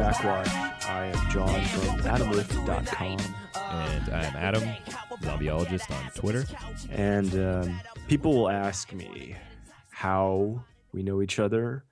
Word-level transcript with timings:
Backwash. 0.00 0.48
I 0.86 1.06
am 1.06 1.30
John 1.30 1.64
from 1.64 2.00
AdamRiff.com. 2.00 3.18
And 3.54 4.14
I'm 4.14 4.36
Adam, 4.36 4.62
zombieologist 5.22 5.90
on 5.90 6.10
Twitter. 6.12 6.44
And 6.90 7.34
um, 7.34 7.80
people 8.10 8.34
will 8.34 8.50
ask 8.50 8.92
me 8.92 9.36
how 9.92 10.64
we 10.90 11.00
know 11.00 11.22
each 11.22 11.38
other. 11.38 11.84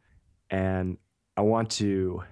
And 0.50 0.98
I 1.36 1.42
want 1.42 1.70
to 1.82 2.24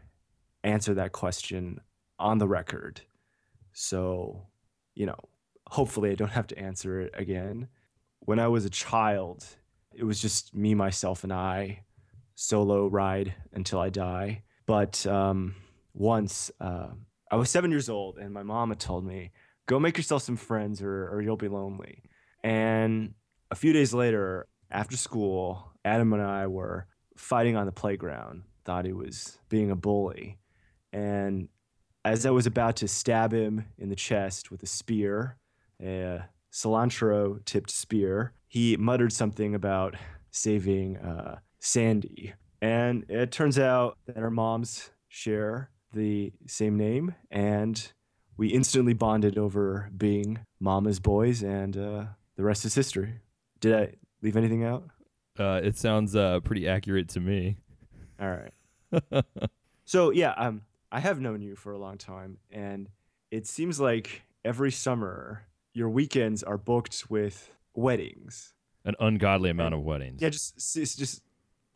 answer 0.65 0.95
that 0.95 1.13
question 1.13 1.81
on 2.19 2.39
the 2.39 2.49
record. 2.49 3.03
So, 3.75 4.49
you 4.97 5.07
know, 5.07 5.21
hopefully 5.69 6.11
I 6.11 6.17
don't 6.17 6.33
have 6.33 6.49
to 6.49 6.59
answer 6.59 7.01
it 7.01 7.15
again. 7.15 7.69
When 8.19 8.41
I 8.41 8.49
was 8.49 8.65
a 8.65 8.71
child, 8.71 9.47
it 9.95 10.03
was 10.03 10.21
just 10.21 10.53
me, 10.53 10.75
myself, 10.75 11.23
and 11.23 11.33
I 11.33 11.85
solo 12.35 12.89
ride 12.89 13.35
until 13.53 13.79
I 13.79 13.91
die. 13.91 14.43
But 14.67 15.07
um, 15.07 15.55
once 15.95 16.51
uh, 16.61 16.89
I 17.31 17.37
was 17.37 17.51
seven 17.51 17.71
years 17.71 17.89
old, 17.89 18.19
and 18.19 18.35
my 18.35 18.43
mama 18.43 18.75
told 18.75 19.07
me, 19.07 19.31
"Go 19.67 19.79
make 19.79 19.97
yourself 19.97 20.25
some 20.25 20.37
friends, 20.37 20.83
or, 20.83 21.09
or 21.09 21.23
you'll 21.23 21.37
be 21.37 21.47
lonely." 21.47 22.03
And 22.43 23.15
a 23.51 23.55
few 23.55 23.73
days 23.73 23.95
later, 23.95 24.47
after 24.71 24.97
school, 24.97 25.73
Adam 25.85 26.13
and 26.13 26.23
I 26.23 26.47
were 26.47 26.87
fighting 27.17 27.57
on 27.57 27.67
the 27.67 27.73
playground. 27.73 28.43
Thought 28.65 28.85
he 28.85 28.93
was 28.93 29.39
being 29.49 29.71
a 29.71 29.77
bully, 29.77 30.39
and 30.93 31.49
as 32.05 32.25
I 32.25 32.31
was 32.31 32.47
about 32.47 32.77
to 32.77 32.89
stab 32.89 33.33
him 33.33 33.67
in 33.79 33.89
the 33.89 33.97
chest 33.97 34.51
with 34.51 34.63
a 34.63 34.67
spear, 34.67 35.37
a 35.83 36.23
cilantro 36.53 37.45
tipped 37.45 37.71
spear, 37.71 38.33
he 38.47 38.77
muttered 38.77 39.13
something 39.13 39.55
about 39.55 39.97
saving 40.31 40.97
uh, 40.99 41.41
Sandy. 41.59 42.35
And 42.63 43.05
it 43.09 43.33
turns 43.33 43.59
out 43.59 43.99
that 44.07 44.19
our 44.19 44.31
moms 44.31 44.91
share 45.09 45.71
the 45.93 46.33
same 46.47 46.77
name, 46.77 47.15
and 47.31 47.93
we 48.37 48.49
instantly 48.49 48.95
bonded 48.95 49.37
over 49.37 49.91
being 49.97 50.39
mama's 50.61 51.01
boys, 51.01 51.43
and 51.43 51.77
uh, 51.77 52.05
the 52.37 52.45
rest 52.45 52.65
is 52.65 52.75
history. 52.75 53.21
Did 53.61 53.75
I 53.75 53.93
leave 54.23 54.37
anything 54.37 54.65
out? 54.65 54.89
Uh, 55.39 55.61
it 55.63 55.77
sounds 55.77 56.17
uh, 56.17 56.41
pretty 56.41 56.67
accurate 56.69 57.09
to 57.11 57.21
me. 57.21 57.57
All 58.21 58.31
right. 58.31 59.25
So 59.87 60.11
yeah, 60.11 60.33
um, 60.33 60.63
I 60.91 60.99
have 60.99 61.21
known 61.21 61.41
you 61.41 61.55
for 61.55 61.73
a 61.73 61.79
long 61.79 61.97
time, 61.97 62.39
and 62.51 62.89
it 63.31 63.47
seems 63.47 63.79
like 63.79 64.23
every 64.45 64.73
summer 64.73 65.47
your 65.73 65.89
weekends 65.89 66.43
are 66.43 66.59
booked 66.59 67.05
with 67.09 67.53
weddings. 67.73 68.53
An 68.85 68.97
ungodly 68.99 69.49
amount 69.49 69.75
of 69.75 69.83
weddings. 69.83 70.21
Yeah, 70.21 70.31
just 70.31 70.77
it's 70.77 70.97
just 70.97 71.23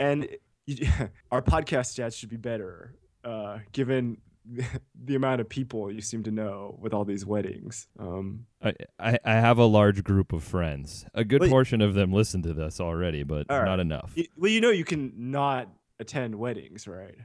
and 0.01 0.29
you, 0.67 0.89
our 1.31 1.41
podcast 1.41 1.97
stats 1.97 2.17
should 2.19 2.31
be 2.31 2.37
better, 2.37 2.97
uh, 3.25 3.59
given 3.71 4.17
the 5.05 5.15
amount 5.15 5.41
of 5.41 5.49
people 5.49 5.91
you 5.91 6.01
seem 6.01 6.23
to 6.25 6.31
know 6.31 6.79
with 6.81 6.93
all 6.95 7.05
these 7.05 7.25
weddings. 7.27 7.89
Um, 7.99 8.47
I, 8.63 8.75
I, 8.99 9.19
I 9.25 9.33
have 9.33 9.59
a 9.59 9.65
large 9.65 10.03
group 10.05 10.33
of 10.33 10.43
friends. 10.43 11.05
A 11.15 11.25
good 11.25 11.41
Wait. 11.43 11.51
portion 11.51 11.81
of 11.81 11.95
them 11.95 12.13
listen 12.13 12.43
to 12.43 12.53
this 12.53 12.81
already, 12.81 13.23
but 13.23 13.47
right. 13.49 13.65
not 13.65 13.81
enough. 13.81 14.13
y- 14.17 14.27
well, 14.37 14.51
you 14.51 14.61
know 14.61 14.71
you 14.71 14.85
can 14.85 15.13
not 15.17 15.69
attend 15.99 16.35
weddings, 16.35 16.89
right? 16.89 17.17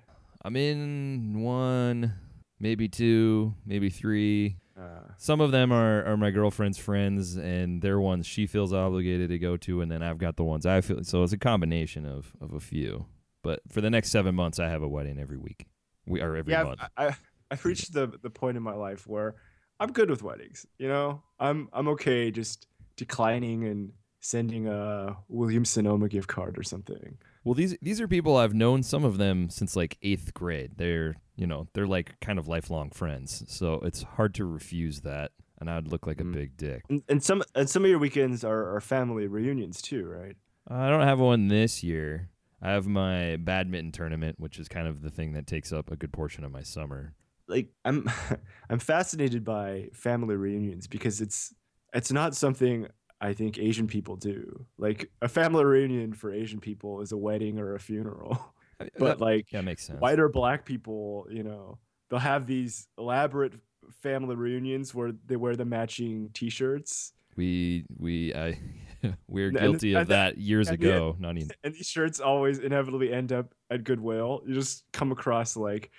I'm 0.44 0.56
in 0.56 1.42
one, 1.42 2.14
maybe 2.60 2.88
two, 2.88 3.56
maybe 3.66 3.90
three. 3.90 4.58
Uh, 4.78 5.00
Some 5.18 5.40
of 5.42 5.52
them 5.52 5.72
are, 5.72 6.04
are 6.04 6.18
my 6.18 6.32
girlfriend's 6.32 6.78
friends, 6.78 7.38
and 7.38 7.82
they're 7.82 8.00
ones 8.00 8.28
she 8.28 8.46
feels 8.46 8.74
obligated 8.74 9.30
to 9.30 9.40
go 9.40 9.56
to, 9.58 9.82
and 9.82 9.90
then 9.90 10.04
I've 10.04 10.18
got 10.18 10.36
the 10.36 10.44
ones 10.44 10.66
I 10.66 10.82
feel. 10.82 11.04
So 11.04 11.24
it's 11.24 11.32
a 11.34 11.38
combination 11.38 12.06
of, 12.06 12.34
of 12.42 12.54
a 12.54 12.60
few. 12.60 13.06
But 13.42 13.62
for 13.72 13.80
the 13.80 13.90
next 13.90 14.10
seven 14.10 14.36
months, 14.36 14.60
I 14.60 14.70
have 14.70 14.82
a 14.82 14.88
wedding 14.88 15.18
every 15.20 15.38
week, 15.38 15.66
we 16.08 16.22
are 16.22 16.36
every 16.36 16.52
yeah, 16.54 16.64
month. 16.64 16.80
I've, 16.98 17.14
I, 17.14 17.16
I've 17.52 17.66
reached 17.66 17.94
the 17.94 18.08
the 18.22 18.30
point 18.30 18.58
in 18.58 18.64
my 18.64 18.74
life 18.74 19.06
where 19.08 19.36
I'm 19.80 19.92
good 19.92 20.10
with 20.10 20.24
weddings. 20.24 20.66
You 20.78 20.88
know, 20.88 21.24
I'm 21.40 21.70
I'm 21.74 21.88
okay 21.90 22.32
just 22.32 22.68
declining 22.98 23.66
and 23.66 23.92
sending 24.20 24.68
a 24.68 25.18
William 25.28 25.66
Sonoma 25.66 26.10
gift 26.10 26.28
card 26.28 26.58
or 26.58 26.64
something. 26.64 27.18
Well, 27.44 27.54
these 27.54 27.78
these 27.82 28.02
are 28.02 28.08
people 28.08 28.38
I've 28.38 28.54
known 28.56 28.82
some 28.84 29.04
of 29.06 29.18
them 29.18 29.50
since 29.50 29.76
like 29.76 29.98
eighth 30.02 30.34
grade. 30.34 30.72
They're 30.78 31.16
you 31.36 31.46
know 31.46 31.68
they're 31.74 31.86
like 31.88 32.20
kind 32.22 32.40
of 32.40 32.48
lifelong 32.48 32.90
friends, 32.90 33.44
so 33.48 33.76
it's 33.82 34.04
hard 34.04 34.34
to 34.36 34.46
refuse 34.46 35.02
that. 35.02 35.32
And 35.60 35.70
I'd 35.70 35.88
look 35.88 36.06
like 36.06 36.20
a 36.20 36.24
Mm. 36.26 36.34
big 36.34 36.58
dick. 36.58 36.82
And, 36.90 37.04
and 37.08 37.24
some 37.24 37.42
and 37.54 37.70
some 37.70 37.84
of 37.86 37.90
your 37.90 38.00
weekends 38.00 38.44
are, 38.44 38.76
are 38.76 38.82
family 38.82 39.28
reunions 39.28 39.82
too, 39.82 40.06
right? 40.06 40.36
I 40.68 40.90
don't 40.90 41.08
have 41.08 41.20
one 41.20 41.48
this 41.48 41.84
year. 41.84 42.30
I 42.66 42.72
have 42.72 42.88
my 42.88 43.36
badminton 43.36 43.92
tournament, 43.92 44.40
which 44.40 44.58
is 44.58 44.68
kind 44.68 44.88
of 44.88 45.04
the 45.04 45.12
thing 45.12 45.34
that 45.34 45.46
takes 45.46 45.72
up 45.72 45.92
a 45.92 45.96
good 45.96 46.12
portion 46.12 46.44
of 46.44 46.52
my 46.52 46.64
summer. 46.64 47.14
Like 47.48 47.68
I'm 47.86 48.10
I'm 48.72 48.80
fascinated 48.80 49.46
by 49.46 49.90
family 49.94 50.36
reunions 50.36 50.88
because 50.88 51.22
it's 51.22 51.54
it's 51.94 52.12
not 52.12 52.36
something 52.36 52.88
I 53.22 53.34
think 53.34 53.60
Asian 53.60 53.86
people 53.86 54.16
do. 54.16 54.66
Like 54.80 55.12
a 55.22 55.28
family 55.28 55.64
reunion 55.64 56.14
for 56.14 56.34
Asian 56.34 56.60
people 56.60 57.02
is 57.02 57.12
a 57.12 57.18
wedding 57.18 57.60
or 57.60 57.76
a 57.76 57.80
funeral. 57.80 58.54
But 59.00 59.20
that, 59.20 59.22
like 59.22 59.54
yeah, 59.54 59.62
makes 59.62 59.88
sense. 59.88 60.02
white 60.02 60.20
or 60.20 60.28
black 60.28 60.66
people, 60.66 61.28
you 61.30 61.44
know, 61.44 61.78
they'll 62.10 62.20
have 62.20 62.46
these 62.46 62.90
elaborate 62.98 63.54
family 64.02 64.36
reunions 64.36 64.94
where 64.94 65.14
they 65.26 65.38
wear 65.38 65.56
the 65.56 65.64
matching 65.64 66.30
T-shirts, 66.34 67.14
We 67.38 67.86
we 67.98 68.34
I 68.34 68.60
we're 69.28 69.50
And- 69.50 69.58
guilty 69.60 69.94
of 69.94 70.02
and 70.02 70.10
that- 70.10 70.36
that 70.36 70.38
years 70.42 70.68
and 70.70 70.80
the- 70.80 70.88
ago. 70.90 71.16
Not 71.20 71.38
even 71.38 71.52
and 71.64 71.74
these 71.74 71.88
shirts 71.88 72.20
always 72.20 72.60
inevitably 72.60 73.12
end 73.14 73.32
up 73.32 73.54
at 73.70 73.84
Goodwill. 73.84 74.44
You 74.46 74.54
just 74.54 74.84
come 74.94 75.12
across 75.12 75.56
like 75.58 75.92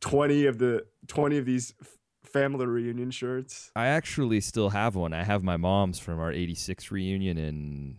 twenty 0.00 0.46
of 0.46 0.58
the 0.58 0.84
twenty 1.06 1.38
of 1.38 1.44
these 1.46 1.74
family 2.24 2.66
reunion 2.66 3.10
shirts. 3.10 3.70
I 3.76 3.86
actually 3.88 4.40
still 4.40 4.70
have 4.70 4.94
one. 4.94 5.12
I 5.12 5.22
have 5.24 5.42
my 5.42 5.56
mom's 5.56 5.98
from 5.98 6.18
our 6.18 6.32
86 6.32 6.90
reunion 6.90 7.36
in 7.36 7.96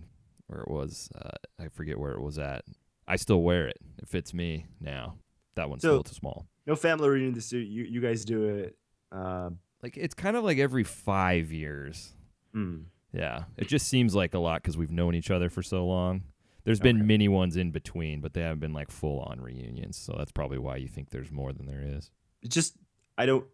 where 0.47 0.61
it 0.61 0.69
was. 0.69 1.09
Uh, 1.13 1.29
I 1.59 1.67
forget 1.67 1.99
where 1.99 2.13
it 2.13 2.21
was 2.21 2.39
at. 2.39 2.63
I 3.07 3.17
still 3.17 3.41
wear 3.43 3.67
it. 3.67 3.77
It 4.01 4.07
fits 4.07 4.33
me 4.33 4.65
now. 4.79 5.17
That 5.55 5.69
one's 5.69 5.83
So- 5.83 5.89
still 5.89 6.03
too 6.03 6.15
small. 6.15 6.47
No 6.65 6.75
family 6.75 7.09
reunion 7.09 7.33
this 7.33 7.51
year. 7.53 7.61
You 7.61 7.83
you 7.83 8.01
guys 8.01 8.25
do 8.25 8.43
it. 8.45 8.75
Um, 9.11 9.59
Like 9.83 9.97
it's 9.97 10.15
kind 10.15 10.35
of 10.37 10.43
like 10.43 10.57
every 10.57 10.83
five 10.85 11.51
years. 11.51 12.13
mm. 12.55 12.85
Yeah, 13.13 13.43
it 13.57 13.67
just 13.67 13.87
seems 13.87 14.15
like 14.15 14.33
a 14.33 14.39
lot 14.39 14.61
because 14.61 14.75
we've 14.77 14.91
known 14.91 15.13
each 15.15 15.29
other 15.31 15.49
for 15.49 15.61
so 15.61 15.85
long. 15.85 16.23
There's 16.63 16.79
been 16.79 16.97
Okay. 16.97 17.05
many 17.05 17.27
ones 17.27 17.57
in 17.57 17.71
between, 17.71 18.21
but 18.21 18.33
they 18.33 18.41
haven't 18.41 18.59
been 18.59 18.73
like 18.73 18.89
full 18.89 19.19
on 19.21 19.39
reunions. 19.41 19.97
So 19.97 20.15
that's 20.17 20.31
probably 20.31 20.57
why 20.57 20.77
you 20.77 20.87
think 20.87 21.09
there's 21.09 21.31
more 21.31 21.51
than 21.53 21.65
there 21.65 21.83
is. 21.83 22.09
It 22.41 22.49
just 22.51 22.75
I 23.17 23.25
don't. 23.25 23.45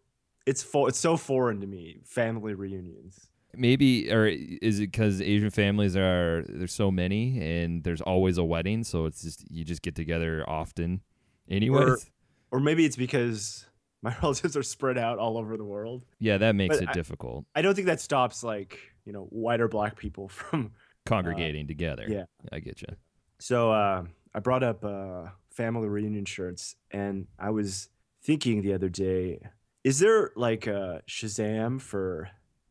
It's 0.46 0.64
fo- 0.64 0.86
It's 0.88 0.98
so 1.00 1.18
foreign 1.18 1.60
to 1.62 1.68
me. 1.68 2.00
Family 2.06 2.54
reunions. 2.54 3.28
Maybe, 3.56 4.12
or 4.12 4.28
is 4.28 4.80
it 4.80 4.92
because 4.92 5.22
Asian 5.22 5.50
families 5.50 5.98
are 5.98 6.46
there's 6.48 6.72
so 6.72 6.92
many 6.92 7.42
and 7.42 7.84
there's 7.84 8.00
always 8.02 8.38
a 8.38 8.44
wedding, 8.44 8.84
so 8.84 9.06
it's 9.06 9.24
just 9.24 9.50
you 9.52 9.66
just 9.66 9.82
get 9.82 9.96
together 9.96 10.48
often, 10.48 11.02
anyways. 11.50 12.10
Or 12.52 12.60
maybe 12.60 12.84
it's 12.84 12.96
because 12.96 13.68
my 14.02 14.16
relatives 14.24 14.58
are 14.58 14.64
spread 14.64 14.98
out 14.98 15.20
all 15.20 15.38
over 15.38 15.56
the 15.56 15.64
world. 15.66 16.04
yeah, 16.20 16.40
that 16.40 16.56
makes 16.56 16.78
But 16.78 16.84
it 16.84 16.90
I- 16.90 16.94
difficult 16.94 17.46
I 17.54 17.62
don't 17.62 17.76
think 17.76 17.86
that 17.88 18.02
stops 18.02 18.44
like 18.44 18.80
you 19.06 19.14
know 19.14 19.24
white 19.30 19.62
or 19.62 19.68
black 19.68 19.96
people 19.98 20.28
from. 20.40 20.72
congregating 21.06 21.68
together. 21.68 22.06
yeah. 22.08 22.26
I 22.52 22.60
get 22.60 22.82
you. 22.82 22.88
So 23.40 23.72
uh, 23.72 24.04
I 24.36 24.40
brought 24.40 24.64
up 24.64 24.84
uh, 24.86 25.30
family 25.52 25.88
reunion 25.88 26.26
shirts, 26.26 26.76
and 26.92 27.28
I 27.40 27.50
was 27.52 27.90
thinking 28.22 28.62
the 28.62 28.74
other 28.74 28.90
day, 28.90 29.40
is 29.84 30.00
there 30.00 30.32
like 30.36 30.68
a 30.68 31.02
Shazam 31.08 31.82
for 31.82 32.30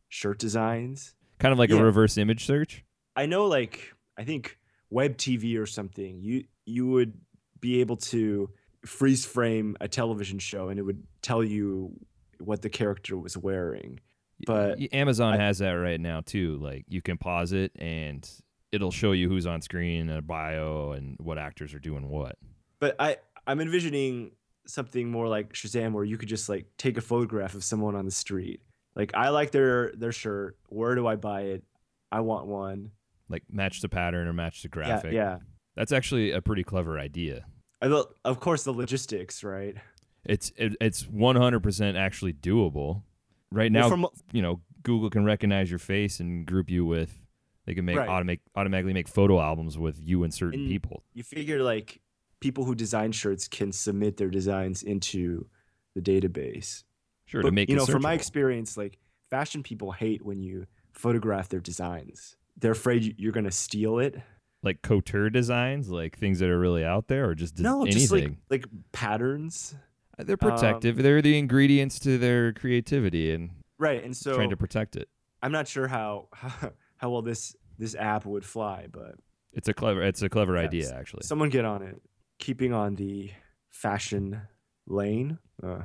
shirt 0.08 0.38
designs? 0.38 1.14
Kind 1.38 1.52
of 1.52 1.58
like 1.58 1.70
Yeah. 1.70 1.78
a 1.78 1.84
reverse 1.84 2.18
image 2.18 2.44
search. 2.44 2.84
I 3.16 3.26
know, 3.26 3.46
like 3.46 3.92
I 4.16 4.24
think 4.24 4.58
web 4.90 5.16
TV 5.16 5.58
or 5.58 5.66
something. 5.66 6.20
You 6.20 6.44
you 6.66 6.86
would 6.86 7.14
be 7.60 7.80
able 7.80 7.96
to 7.96 8.50
freeze 8.84 9.24
frame 9.26 9.76
a 9.80 9.88
television 9.88 10.38
show, 10.38 10.68
and 10.68 10.78
it 10.78 10.82
would 10.82 11.02
tell 11.22 11.42
you 11.42 11.92
what 12.38 12.62
the 12.62 12.68
character 12.68 13.16
was 13.16 13.36
wearing. 13.36 13.98
But 14.46 14.78
Amazon 14.92 15.34
I- 15.34 15.44
has 15.44 15.58
that 15.58 15.72
right 15.72 16.00
now 16.00 16.20
too. 16.20 16.58
Like 16.60 16.84
you 16.88 17.02
can 17.02 17.18
pause 17.18 17.52
it 17.52 17.72
and 17.76 18.28
it'll 18.72 18.90
show 18.90 19.12
you 19.12 19.28
who's 19.28 19.46
on 19.46 19.62
screen, 19.62 20.08
and 20.08 20.18
a 20.18 20.22
bio, 20.22 20.92
and 20.92 21.16
what 21.18 21.38
actors 21.38 21.74
are 21.74 21.78
doing 21.78 22.08
what. 22.08 22.36
But 22.80 22.96
I 22.98 23.16
I'm 23.46 23.60
envisioning 23.60 24.32
something 24.66 25.10
more 25.10 25.28
like 25.28 25.54
Shazam, 25.54 25.92
where 25.92 26.04
you 26.04 26.18
could 26.18 26.28
just 26.28 26.48
like 26.48 26.66
take 26.76 26.96
a 26.98 27.00
photograph 27.00 27.54
of 27.54 27.64
someone 27.64 27.96
on 27.96 28.04
the 28.04 28.10
street. 28.10 28.60
Like 28.94 29.12
I 29.14 29.30
like 29.30 29.50
their 29.50 29.92
their 29.96 30.12
shirt. 30.12 30.56
Where 30.68 30.94
do 30.94 31.06
I 31.06 31.16
buy 31.16 31.42
it? 31.42 31.64
I 32.12 32.20
want 32.20 32.46
one. 32.46 32.92
like 33.28 33.44
match 33.50 33.80
the 33.80 33.88
pattern 33.88 34.26
or 34.26 34.32
match 34.32 34.62
the 34.62 34.68
graphic. 34.68 35.12
yeah. 35.12 35.38
That's 35.76 35.92
actually 35.92 36.32
a 36.32 36.40
pretty 36.40 36.64
clever 36.64 36.98
idea. 36.98 37.44
I 37.80 37.86
Of 38.24 38.40
course, 38.40 38.64
the 38.64 38.72
logistics, 38.72 39.44
right? 39.44 39.76
It's 40.24 40.52
it, 40.56 40.74
it's 40.80 41.04
100% 41.04 41.96
actually 41.96 42.32
doable. 42.32 43.02
Right 43.50 43.72
now, 43.72 43.88
Well, 43.88 43.90
from 43.90 44.06
you 44.32 44.42
know, 44.42 44.60
Google 44.82 45.10
can 45.10 45.24
recognize 45.24 45.70
your 45.70 45.78
face 45.78 46.20
and 46.20 46.46
group 46.46 46.70
you 46.70 46.84
with. 46.84 47.20
They 47.64 47.74
can 47.74 47.84
make 47.84 47.96
Right. 47.98 48.08
automatic 48.08 48.40
automatically 48.54 48.92
make 48.94 49.08
photo 49.08 49.40
albums 49.40 49.76
with 49.78 50.00
you 50.02 50.22
and 50.24 50.32
certain 50.32 50.60
And- 50.60 50.68
people. 50.70 51.04
you 51.14 51.22
figure 51.22 51.62
like 51.62 52.00
people 52.40 52.64
who 52.64 52.74
design 52.74 53.12
shirts 53.12 53.48
can 53.48 53.72
submit 53.72 54.16
their 54.16 54.30
designs 54.30 54.82
into 54.82 55.46
the 55.94 56.00
database. 56.00 56.84
Sure, 57.26 57.42
But, 57.42 57.48
to 57.48 57.54
make 57.54 57.68
you 57.68 57.76
know, 57.76 57.84
from 57.84 58.02
my 58.02 58.14
experience, 58.14 58.76
like 58.76 58.98
fashion 59.28 59.62
people 59.62 59.92
hate 59.92 60.24
when 60.24 60.40
you 60.40 60.66
photograph 60.92 61.48
their 61.48 61.60
designs. 61.60 62.36
They're 62.56 62.72
afraid 62.72 63.04
you- 63.04 63.14
you're 63.18 63.32
gonna 63.32 63.50
steal 63.50 63.98
it. 63.98 64.20
like 64.64 64.82
couture 64.82 65.30
designs, 65.30 65.88
like 65.88 66.18
things 66.18 66.40
that 66.40 66.48
are 66.50 66.58
really 66.58 66.84
out 66.84 67.06
there, 67.06 67.28
or 67.28 67.34
just 67.36 67.58
no, 67.60 67.82
anything. 67.82 67.92
just 68.00 68.10
like 68.12 68.32
like 68.50 68.64
patterns, 68.92 69.76
They're 70.18 70.36
protective. 70.36 70.96
They're 70.96 71.22
the 71.22 71.38
ingredients 71.38 71.98
to 72.00 72.18
their 72.18 72.52
creativity 72.52 73.32
and 73.32 73.50
right? 73.78 74.02
And 74.02 74.16
so 74.16 74.34
trying 74.34 74.50
to 74.50 74.56
protect 74.56 74.96
it. 74.96 75.08
I'm 75.42 75.52
not 75.52 75.68
sure 75.68 75.86
how 75.86 76.28
how, 76.32 76.72
how 76.96 77.10
well 77.10 77.22
this 77.22 77.54
this 77.78 77.94
app 77.94 78.26
would 78.26 78.44
fly, 78.44 78.86
but 78.90 79.14
It's 79.52 79.68
a 79.68 79.74
clever. 79.74 80.02
It's 80.02 80.22
a 80.22 80.28
clever 80.28 80.58
idea, 80.58 80.92
actually. 80.94 81.22
someone 81.22 81.48
get 81.48 81.64
on 81.64 81.82
it. 81.82 82.02
Keeping 82.38 82.72
on 82.72 82.94
the 82.96 83.30
fashion 83.70 84.42
lane, 84.86 85.38
uh, 85.62 85.82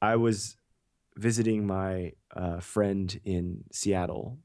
I 0.00 0.16
was 0.16 0.56
visiting 1.16 1.66
my 1.66 2.12
uh, 2.34 2.60
friend 2.60 3.20
in 3.24 3.64
Seattle. 3.72 4.38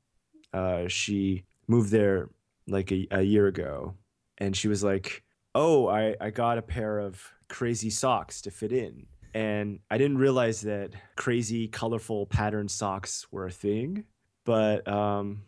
Uh, 0.51 0.88
she 0.88 1.45
moved 1.68 1.92
there 1.92 2.30
like 2.68 2.92
a, 2.92 3.07
a 3.12 3.21
year 3.21 3.48
ago, 3.48 3.95
and 4.38 4.56
she 4.56 4.68
was 4.68 4.83
like, 4.83 5.24
"Oh, 5.56 5.88
I, 5.88 6.15
I 6.19 6.30
got 6.31 6.57
a 6.57 6.62
pair 6.62 7.00
of 7.00 7.21
crazy 7.53 7.89
socks 7.89 8.41
to 8.41 8.51
fit 8.51 8.71
in." 8.71 9.05
And 9.33 9.79
I 9.89 9.97
didn't 9.97 10.17
realize 10.17 10.61
that 10.61 10.91
crazy, 11.15 11.67
colorful 11.67 12.25
pattern 12.27 12.67
socks 12.67 13.25
were 13.31 13.47
a 13.47 13.51
thing, 13.51 14.03
but 14.45 14.88
um, 14.88 15.44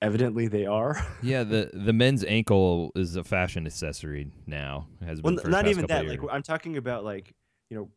evidently 0.00 0.48
they 0.48 0.66
are. 0.66 0.96
yeah, 1.22 1.42
the 1.42 1.70
the 1.72 1.92
men's 1.92 2.24
ankle 2.24 2.92
is 2.94 3.16
a 3.16 3.24
fashion 3.24 3.66
accessory 3.66 4.30
now. 4.46 4.86
It 5.00 5.04
Has 5.06 5.22
well, 5.22 5.34
been 5.34 5.40
for 5.40 5.48
n- 5.48 5.50
the 5.50 5.56
not 5.56 5.66
even 5.68 5.86
that. 5.88 6.06
Like. 6.06 6.20
I'm 6.30 6.42
talking 6.42 6.76
about 6.76 7.04
like 7.04 7.34
you 7.68 7.76
know 7.76 7.90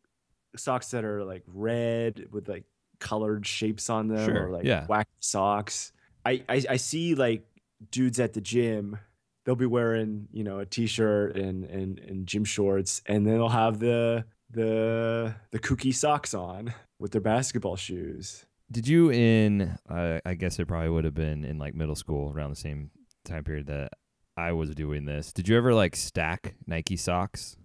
socks 0.56 0.90
that 0.90 1.04
are 1.04 1.24
like 1.24 1.42
red 1.46 2.26
with 2.30 2.48
like 2.48 2.64
colored 3.00 3.46
shapes 3.46 3.90
on 3.90 4.08
them, 4.08 4.26
Sure, 4.26 4.46
or 4.46 4.50
like 4.50 4.64
yeah. 4.64 4.86
wacky 4.88 5.04
socks. 5.20 5.92
I, 6.26 6.42
I 6.48 6.64
I 6.70 6.76
see 6.76 7.14
like 7.14 7.44
dudes 7.90 8.20
at 8.20 8.32
the 8.34 8.40
gym. 8.40 8.98
They'll 9.44 9.56
be 9.56 9.66
wearing 9.66 10.28
you 10.32 10.44
know 10.44 10.58
a 10.58 10.66
t-shirt 10.66 11.36
and 11.36 11.64
and 11.64 11.98
and 11.98 12.26
gym 12.26 12.44
shorts, 12.44 13.02
and 13.06 13.26
then 13.26 13.34
they'll 13.34 13.48
have 13.48 13.78
the 13.78 14.24
the 14.50 15.34
the 15.50 15.58
kooky 15.58 15.94
socks 15.94 16.34
on 16.34 16.72
with 16.98 17.12
their 17.12 17.20
basketball 17.20 17.76
shoes. 17.76 18.46
Did 18.70 18.88
you 18.88 19.10
in? 19.10 19.76
Uh, 19.88 20.20
I 20.24 20.34
guess 20.34 20.58
it 20.58 20.66
probably 20.66 20.88
would 20.88 21.04
have 21.04 21.14
been 21.14 21.44
in 21.44 21.58
like 21.58 21.74
middle 21.74 21.94
school 21.94 22.32
around 22.32 22.50
the 22.50 22.56
same 22.56 22.90
time 23.24 23.44
period 23.44 23.66
that 23.66 23.92
I 24.36 24.52
was 24.52 24.74
doing 24.74 25.04
this. 25.04 25.32
Did 25.32 25.48
you 25.48 25.56
ever 25.56 25.74
like 25.74 25.96
stack 25.96 26.54
Nike 26.66 26.96
socks? 26.96 27.56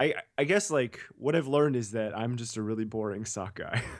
I 0.00 0.14
I 0.36 0.44
guess 0.44 0.70
like 0.70 1.00
what 1.16 1.36
I've 1.36 1.46
learned 1.46 1.76
is 1.76 1.92
that 1.92 2.16
I'm 2.16 2.36
just 2.36 2.56
a 2.56 2.62
really 2.62 2.84
boring 2.84 3.24
sock 3.24 3.56
guy. 3.56 3.82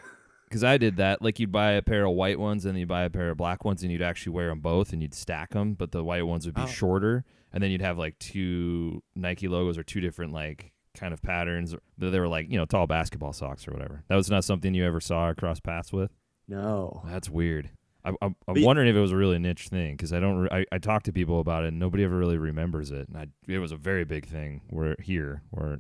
Because 0.57 0.65
I 0.65 0.79
did 0.79 0.97
that. 0.97 1.21
Like 1.21 1.39
you'd 1.39 1.53
buy 1.53 1.73
a 1.73 1.83
pair 1.83 2.07
of 2.07 2.15
white 2.15 2.39
ones 2.39 2.65
and 2.65 2.73
then 2.75 2.79
you'd 2.81 2.89
buy 2.89 3.03
a 3.03 3.11
pair 3.11 3.29
of 3.29 3.37
black 3.37 3.63
ones 3.63 3.83
and 3.83 3.93
you'd 3.93 4.01
actually 4.01 4.33
wear 4.33 4.49
them 4.49 4.61
both 4.61 4.95
and 4.95 5.03
you'd 5.03 5.13
stack 5.13 5.51
them, 5.51 5.75
but 5.75 5.93
the 5.93 6.03
white 6.03 6.23
ones 6.27 6.47
would 6.47 6.55
be 6.55 6.63
Oh. 6.63 6.67
shorter 6.67 7.25
and 7.53 7.63
then 7.63 7.71
you'd 7.71 7.83
have 7.83 7.99
like 7.99 8.19
two 8.19 9.03
Nike 9.15 9.49
logos 9.49 9.77
or 9.77 9.83
two 9.83 10.01
different 10.01 10.33
like 10.33 10.73
kind 10.95 11.13
of 11.13 11.21
patterns. 11.21 11.75
They 11.99 12.09
they 12.09 12.19
were 12.19 12.27
like 12.27 12.51
you 12.51 12.57
know 12.57 12.65
tall 12.65 12.87
basketball 12.87 13.35
socks 13.35 13.69
or 13.69 13.73
whatever. 13.73 14.03
That 14.09 14.17
was 14.17 14.31
not 14.31 14.45
something 14.45 14.73
you 14.73 14.87
ever 14.87 14.99
saw 14.99 15.27
or 15.29 15.35
cross 15.35 15.61
paths 15.61 15.93
with. 15.93 16.11
no. 16.49 17.03
That's 17.07 17.29
weird. 17.29 17.69
I, 18.03 18.13
I'm, 18.23 18.35
I'm 18.49 18.63
wondering 18.63 18.89
if 18.89 18.97
it 18.97 19.01
was 19.01 19.13
a 19.13 19.17
really 19.17 19.39
niche 19.39 19.69
thing 19.69 19.95
because 19.95 20.15
I 20.15 20.21
don't. 20.21 20.39
Re- 20.39 20.49
I, 20.51 20.65
I 20.73 20.79
talk 20.79 21.03
to 21.03 21.13
people 21.13 21.41
about 21.41 21.65
it 21.65 21.69
and 21.69 21.79
nobody 21.79 22.03
ever 22.05 22.17
really 22.17 22.39
remembers 22.39 22.91
it. 22.93 23.09
And 23.09 23.17
I, 23.19 23.27
it 23.47 23.59
was 23.59 23.73
a 23.73 23.77
very 23.77 24.05
big 24.05 24.25
thing. 24.27 24.63
Where 24.71 24.97
here, 25.03 25.43
where 25.51 25.79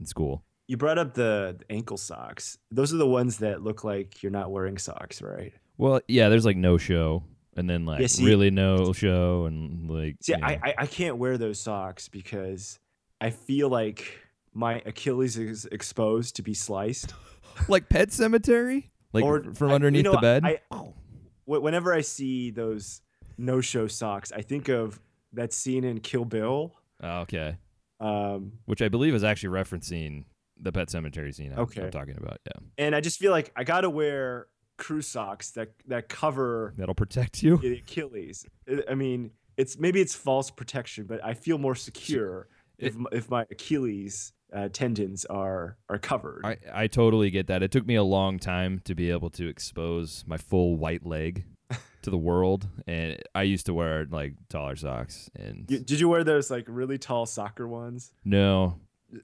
in 0.00 0.06
school. 0.06 0.44
You 0.66 0.76
brought 0.76 0.98
up 0.98 1.14
the, 1.14 1.56
the 1.58 1.72
ankle 1.74 1.96
socks. 1.98 2.56
Those 2.70 2.92
are 2.94 2.96
the 2.96 3.06
ones 3.06 3.38
that 3.38 3.62
look 3.62 3.84
like 3.84 4.22
you're 4.22 4.32
not 4.32 4.50
wearing 4.50 4.78
socks, 4.78 5.20
right? 5.20 5.52
Well, 5.76 6.00
yeah, 6.08 6.28
there's 6.28 6.44
like 6.46 6.56
no 6.56 6.78
show, 6.78 7.24
and 7.56 7.68
then 7.68 7.84
like 7.84 8.00
Yeah, 8.00 8.06
see- 8.06 8.24
really 8.24 8.50
no 8.50 8.92
show, 8.92 9.44
and 9.46 9.90
like 9.90 10.16
See, 10.22 10.32
you 10.32 10.38
know. 10.38 10.46
I, 10.46 10.60
I 10.64 10.74
I 10.78 10.86
can't 10.86 11.18
wear 11.18 11.36
those 11.36 11.58
socks 11.60 12.08
because 12.08 12.78
I 13.20 13.30
feel 13.30 13.68
like 13.68 14.18
my 14.54 14.80
Achilles 14.86 15.36
is 15.36 15.66
exposed 15.66 16.36
to 16.36 16.42
be 16.42 16.54
sliced. 16.54 17.12
like 17.68 17.88
Pet 17.88 18.08
Sematary, 18.08 18.84
like 19.12 19.24
Or 19.24 19.42
from 19.54 19.68
I- 19.68 19.70
you 19.70 19.74
underneath 19.74 20.04
know, 20.04 20.12
the 20.12 20.18
bed. 20.18 20.44
I, 20.44 20.60
wh- 20.70 21.62
whenever 21.62 21.92
I 21.92 22.00
see 22.00 22.50
those 22.50 23.02
no-show 23.36 23.86
socks, 23.88 24.32
I 24.32 24.40
think 24.42 24.68
of 24.68 25.00
that 25.32 25.52
scene 25.52 25.82
in 25.84 26.00
Kill 26.00 26.24
Bill. 26.24 26.72
oh, 27.02 27.18
okay, 27.22 27.56
Um, 28.00 28.52
which 28.66 28.80
I 28.80 28.88
believe 28.88 29.14
is 29.14 29.24
actually 29.24 29.50
referencing 29.58 30.24
the 30.64 30.72
Pet 30.72 30.88
Sematary 30.88 31.34
scene. 31.34 31.52
I'm, 31.52 31.60
Okay. 31.60 31.82
I'm 31.84 31.90
talking 31.90 32.16
about. 32.16 32.40
Yeah, 32.46 32.60
and 32.84 32.94
I 32.96 33.00
just 33.00 33.18
feel 33.20 33.30
like 33.30 33.52
I 33.56 33.64
gotta 33.64 33.88
wear 33.90 34.48
crew 34.76 35.02
socks 35.02 35.52
that 35.52 35.70
that 35.86 36.08
cover 36.08 36.74
that'll 36.76 36.94
protect 36.94 37.42
you. 37.42 37.58
the 37.58 37.74
Achilles. 37.78 38.44
I- 38.88 38.94
mean, 38.94 39.30
it's 39.56 39.78
maybe 39.78 40.00
it's 40.00 40.14
false 40.14 40.50
protection, 40.50 41.04
but 41.06 41.24
I 41.24 41.34
feel 41.34 41.58
more 41.58 41.74
secure 41.76 42.48
if 42.78 42.96
if 43.12 43.30
my 43.30 43.42
Achilles 43.50 44.32
uh, 44.52 44.68
tendons 44.72 45.24
are 45.26 45.76
are 45.88 45.98
covered. 45.98 46.42
I, 46.44 46.56
I 46.72 46.86
totally 46.88 47.30
get 47.30 47.46
that. 47.46 47.62
It 47.62 47.70
took 47.70 47.86
me 47.86 47.94
a 47.94 48.02
long 48.02 48.38
time 48.40 48.80
to 48.84 48.94
be 48.94 49.10
able 49.10 49.30
to 49.30 49.46
expose 49.48 50.24
my 50.26 50.36
full 50.36 50.76
white 50.76 51.06
leg 51.06 51.44
to 52.02 52.10
the 52.10 52.18
world, 52.18 52.66
and 52.86 53.16
I 53.34 53.42
used 53.44 53.66
to 53.66 53.74
wear 53.74 54.06
like 54.10 54.34
taller 54.48 54.76
socks. 54.76 55.30
And 55.36 55.64
You- 55.70 55.78
did 55.80 56.00
you 56.00 56.08
wear 56.08 56.24
those 56.24 56.50
like 56.50 56.64
really 56.68 56.98
tall 56.98 57.26
soccer 57.26 57.66
ones? 57.68 58.12
no, 58.24 58.78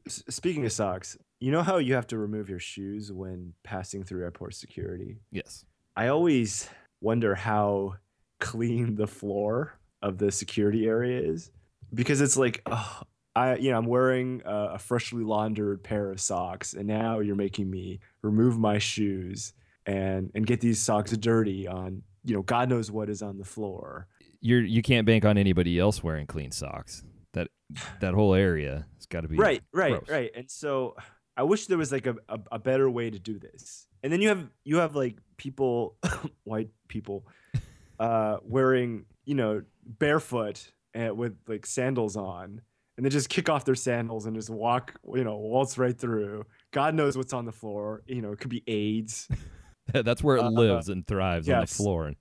speaking 0.07 0.65
of 0.65 0.73
socks, 0.73 1.17
you 1.41 1.51
know 1.51 1.63
how 1.63 1.79
you 1.79 1.95
have 1.95 2.07
to 2.09 2.19
remove 2.19 2.49
your 2.49 2.59
shoes 2.59 3.13
when 3.13 3.55
passing 3.63 4.05
through 4.05 4.23
airport 4.23 4.55
security? 4.55 5.19
yes, 5.31 5.65
I 5.97 6.09
always 6.09 6.69
wonder 7.01 7.35
how 7.35 7.97
clean 8.39 8.97
the 8.97 9.07
floor 9.07 9.79
of 10.03 10.19
the 10.19 10.33
security 10.33 10.87
area 10.87 11.21
is 11.21 11.51
because 11.93 12.21
it's 12.21 12.37
like, 12.37 12.63
oh, 12.67 13.03
I, 13.37 13.57
you 13.57 13.71
know, 13.71 13.79
I'm 13.79 13.87
wearing 13.87 14.43
a, 14.45 14.73
a 14.75 14.79
freshly 14.79 15.23
laundered 15.23 15.83
pair 15.83 16.11
of 16.11 16.21
socks, 16.21 16.75
and 16.75 16.87
now 16.87 17.21
you're 17.21 17.37
making 17.37 17.71
me 17.71 18.01
remove 18.23 18.59
my 18.59 18.79
shoes 18.79 19.53
and 19.87 20.31
and 20.35 20.47
get 20.47 20.61
these 20.61 20.81
socks 20.81 21.13
dirty 21.13 21.67
on, 21.67 22.03
you 22.25 22.35
know, 22.35 22.43
God 22.43 22.69
knows 22.69 22.91
what 22.91 23.09
is 23.09 23.23
on 23.23 23.39
the 23.39 23.45
floor. 23.45 24.07
you're 24.41 24.61
you 24.61 24.83
can't 24.83 25.07
bank 25.07 25.25
on 25.25 25.39
anybody 25.39 25.79
else 25.79 26.03
wearing 26.03 26.27
clean 26.27 26.51
socks. 26.51 27.03
That 27.33 27.49
that 28.01 28.15
whole 28.15 28.35
area 28.35 28.87
got 29.11 29.21
to 29.23 29.29
be 29.29 29.37
Right, 29.37 29.63
right, 29.73 29.91
gross. 29.93 30.09
right. 30.09 30.31
And 30.35 30.51
so 30.51 30.97
I 31.37 31.43
wish 31.43 31.67
there 31.67 31.79
was 31.79 31.93
like 31.93 32.07
a, 32.07 32.17
a, 32.29 32.41
a 32.53 32.59
better 32.59 32.89
way 32.91 33.11
to 33.11 33.19
do 33.19 33.39
this. 33.39 33.87
And 34.03 34.11
then 34.13 34.21
you 34.23 34.29
have 34.29 34.49
you 34.65 34.79
have 34.79 34.97
like 34.97 35.19
people, 35.37 35.97
white 36.45 36.71
people, 36.89 37.27
uh, 38.01 38.39
wearing 38.43 39.05
you 39.27 39.35
know 39.35 39.63
barefoot 39.85 40.73
and 40.95 41.17
with 41.17 41.37
like 41.47 41.67
sandals 41.67 42.17
on, 42.17 42.63
and 42.97 43.05
they 43.07 43.11
just 43.11 43.29
kick 43.29 43.49
off 43.49 43.65
their 43.65 43.75
sandals 43.75 44.27
and 44.27 44.35
just 44.35 44.49
walk, 44.51 44.95
you 45.15 45.23
know, 45.25 45.37
waltz 45.37 45.77
right 45.79 45.97
through. 45.97 46.47
God 46.73 46.95
knows 46.95 47.17
what's 47.17 47.33
on 47.33 47.45
the 47.45 47.53
floor. 47.53 48.03
You 48.07 48.23
know, 48.23 48.33
it 48.33 48.39
could 48.41 48.51
be 48.51 48.63
AIDS. 48.67 49.29
That's 49.93 50.23
where 50.23 50.37
it 50.37 50.45
Uh, 50.45 50.51
lives 50.51 50.89
and 50.89 51.07
thrives 51.07 51.49
on 51.49 51.53
the 51.61 51.67
floor. 51.67 52.13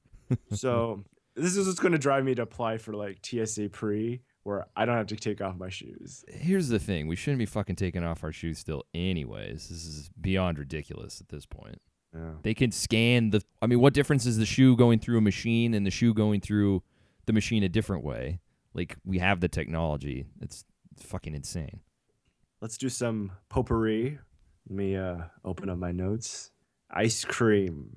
So 0.53 1.03
this 1.35 1.55
is 1.55 1.65
what's 1.67 1.79
going 1.79 1.91
to 1.93 1.97
drive 1.97 2.23
me 2.25 2.35
to 2.35 2.41
apply 2.41 2.77
for 2.77 2.93
like 2.93 3.19
TSA 3.25 3.69
pre, 3.69 4.21
where 4.43 4.67
I 4.75 4.85
don't 4.85 4.97
have 4.97 5.07
to 5.07 5.15
take 5.15 5.41
off 5.41 5.57
my 5.57 5.69
shoes. 5.69 6.23
Here's 6.27 6.69
the 6.69 6.79
thing: 6.79 7.07
we 7.07 7.15
shouldn't 7.15 7.39
be 7.39 7.45
fucking 7.45 7.75
taking 7.75 8.03
off 8.03 8.23
our 8.23 8.31
shoes 8.31 8.59
still, 8.59 8.83
anyways. 8.93 9.69
This 9.69 9.85
is 9.85 10.09
beyond 10.19 10.59
ridiculous 10.59 11.21
at 11.21 11.29
this 11.29 11.45
point. 11.45 11.81
Yeah. 12.13 12.31
They 12.41 12.53
can 12.53 12.71
scan 12.71 13.29
the. 13.31 13.41
I 13.61 13.67
mean, 13.67 13.79
what 13.79 13.93
difference 13.93 14.25
is 14.25 14.37
the 14.37 14.45
shoe 14.45 14.75
going 14.75 14.99
through 14.99 15.17
a 15.17 15.21
machine 15.21 15.73
and 15.73 15.85
the 15.85 15.91
shoe 15.91 16.13
going 16.13 16.41
through 16.41 16.83
the 17.25 17.33
machine 17.33 17.63
a 17.63 17.69
different 17.69 18.03
way? 18.03 18.39
Like 18.73 18.97
we 19.05 19.19
have 19.19 19.39
the 19.39 19.47
technology. 19.47 20.25
It's, 20.41 20.63
fucking 20.99 21.33
insane. 21.33 21.79
Let's 22.61 22.77
do 22.77 22.89
some 22.89 23.31
potpourri. 23.49 24.19
Let 24.69 24.75
me 24.75 24.97
uh, 24.97 25.17
open 25.45 25.69
up 25.69 25.77
my 25.77 25.93
notes. 25.93 26.51
Ice 26.91 27.23
cream. 27.23 27.95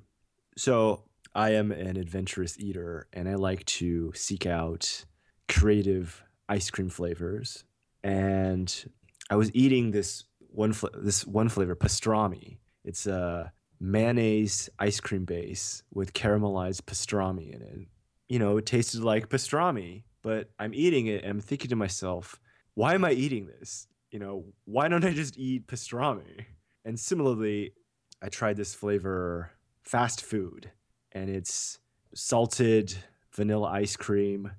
So 0.55 1.03
I 1.35 1.49
am 1.51 1.73
an 1.73 1.97
adventurous 1.97 2.57
eater, 2.59 3.07
and 3.11 3.27
I 3.27 3.35
like 3.35 3.65
to 3.65 4.13
seek 4.15 4.45
out 4.45 5.03
creative 5.49 6.23
ice 6.49 6.69
cream 6.69 6.89
flavors. 6.89 7.63
And 8.03 8.91
I 9.29 9.35
was 9.35 9.51
eating 9.53 9.91
this 9.91 10.25
one 10.39 10.73
fla- 10.73 10.91
this 10.93 11.25
one 11.25 11.49
flavor, 11.49 11.75
pastrami. 11.75 12.57
It's 12.83 13.07
a 13.07 13.51
mayonnaise 13.79 14.69
ice 14.79 14.99
cream 14.99 15.25
base 15.25 15.83
with 15.93 16.13
caramelized 16.13 16.83
pastrami 16.83 17.53
in 17.53 17.61
it. 17.61 17.87
You 18.29 18.39
know, 18.39 18.57
it 18.57 18.65
tasted 18.65 19.01
like 19.01 19.29
pastrami. 19.29 20.03
but 20.21 20.49
I'm 20.57 20.73
eating 20.73 21.07
it 21.07 21.23
and 21.23 21.31
I'm 21.31 21.41
thinking 21.41 21.69
to 21.69 21.75
myself, 21.75 22.39
why 22.75 22.93
am 22.93 23.03
I 23.03 23.11
eating 23.11 23.45
this? 23.47 23.87
You 24.09 24.19
know, 24.19 24.45
why 24.65 24.87
don't 24.87 25.03
I 25.03 25.11
just 25.11 25.37
eat 25.37 25.67
pastrami? 25.67 26.45
And 26.85 26.97
similarly, 26.99 27.73
I 28.21 28.29
tried 28.29 28.55
this 28.55 28.73
flavor 28.73 29.51
fast 29.83 30.21
food 30.21 30.71
and 31.11 31.29
it's 31.29 31.79
salted 32.15 32.95
vanilla 33.33 33.67
ice 33.69 33.95
cream 33.97 34.51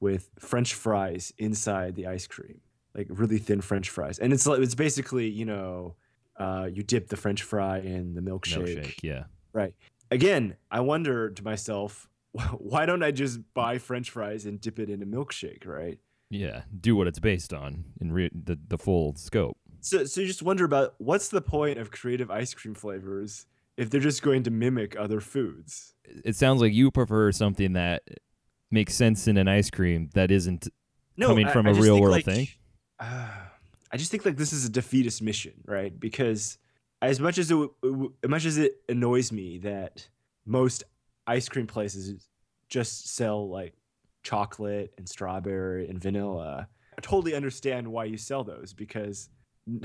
with 0.00 0.30
french 0.38 0.74
fries 0.74 1.32
inside 1.38 1.94
the 1.94 2.06
ice 2.06 2.26
cream 2.26 2.60
like 2.98 3.06
really 3.10 3.38
thin 3.38 3.60
french 3.60 3.88
fries. 3.88 4.18
And 4.18 4.32
it's 4.32 4.46
like 4.46 4.58
it's 4.60 4.74
basically 4.74 5.28
you 5.28 5.44
know 5.44 5.94
uh, 6.38 6.68
you 6.70 6.82
dip 6.82 7.08
the 7.08 7.16
french 7.16 7.42
fry 7.42 7.78
in 7.78 8.14
the 8.14 8.20
milkshake, 8.20 8.78
Milkshake, 8.78 8.94
yeah. 9.02 9.24
right. 9.52 9.74
Again 10.10 10.56
i 10.70 10.80
wonder 10.80 11.30
to 11.30 11.44
myself 11.44 12.08
why 12.58 12.86
don't 12.86 13.02
i 13.02 13.10
just 13.10 13.40
buy 13.54 13.78
french 13.78 14.10
fries 14.10 14.46
and 14.46 14.60
dip 14.60 14.78
it 14.78 14.90
in 14.90 15.02
a 15.02 15.06
milkshake 15.06 15.66
right? 15.66 15.98
Yeah, 16.30 16.62
do 16.78 16.94
what 16.94 17.06
it's 17.06 17.18
based 17.18 17.54
on 17.54 17.84
in 18.00 18.12
re- 18.12 18.30
the 18.32 18.58
the 18.68 18.78
full 18.78 19.14
scope. 19.16 19.56
so, 19.80 20.04
so 20.04 20.20
you 20.20 20.26
just 20.26 20.42
wonder 20.42 20.64
about 20.64 20.94
what's 20.98 21.28
the 21.28 21.40
point 21.40 21.78
of 21.78 21.90
creative 21.90 22.30
ice 22.30 22.52
cream 22.52 22.74
flavors 22.74 23.46
if 23.76 23.90
they're 23.90 24.00
just 24.00 24.22
going 24.22 24.42
to 24.42 24.50
mimic 24.50 24.96
other 24.98 25.20
foods? 25.20 25.94
It 26.04 26.36
sounds 26.36 26.60
like 26.60 26.72
you 26.72 26.90
prefer 26.90 27.32
something 27.32 27.74
that 27.74 28.02
makes 28.70 28.94
sense 28.94 29.26
in 29.26 29.36
an 29.36 29.48
ice 29.48 29.70
cream 29.70 30.10
that 30.14 30.30
isn't 30.30 30.68
coming 31.20 31.48
from 31.48 31.66
I 31.66 31.70
a 31.70 31.74
just 31.74 31.84
real 31.84 32.00
world 32.00 32.12
like, 32.12 32.24
thing. 32.24 32.48
uh, 33.00 33.28
I 33.90 33.96
just 33.96 34.10
think 34.10 34.24
like 34.24 34.36
this 34.36 34.52
is 34.52 34.64
a 34.64 34.68
defeatist 34.68 35.22
mission, 35.22 35.54
right? 35.64 35.98
Because 35.98 36.58
as 37.00 37.20
much 37.20 37.38
as 37.38 37.50
it, 37.50 37.70
as 38.22 38.30
much 38.30 38.44
as 38.44 38.58
it 38.58 38.76
annoys 38.88 39.32
me 39.32 39.58
that 39.58 40.06
most 40.46 40.84
ice 41.26 41.48
cream 41.48 41.66
places 41.66 42.28
just 42.68 43.14
sell 43.14 43.48
like 43.48 43.74
chocolate 44.22 44.92
and 44.98 45.08
strawberry 45.08 45.88
and 45.88 46.00
vanilla, 46.02 46.68
I 46.96 47.00
totally 47.00 47.34
understand 47.34 47.88
why 47.88 48.04
you 48.04 48.16
sell 48.18 48.44
those 48.44 48.74
because 48.74 49.28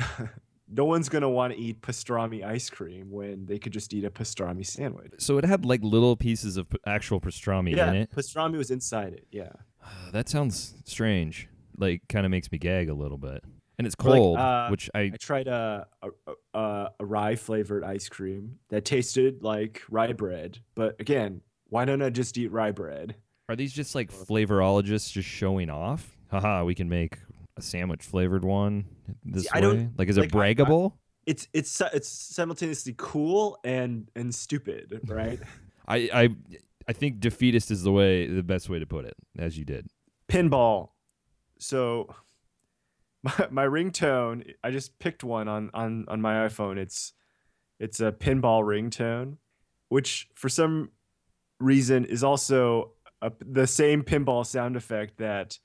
no 0.76 0.86
one's 0.86 1.10
gonna 1.10 1.30
want 1.30 1.54
to 1.54 1.60
eat 1.60 1.82
pastrami 1.82 2.44
ice 2.44 2.70
cream 2.70 3.12
when 3.12 3.46
they 3.46 3.60
could 3.60 3.72
just 3.74 3.94
eat 3.94 4.04
a 4.04 4.10
pastrami 4.12 4.66
sandwich. 4.66 5.14
So 5.20 5.38
it 5.38 5.46
had 5.46 5.66
like 5.66 5.82
little 5.84 6.16
pieces 6.16 6.58
of 6.58 6.70
p- 6.70 6.78
actual 6.86 7.22
pastrami 7.22 7.76
yeah, 7.76 7.90
in 7.90 7.96
it. 7.96 8.12
pastrami 8.12 8.58
was 8.58 8.72
inside 8.72 9.14
it. 9.14 9.28
Yeah. 9.32 9.52
That 10.12 10.30
sounds 10.30 10.76
strange. 10.86 11.50
Like 11.78 12.02
kind 12.08 12.26
of 12.26 12.32
makes 12.32 12.52
me 12.52 12.58
gag 12.58 12.90
a 12.90 12.94
little 12.94 13.18
bit. 13.18 13.44
And 13.78 13.88
it's 13.88 13.96
Or 14.00 14.10
like, 14.10 14.20
cold, 14.20 14.38
uh, 14.38 14.68
which 14.70 14.90
I 14.94 15.00
I 15.14 15.18
tried 15.20 15.48
a 15.48 15.88
a, 16.02 16.10
a 16.54 16.90
a 17.00 17.06
rye 17.06 17.36
flavored 17.36 17.84
ice 17.84 18.08
cream 18.10 18.60
that 18.70 18.86
tasted 18.86 19.42
like 19.44 19.82
rye 19.90 20.14
bread, 20.14 20.60
but 20.76 20.96
again, 21.00 21.42
why 21.70 21.86
don't 21.86 22.02
I 22.04 22.10
just 22.12 22.38
eat 22.38 22.52
rye 22.52 22.72
bread? 22.72 23.16
are 23.50 23.56
these 23.58 23.74
just 23.74 23.94
like 23.96 24.10
flavorologists 24.12 25.12
just 25.12 25.28
showing 25.28 25.70
off? 25.70 26.18
Haha, 26.32 26.64
we 26.64 26.76
can 26.76 26.88
make 26.90 27.18
a 27.58 27.62
sandwich 27.62 28.04
flavored 28.04 28.44
one 28.46 28.86
this 29.24 29.46
See, 29.46 29.62
way. 29.62 29.90
Like, 29.98 30.10
is 30.10 30.18
it 30.18 30.34
like, 30.34 30.36
I- 30.36 30.40
I- 30.40 30.54
braggable? 30.54 30.94
It's 31.26 31.48
it's 31.54 31.82
it's 31.94 32.10
simultaneously 32.10 32.96
cool 32.98 33.58
and 33.64 34.10
and 34.14 34.36
stupid, 34.36 35.00
right? 35.08 35.40
I, 35.88 36.10
I 36.14 36.30
I 36.86 36.92
think 36.92 37.22
defeatist 37.22 37.72
is 37.72 37.84
the 37.84 37.94
way 37.94 38.28
the 38.28 38.44
best 38.44 38.70
way 38.70 38.80
to 38.80 38.86
put 38.86 39.06
it, 39.06 39.14
as 39.38 39.58
you 39.58 39.64
did. 39.64 39.88
Pinball. 40.28 40.90
So 41.60 42.14
my 43.24 43.48
my 43.52 43.66
ringtone, 43.66 44.54
I 44.66 44.72
just 44.72 45.00
picked 45.00 45.24
one 45.24 45.48
on 45.48 45.70
on 45.74 46.04
on 46.10 46.20
my 46.20 46.46
iPhone. 46.46 46.78
It's 46.78 47.14
it's 47.80 48.02
a 48.02 48.12
pinball 48.12 48.62
ringtone, 48.64 49.38
which 49.88 50.28
for 50.36 50.50
some 50.50 50.90
reason 51.62 52.04
is 52.04 52.22
also 52.22 52.92
a, 53.22 53.32
the 53.40 53.66
same 53.66 54.04
pinball 54.04 54.46
sound 54.46 54.76
effect 54.76 55.20
that 55.20 55.58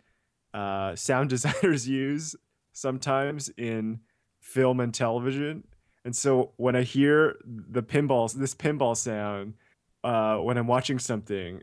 uh, 0.59 0.97
sound 0.97 1.31
designers 1.37 1.89
use 1.89 2.35
sometimes 2.73 3.49
in 3.57 4.01
film 4.41 4.81
and 4.81 4.93
television. 4.93 5.65
And 6.05 6.15
so 6.15 6.53
when 6.57 6.75
I 6.75 6.83
hear 6.83 7.37
the 7.45 7.83
pinballs, 7.83 8.33
this 8.35 8.55
pinball 8.55 8.97
sound, 8.97 9.55
uh, 10.03 10.39
when 10.39 10.57
I'm 10.57 10.67
watching 10.67 10.99
something, 10.99 11.63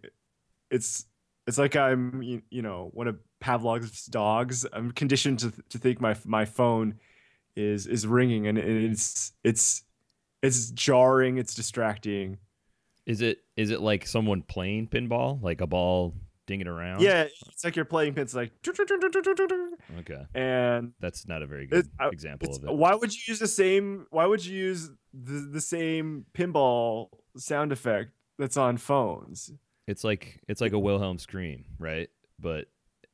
it's 0.72 1.06
it's 1.48 1.58
like 1.58 1.76
I'm 1.76 2.22
you, 2.22 2.42
you 2.50 2.62
know 2.62 2.90
one 2.94 3.08
of 3.08 3.18
Pavlov's 3.40 4.06
dogs. 4.06 4.66
I'm 4.72 4.92
conditioned 4.92 5.40
to 5.40 5.54
to 5.70 5.78
think 5.78 6.00
my 6.00 6.16
my 6.26 6.46
phone 6.46 6.96
is 7.56 7.88
is 7.88 8.06
ringing 8.06 8.48
and 8.48 8.58
it's 8.58 9.32
it's 9.44 9.84
it's 10.42 10.72
jarring. 10.72 11.38
It's 11.38 11.56
distracting. 11.56 12.38
Is 13.06 13.22
it 13.22 13.40
is 13.56 13.72
it 13.72 13.82
like 13.82 14.06
someone 14.06 14.42
playing 14.42 14.88
pinball, 14.88 15.42
like 15.42 15.62
a 15.62 15.68
ball 15.68 16.14
dinging 16.48 16.68
around? 16.68 17.02
Yeah, 17.02 17.24
it's 17.48 17.64
like 17.64 17.76
you're 17.76 17.86
playing 17.86 18.14
pins 18.14 18.36
like, 18.36 18.52
Okay, 20.00 20.26
and 20.34 20.94
that's 21.00 21.28
not 21.28 21.42
a 21.42 21.48
very 21.48 21.68
good 21.68 21.86
It- 22.00 22.14
example 22.14 22.56
of 22.56 22.64
it. 22.64 22.74
why 22.74 22.96
would 22.96 23.14
you 23.14 23.22
use 23.28 23.40
the 23.40 23.48
same? 23.48 24.08
Why 24.10 24.26
would 24.26 24.46
you 24.46 24.56
use 24.58 24.90
the 25.14 25.48
the 25.52 25.62
same 25.62 26.26
pinball 26.34 27.10
sound 27.38 27.72
effect 27.72 28.12
that's 28.38 28.58
on 28.58 28.78
phones? 28.78 29.52
It's 29.88 30.04
like 30.04 30.42
it's 30.48 30.62
like 30.62 30.74
a 30.74 30.80
Wilhelm 30.80 31.20
scream, 31.20 31.66
right? 31.80 32.10
But 32.40 32.66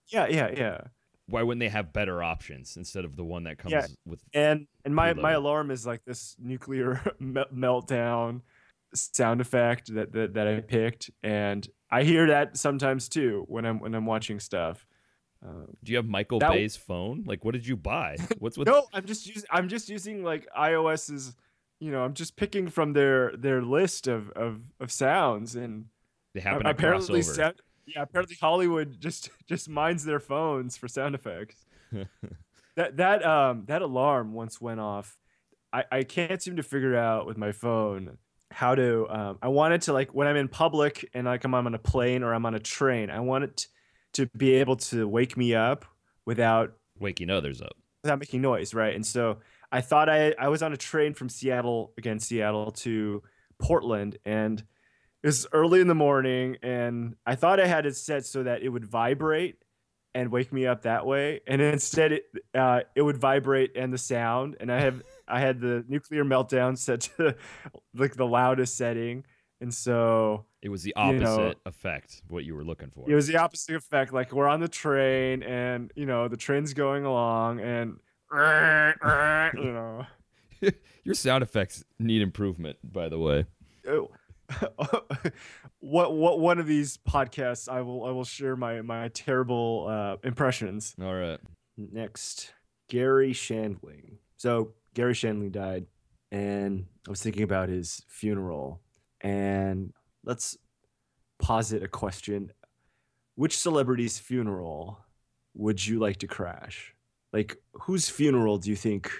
Yeah, 0.07 0.27
yeah, 0.27 0.51
yeah. 0.55 0.81
why 1.27 1.43
wouldn't 1.43 1.59
they 1.59 1.69
have 1.69 1.93
better 1.93 2.23
options 2.23 2.75
instead 2.77 3.05
of 3.05 3.15
the 3.15 3.23
one 3.23 3.43
that 3.43 3.57
comes 3.57 3.73
Yeah. 3.73 3.87
with? 4.05 4.21
And 4.33 4.67
and 4.85 4.95
my 4.95 5.13
my 5.13 5.33
alarm 5.33 5.69
is 5.71 5.85
like 5.85 6.03
this 6.05 6.35
nuclear 6.39 6.95
meltdown 7.21 8.41
sound 8.93 9.41
effect 9.41 9.93
that, 9.93 10.11
that 10.13 10.33
that 10.33 10.47
I 10.47 10.59
picked, 10.61 11.09
and 11.23 11.67
I 11.89 12.03
hear 12.03 12.27
that 12.27 12.57
sometimes 12.57 13.09
too 13.09 13.45
when 13.47 13.65
I'm 13.65 13.79
when 13.79 13.93
I'm 13.95 14.05
watching 14.05 14.39
stuff. 14.39 14.85
Um, 15.43 15.75
Do 15.83 15.91
you 15.91 15.97
have 15.97 16.05
Michael 16.07 16.37
That- 16.39 16.51
Bay's 16.51 16.75
phone? 16.77 17.23
Like, 17.25 17.43
what 17.43 17.53
did 17.53 17.65
you 17.65 17.75
buy? 17.75 18.17
What's 18.37 18.57
with? 18.57 18.67
no, 18.67 18.85
I'm 18.93 19.05
just 19.05 19.25
using 19.27 19.43
I'm 19.49 19.69
just 19.69 19.89
using 19.89 20.23
like 20.23 20.47
iOS's. 20.57 21.35
You 21.79 21.91
know, 21.91 22.03
I'm 22.03 22.13
just 22.13 22.35
picking 22.35 22.67
from 22.69 22.93
their 22.93 23.35
their 23.35 23.61
list 23.63 24.07
of 24.07 24.29
of, 24.31 24.61
of 24.79 24.91
sounds, 24.91 25.55
and 25.55 25.85
They 26.35 26.39
happen 26.41 26.59
to 26.59 26.63
cross 26.65 26.73
apparently, 26.75 27.19
over. 27.21 27.33
sound, 27.33 27.55
yeah, 27.87 28.03
apparently 28.03 28.35
Hollywood 28.39 28.99
just 28.99 29.31
just 29.47 29.67
mines 29.67 30.03
their 30.05 30.19
phones 30.19 30.77
for 30.77 30.87
sound 30.87 31.15
effects. 31.15 31.65
that 32.75 32.97
that 32.97 33.25
um 33.25 33.63
that 33.65 33.81
alarm 33.81 34.33
once 34.33 34.61
went 34.61 34.79
off. 34.79 35.17
I 35.73 35.85
I 35.91 36.03
can't 36.03 36.39
seem 36.41 36.55
to 36.57 36.63
figure 36.63 36.95
out 36.95 37.25
with 37.25 37.37
my 37.37 37.51
phone 37.51 38.17
how 38.51 38.75
to. 38.75 39.07
Um, 39.09 39.37
I 39.41 39.47
wanted 39.47 39.81
to 39.83 39.93
like 39.93 40.13
when 40.13 40.27
I'm 40.27 40.35
in 40.35 40.47
public 40.47 41.09
and 41.13 41.25
like 41.25 41.43
I'm 41.43 41.53
on 41.53 41.73
a 41.73 41.79
plane 41.79 42.23
or 42.23 42.33
I'm 42.33 42.45
on 42.45 42.53
a 42.55 42.59
train. 42.59 43.09
I 43.09 43.19
want 43.21 43.43
it 43.45 43.67
to 44.13 44.27
be 44.37 44.53
able 44.55 44.75
to 44.77 45.07
wake 45.07 45.37
me 45.37 45.55
up 45.55 45.85
without 46.25 46.73
Waking 46.99 47.29
others 47.29 47.61
up. 47.61 47.73
without 48.03 48.19
making 48.19 48.41
noise, 48.41 48.73
right? 48.73 48.93
And 48.93 49.05
so 49.05 49.39
I 49.71 49.81
thought 49.81 50.09
I 50.09 50.33
I 50.37 50.49
was 50.49 50.61
on 50.61 50.73
a 50.73 50.77
train 50.77 51.13
from 51.13 51.29
Seattle 51.29 51.93
again, 51.97 52.19
Seattle 52.19 52.71
to 52.71 53.23
Portland, 53.57 54.17
and 54.25 54.59
it 55.23 55.27
was 55.27 55.47
early 55.53 55.81
in 55.81 55.87
the 55.87 55.95
morning, 55.95 56.57
and 56.63 57.15
I 57.25 57.35
thought 57.35 57.59
I 57.59 57.67
had 57.67 57.85
it 57.85 57.95
set 57.95 58.25
so 58.25 58.43
that 58.43 58.63
it 58.63 58.69
would 58.69 58.85
vibrate 58.85 59.57
and 60.13 60.29
wake 60.31 60.51
me 60.51 60.67
up 60.67 60.81
that 60.81 61.05
way, 61.05 61.41
and 61.47 61.61
instead 61.61 62.11
it 62.11 62.25
uh, 62.53 62.81
it 62.95 63.01
would 63.01 63.17
vibrate 63.17 63.71
and 63.75 63.93
the 63.93 63.97
sound, 63.97 64.57
and 64.59 64.71
I 64.71 64.81
have 64.81 65.01
I 65.31 65.39
had 65.39 65.59
the 65.61 65.83
nuclear 65.87 66.23
meltdown 66.25 66.77
set 66.77 67.01
to 67.17 67.35
like 67.95 68.15
the 68.15 68.27
loudest 68.27 68.75
setting, 68.77 69.23
and 69.59 69.73
so 69.73 70.45
It 70.61 70.69
was 70.69 70.83
the 70.83 70.93
You 70.95 71.01
opposite 71.01 71.21
know- 71.23 71.53
effect. 71.65 72.21
What 72.29 72.43
you 72.45 72.55
were 72.55 72.63
looking 72.63 72.89
for. 72.91 73.09
it 73.09 73.15
was 73.15 73.27
the 73.27 73.37
opposite 73.37 73.75
effect. 73.75 74.13
Like 74.13 74.31
we're 74.33 74.47
on 74.47 74.59
the 74.59 74.67
train, 74.67 75.41
and 75.43 75.91
you 75.95 76.05
know 76.05 76.27
the 76.27 76.37
train's 76.37 76.73
going 76.73 77.05
along, 77.05 77.59
and 77.59 77.97
you 78.33 79.71
know. 79.73 80.05
Your 81.03 81.15
sound 81.15 81.41
effects 81.43 81.83
need 81.97 82.21
improvement, 82.21 82.77
by 82.83 83.09
the 83.09 83.17
way. 83.17 83.45
Oh, 83.87 84.11
what 85.79 86.13
what 86.15 86.39
one 86.39 86.59
of 86.59 86.67
these 86.67 86.97
podcasts 86.97 87.67
I 87.67 87.81
will 87.81 88.05
I 88.05 88.11
will 88.11 88.23
share 88.25 88.55
my 88.55 88.81
my 88.81 89.07
terrible 89.09 89.87
uh, 89.89 90.17
impressions. 90.27 90.95
All 91.01 91.15
right. 91.15 91.39
Next, 91.77 92.53
Garry 92.89 93.31
Shandling. 93.33 94.17
So 94.37 94.73
Garry 94.93 95.13
Shandling 95.13 95.51
died, 95.51 95.85
and 96.31 96.85
I 97.07 97.09
was 97.09 97.21
thinking 97.21 97.43
about 97.43 97.69
his 97.69 98.03
funeral, 98.07 98.81
and 99.21 99.93
let's 100.23 100.57
posit 101.39 101.83
a 101.83 101.87
question: 101.87 102.51
Which 103.35 103.57
celebrity's 103.57 104.19
funeral 104.19 104.99
would 105.53 105.85
you 105.85 105.99
like 105.99 106.17
to 106.17 106.27
crash? 106.27 106.93
Like, 107.33 107.57
whose 107.73 108.09
funeral 108.09 108.57
do 108.57 108.69
you 108.69 108.75
think 108.75 109.11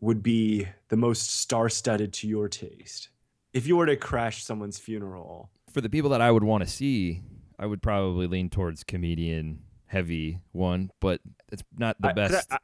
would 0.00 0.22
be 0.22 0.66
the 0.88 0.96
most 0.96 1.30
star-studded 1.40 2.12
to 2.14 2.26
your 2.28 2.48
taste? 2.48 3.10
If 3.52 3.66
you 3.66 3.76
were 3.76 3.86
to 3.86 3.96
crash 3.96 4.44
someone's 4.44 4.78
funeral, 4.78 5.50
For 5.72 5.80
the 5.80 5.88
people 5.90 6.10
that 6.10 6.20
I 6.20 6.30
would 6.30 6.44
want 6.44 6.64
to 6.64 6.70
see, 6.70 7.22
I 7.58 7.66
would 7.66 7.82
probably 7.82 8.26
lean 8.26 8.48
towards 8.50 8.82
comedian 8.84 9.60
heavy 9.86 10.40
one, 10.52 10.90
but 11.00 11.20
it's 11.52 11.62
not 11.76 11.96
the 12.00 12.08
I- 12.08 12.12
best 12.12 12.46
I, 12.50 12.58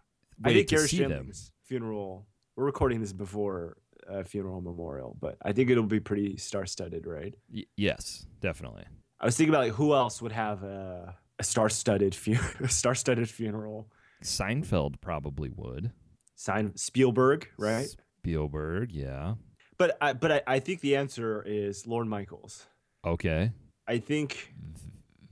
I 0.44 0.48
way 0.48 0.54
think 0.54 0.68
to 0.68 0.74
Garry 0.76 0.88
see 0.88 1.04
them. 1.04 1.30
Funeral. 1.64 2.26
We're 2.56 2.64
recording 2.64 3.00
this 3.00 3.12
before 3.12 3.76
uh, 4.08 4.22
funeral 4.22 4.60
memorial, 4.60 5.16
but 5.20 5.36
I 5.42 5.52
think 5.52 5.68
it'll 5.70 5.84
be 5.84 6.00
pretty 6.00 6.36
star-studded, 6.38 7.06
right? 7.06 7.34
Y- 7.52 7.64
yes, 7.76 8.26
definitely. 8.40 8.84
I 9.20 9.26
was 9.26 9.36
thinking 9.36 9.54
about 9.54 9.64
like 9.64 9.72
who 9.74 9.94
else 9.94 10.20
would 10.22 10.32
have 10.32 10.62
a 10.62 11.16
a 11.38 11.44
star-studded 11.44 12.14
fu- 12.14 12.36
a 12.64 12.68
star-studded 12.68 13.28
funeral. 13.28 13.88
Seinfeld 14.22 15.00
probably 15.00 15.50
would. 15.54 15.92
Sign 16.34 16.74
Spielberg, 16.76 17.48
right? 17.58 17.88
Spielberg, 18.20 18.92
yeah. 18.92 19.34
But 19.78 19.98
I, 20.00 20.14
but 20.14 20.32
I, 20.32 20.42
I 20.46 20.58
think 20.60 20.80
the 20.80 20.96
answer 20.96 21.42
is 21.46 21.86
Lorne 21.86 22.08
Michaels. 22.08 22.66
Okay. 23.04 23.52
I 23.86 23.98
think 23.98 24.54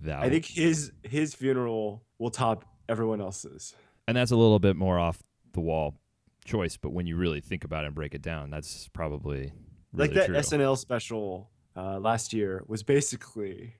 That 0.00 0.20
I 0.22 0.28
think 0.28 0.44
his 0.44 0.92
his 1.02 1.34
funeral 1.34 2.04
will 2.18 2.30
top 2.30 2.64
everyone 2.88 3.20
else's. 3.22 3.74
and 4.06 4.14
that's 4.16 4.30
a 4.30 4.36
little 4.36 4.58
bit 4.58 4.76
more 4.76 4.98
off 4.98 5.22
the 5.54 5.60
wall 5.60 5.98
choice, 6.44 6.76
but 6.76 6.90
when 6.90 7.06
you 7.06 7.16
really 7.16 7.40
think 7.40 7.64
about 7.64 7.84
it 7.84 7.88
and 7.88 7.94
break 7.94 8.14
it 8.14 8.22
down, 8.22 8.50
that's 8.50 8.88
probably 8.92 9.52
really 9.92 10.08
like 10.08 10.14
that 10.14 10.26
true. 10.26 10.36
SNL 10.36 10.78
special 10.78 11.50
uh, 11.76 11.98
last 11.98 12.32
year 12.32 12.62
was 12.66 12.82
basically 12.82 13.74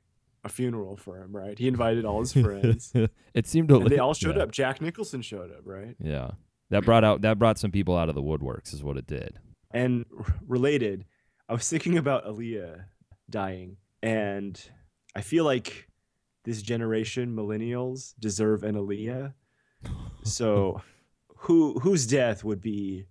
a 0.44 0.48
funeral 0.48 0.96
for 0.96 1.18
him, 1.18 1.34
right? 1.34 1.58
He 1.58 1.68
invited 1.68 2.04
all 2.04 2.20
his 2.20 2.32
friends. 2.44 2.92
it 3.34 3.46
seemed 3.46 3.68
to 3.68 3.76
and 3.76 3.86
they 3.86 3.98
all 3.98 4.14
showed 4.14 4.36
yeah. 4.36 4.42
up. 4.42 4.50
Jack 4.50 4.80
Nicholson 4.80 5.22
showed 5.22 5.50
up, 5.50 5.62
right? 5.64 5.96
Yeah. 5.98 6.32
That 6.70 6.84
brought 6.84 7.04
out 7.04 7.22
that 7.22 7.38
brought 7.38 7.58
some 7.58 7.70
people 7.70 7.96
out 7.96 8.08
of 8.08 8.14
the 8.14 8.22
woodworks 8.22 8.72
is 8.72 8.82
what 8.82 8.96
it 8.96 9.06
did. 9.06 9.38
And 9.70 10.06
r- 10.16 10.24
related, 10.46 11.04
I 11.48 11.52
was 11.52 11.68
thinking 11.68 11.98
about 11.98 12.26
Aaliyah 12.26 12.84
dying, 13.28 13.76
and 14.02 14.60
I 15.14 15.20
feel 15.20 15.44
like 15.44 15.88
this 16.44 16.62
generation, 16.62 17.34
millennials, 17.34 18.14
deserve 18.18 18.64
an 18.64 18.76
Aaliyah. 18.76 19.34
So, 20.24 20.82
who 21.44 21.78
whose 21.80 22.06
death 22.06 22.44
would 22.44 22.60
be 22.60 23.06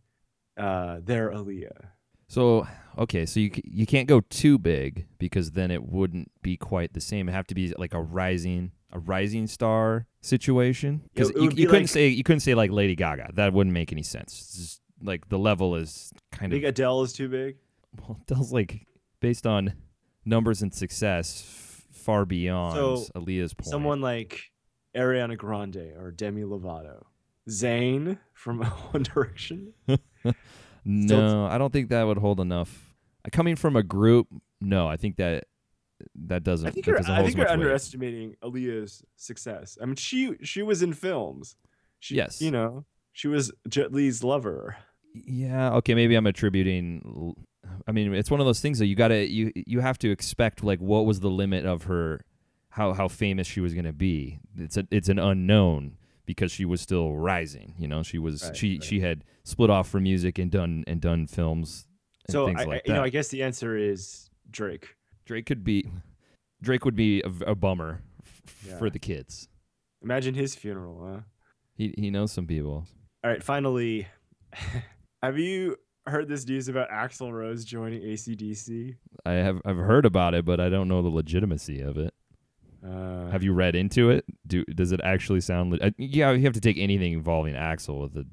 uh, 0.58 1.00
their 1.04 1.32
Aaliyah? 1.32 1.88
So 2.28 2.68
okay, 2.98 3.26
so 3.26 3.40
you 3.40 3.52
you 3.64 3.86
can't 3.86 4.08
go 4.08 4.22
too 4.22 4.58
big 4.58 5.08
because 5.20 5.52
then 5.52 5.72
it 5.72 5.84
wouldn't 5.84 6.32
be 6.42 6.58
quite 6.58 6.94
the 6.94 7.02
same. 7.02 7.28
It'd 7.28 7.36
have 7.36 7.48
to 7.48 7.56
be 7.56 7.74
like 7.78 7.94
a 7.94 8.02
rising 8.02 8.72
a 8.92 9.00
rising 9.00 9.48
star 9.48 10.06
situation. 10.22 11.02
Because 11.14 11.30
It- 11.32 11.38
it 11.38 11.42
you, 11.44 11.50
be 11.50 11.66
couldn't 11.66 11.82
like- 11.84 11.90
say 11.90 12.08
you 12.10 12.24
couldn't 12.24 12.42
say 12.42 12.54
like 12.56 12.72
Lady 12.72 12.96
Gaga. 12.96 13.32
That 13.34 13.54
wouldn't 13.54 13.74
make 13.74 13.92
any 13.92 14.04
sense. 14.04 14.56
Just, 14.56 14.82
like 15.02 15.28
the 15.30 15.38
level 15.40 15.76
is 15.76 16.14
I 16.32 16.38
kind 16.38 16.52
think 16.52 16.64
of 16.64 16.70
Adele 16.70 17.02
is 17.04 17.12
too 17.14 17.28
big. 17.28 17.58
well, 18.00 18.18
Adele's 18.22 18.54
like 18.54 18.88
based 19.20 19.46
on 19.46 19.74
numbers 20.26 20.62
and 20.62 20.74
success 20.74 21.44
f- 21.46 21.86
far 21.96 22.26
beyond 22.26 22.76
So, 22.76 23.12
Aaliyah's 23.20 23.54
point. 23.54 23.68
Someone 23.70 24.00
like 24.02 24.52
Ariana 24.96 25.38
Grande 25.38 25.92
or 25.98 26.12
Demi 26.12 26.44
Lovato, 26.44 27.04
Zayn 27.50 28.18
from 28.34 28.62
One 28.92 29.04
Direction. 29.04 29.74
No, 30.86 31.46
I 31.46 31.58
don't 31.58 31.72
think 31.72 31.90
that 31.90 32.04
would 32.04 32.18
hold 32.18 32.40
enough. 32.42 32.94
Uh, 33.26 33.30
Coming 33.32 33.56
from 33.56 33.76
a 33.78 33.84
group, 33.84 34.28
no, 34.60 34.86
I 34.88 34.98
think 34.98 35.16
that 35.16 35.46
that 36.28 36.44
doesn't. 36.44 36.68
I 36.68 36.72
think 36.72 36.86
you're, 36.86 37.00
I 37.00 37.24
think 37.24 37.38
you're 37.38 37.46
weight. 37.46 37.54
underestimating 37.54 38.36
Aaliyah's 38.44 39.02
success. 39.16 39.78
I 39.82 39.86
mean, 39.86 39.96
she 39.96 40.34
she 40.42 40.62
was 40.62 40.84
in 40.84 40.92
films. 40.94 41.56
She, 42.00 42.16
Yes. 42.16 42.42
you 42.42 42.52
know, 42.52 42.84
she 43.14 43.30
was 43.30 43.52
Jet 43.70 43.94
Li's 43.94 44.24
lover. 44.26 44.76
Yeah, 45.14 45.76
okay, 45.76 45.96
maybe 45.96 46.16
I'm 46.16 46.28
attributing. 46.28 47.34
I 47.88 47.94
mean, 47.94 48.14
it's 48.14 48.30
one 48.30 48.42
of 48.42 48.46
those 48.46 48.60
things 48.60 48.80
that 48.80 48.88
you 48.88 48.96
gotta 48.96 49.26
you 49.30 49.54
you 49.56 49.80
have 49.80 49.98
to 50.00 50.12
expect 50.12 50.66
like 50.66 50.80
what 50.80 51.06
was 51.06 51.22
the 51.22 51.30
limit 51.30 51.66
of 51.66 51.84
her, 51.84 52.26
how 52.72 52.92
how 52.92 53.08
famous 53.08 53.48
she 53.48 53.62
was 53.62 53.74
gonna 53.74 53.94
be. 53.94 54.40
It's 54.58 54.76
a 54.76 54.86
it's 54.92 55.08
an 55.08 55.18
unknown 55.20 55.96
because 56.26 56.52
she 56.52 56.66
was 56.66 56.82
still 56.82 57.16
rising. 57.16 57.76
You 57.78 57.88
know, 57.88 58.04
she 58.04 58.18
was 58.18 58.44
Right, 58.44 58.56
she 58.58 58.72
right. 58.74 58.84
she 58.84 59.00
had 59.02 59.24
split 59.44 59.70
off 59.70 59.90
from 59.90 60.04
music 60.04 60.38
and 60.40 60.50
done 60.52 60.84
and 60.88 61.00
done 61.02 61.28
films. 61.28 61.88
And 62.28 62.34
So 62.34 62.46
things 62.48 62.62
I, 62.62 62.64
like 62.66 62.70
I- 62.70 62.76
that. 62.76 62.88
you 62.88 62.94
know, 62.94 63.04
I 63.04 63.10
guess 63.10 63.28
the 63.30 63.44
answer 63.44 63.76
is 63.76 64.30
Drake. 64.50 64.96
Drake 65.26 65.46
could 65.46 65.64
be, 65.64 65.90
Drake 66.62 66.86
would 66.86 66.96
be 66.96 67.22
a 67.22 67.56
bummer 67.56 68.02
f- 68.22 68.66
Yeah. 68.68 68.78
for 68.78 68.90
the 68.90 69.00
kids. 69.00 69.48
Imagine 70.02 70.34
his 70.36 70.56
funeral, 70.56 71.06
huh? 71.06 71.22
He 71.76 71.94
he 71.98 72.10
knows 72.12 72.32
some 72.32 72.46
people. 72.48 72.86
All 73.24 73.32
right, 73.32 73.42
finally, 73.42 74.08
have 75.24 75.38
you 75.38 75.78
heard 76.06 76.28
this 76.28 76.46
news 76.48 76.68
about 76.68 76.90
Axl 76.90 77.32
Rose 77.32 77.64
joining 77.66 78.02
ACDC? 78.02 78.96
I 79.26 79.32
have 79.34 79.62
I've 79.66 79.78
heard 79.78 80.06
about 80.06 80.34
it, 80.34 80.44
but 80.46 80.60
I 80.60 80.70
don't 80.70 80.88
know 80.88 81.02
the 81.02 81.10
legitimacy 81.10 81.80
of 81.82 81.98
it. 81.98 82.14
Uh, 82.86 83.30
Have 83.32 83.44
you 83.44 83.54
read 83.54 83.76
into 83.76 84.10
it? 84.10 84.26
Do 84.46 84.64
does 84.66 84.92
it 84.92 85.00
actually 85.04 85.42
sound? 85.42 85.72
Le- 85.72 85.78
uh, 85.80 85.92
yeah, 85.98 86.32
you 86.32 86.44
have 86.44 86.54
to 86.54 86.62
take 86.62 86.78
anything 86.78 87.14
involving 87.14 87.54
Axl 87.56 88.02
with 88.02 88.18
a 88.18 88.26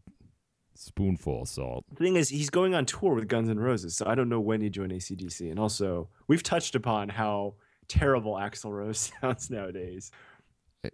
spoonful 0.75 1.43
of 1.43 1.49
salt. 1.49 1.85
the 1.91 1.97
thing 1.97 2.17
is, 2.17 2.29
he's 2.31 2.51
going 2.51 2.75
on 2.75 2.87
tour 2.87 3.15
with 3.15 3.29
Guns 3.29 3.49
N' 3.49 3.59
Roses, 3.61 3.97
so 3.97 4.07
I 4.07 4.15
don't 4.15 4.29
know 4.29 4.41
when 4.41 4.61
he 4.61 4.71
joined 4.71 4.93
ACDC. 4.93 5.51
And 5.51 5.59
also, 5.59 6.09
we've 6.27 6.43
touched 6.43 6.75
upon 6.75 7.11
how 7.11 7.55
terrible 7.89 8.35
Axl 8.35 8.71
Rose 8.73 9.11
sounds 9.21 9.51
nowadays. 9.51 10.11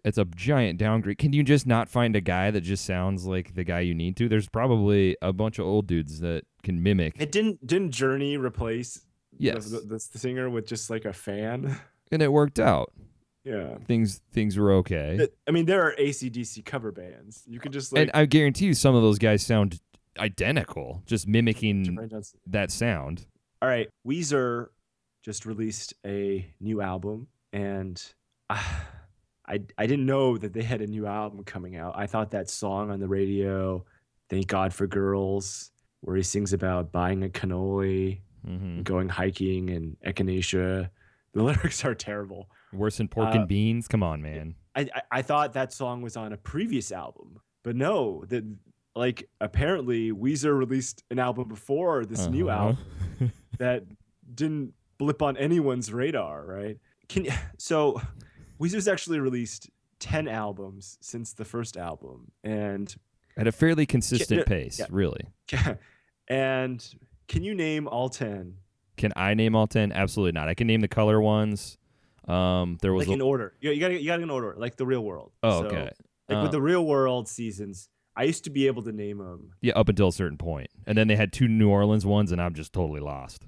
It's 0.04 0.18
a 0.18 0.24
giant 0.24 0.80
downgrade. 0.80 1.18
Can 1.18 1.32
you 1.32 1.44
just 1.44 1.64
not 1.64 1.88
find 1.88 2.16
a 2.16 2.20
guy 2.20 2.50
that 2.50 2.62
just 2.62 2.84
sounds 2.84 3.24
like 3.24 3.54
the 3.54 3.62
guy 3.62 3.80
you 3.80 3.94
need 3.94 4.16
to? 4.16 4.28
There's 4.28 4.48
probably 4.48 5.16
a 5.22 5.32
bunch 5.32 5.60
of 5.60 5.66
old 5.66 5.86
dudes 5.86 6.18
that 6.20 6.42
can 6.64 6.82
mimic. 6.82 7.14
It 7.20 7.30
didn't 7.30 7.64
didn't 7.64 7.92
Journey 7.92 8.36
replace 8.36 8.94
the- 8.94 9.02
Yes, 9.38 9.70
the, 9.70 9.78
the, 9.80 9.86
the 10.12 10.18
singer 10.18 10.50
with 10.50 10.66
just 10.66 10.90
like 10.90 11.04
a 11.04 11.12
fan? 11.12 11.78
and 12.10 12.20
it 12.20 12.32
worked 12.32 12.58
out. 12.58 12.92
Yeah. 13.46 13.76
Things 13.86 14.20
things 14.32 14.58
were 14.58 14.72
okay. 14.72 15.28
I 15.46 15.50
mean, 15.52 15.66
there 15.66 15.80
are 15.82 15.94
ACDC 15.94 16.64
cover 16.64 16.90
bands. 16.90 17.44
You 17.46 17.60
could 17.60 17.72
just 17.72 17.92
like 17.92 18.02
and 18.02 18.10
I 18.12 18.26
guarantee 18.26 18.66
you, 18.66 18.74
some 18.74 18.96
of 18.96 19.02
those 19.02 19.20
guys 19.20 19.46
sound 19.46 19.80
identical, 20.18 21.02
just 21.06 21.28
mimicking 21.28 21.96
that 22.48 22.72
sound. 22.72 23.26
All 23.62 23.68
right, 23.68 23.88
Weezer 24.04 24.70
just 25.24 25.46
released 25.46 25.94
a 26.04 26.44
new 26.60 26.80
album, 26.80 27.28
and 27.52 28.02
uh, 28.50 28.60
I 29.46 29.60
I 29.78 29.86
didn't 29.86 30.06
know 30.06 30.36
that 30.36 30.52
they 30.52 30.62
had 30.62 30.80
a 30.82 30.86
new 30.88 31.06
album 31.06 31.44
coming 31.44 31.76
out. 31.76 31.94
I 31.96 32.08
thought 32.08 32.32
that 32.32 32.50
song 32.50 32.90
on 32.90 32.98
the 32.98 33.08
radio, 33.08 33.84
"Thank 34.28 34.48
God 34.48 34.74
for 34.74 34.88
Girls," 34.88 35.70
where 36.00 36.16
he 36.16 36.24
sings 36.24 36.52
about 36.52 36.90
buying 36.90 37.22
a 37.22 37.28
cannoli, 37.28 38.22
hmm 38.44 38.82
going 38.82 39.08
hiking, 39.08 39.70
and 39.70 39.96
echinacea. 40.04 40.90
The 41.32 41.42
lyrics 41.44 41.84
are 41.84 41.94
terrible. 41.94 42.48
Worse 42.72 42.96
than 42.98 43.08
pork 43.08 43.28
Uh, 43.34 43.38
and 43.40 43.48
beans. 43.48 43.88
Come 43.88 44.02
on, 44.02 44.22
man. 44.22 44.54
I, 44.74 44.88
I 44.94 45.02
I 45.18 45.22
thought 45.22 45.52
that 45.54 45.72
song 45.72 46.02
was 46.02 46.16
on 46.16 46.32
a 46.32 46.36
previous 46.36 46.92
album, 46.92 47.38
but 47.62 47.76
no, 47.76 48.24
that 48.28 48.44
like 48.94 49.28
apparently 49.40 50.10
Weezer 50.12 50.56
released 50.58 51.02
an 51.10 51.18
album 51.18 51.48
before 51.48 52.04
this 52.04 52.26
new 52.26 52.48
Uh-huh. 52.50 52.74
album 53.20 53.32
that 53.58 53.84
didn't 54.34 54.72
blip 54.98 55.22
on 55.22 55.36
anyone's 55.36 55.92
radar, 55.92 56.44
right? 56.46 56.78
Can 57.08 57.26
so 57.58 58.00
Weezer's 58.60 58.88
actually 58.88 59.20
released 59.20 59.70
10 60.00 60.28
albums 60.28 60.98
since 61.00 61.32
the 61.34 61.44
first 61.44 61.76
album 61.76 62.30
and 62.42 62.94
At 63.36 63.46
a 63.46 63.52
fairly 63.52 63.86
consistent 63.86 64.40
yeah, 64.40 64.44
pace, 64.44 64.78
yeah. 64.78 64.86
really. 64.90 65.26
and 66.28 66.84
can 67.28 67.42
you 67.42 67.54
name 67.54 67.86
all 67.88 68.08
10 68.08 68.54
Can 68.96 69.12
I 69.16 69.34
name 69.34 69.54
all 69.54 69.66
ten? 69.66 69.92
Absolutely 69.92 70.32
not. 70.32 70.48
I 70.48 70.54
can 70.54 70.66
name 70.66 70.80
the 70.80 70.88
color 70.88 71.20
ones. 71.20 71.76
Um, 72.28 72.78
there 72.82 72.92
was 72.92 73.06
like 73.06 73.12
a- 73.12 73.18
in 73.18 73.20
order? 73.22 73.54
You, 73.60 73.70
you 73.70 73.80
got 73.80 73.88
to 73.88 74.00
you 74.00 74.06
got 74.06 74.16
to 74.16 74.22
in 74.22 74.30
order, 74.30 74.54
like 74.58 74.76
the 74.76 74.86
real 74.86 75.02
world. 75.04 75.32
oh, 75.42 75.62
So, 75.62 75.66
okay. 75.68 75.90
Like 76.28 76.38
Uh, 76.38 76.42
with 76.42 76.52
the 76.52 76.60
real 76.62 76.84
world 76.84 77.28
seasons, 77.28 77.88
I 78.16 78.24
used 78.24 78.44
to 78.44 78.50
be 78.50 78.66
able 78.66 78.82
to 78.82 78.92
name 78.92 79.18
them. 79.18 79.50
yeah, 79.60 79.74
up 79.74 79.88
until 79.88 80.08
a 80.08 80.12
certain 80.12 80.38
point, 80.38 80.68
and 80.86 80.96
then 80.98 81.06
they 81.06 81.14
had 81.16 81.32
two 81.32 81.46
New 81.48 81.68
Orleans 81.68 82.04
ones, 82.06 82.32
and 82.32 82.40
I'm 82.40 82.54
just 82.54 82.72
totally 82.72 83.00
lost. 83.00 83.46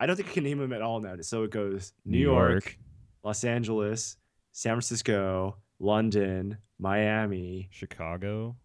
I 0.00 0.06
don't 0.06 0.16
think 0.16 0.28
I 0.28 0.32
can 0.32 0.44
name 0.44 0.58
them 0.58 0.72
at 0.72 0.82
all 0.82 1.00
now. 1.00 1.14
So 1.22 1.42
it 1.44 1.50
goes 1.50 1.92
New, 2.04 2.18
New 2.18 2.22
York, 2.24 2.50
York. 2.50 2.78
Los 3.24 3.44
Angeles, 3.44 4.16
San 4.52 4.72
Francisco, 4.74 5.56
London, 5.80 6.58
Miami, 6.78 7.68
Chicago. 7.72 8.56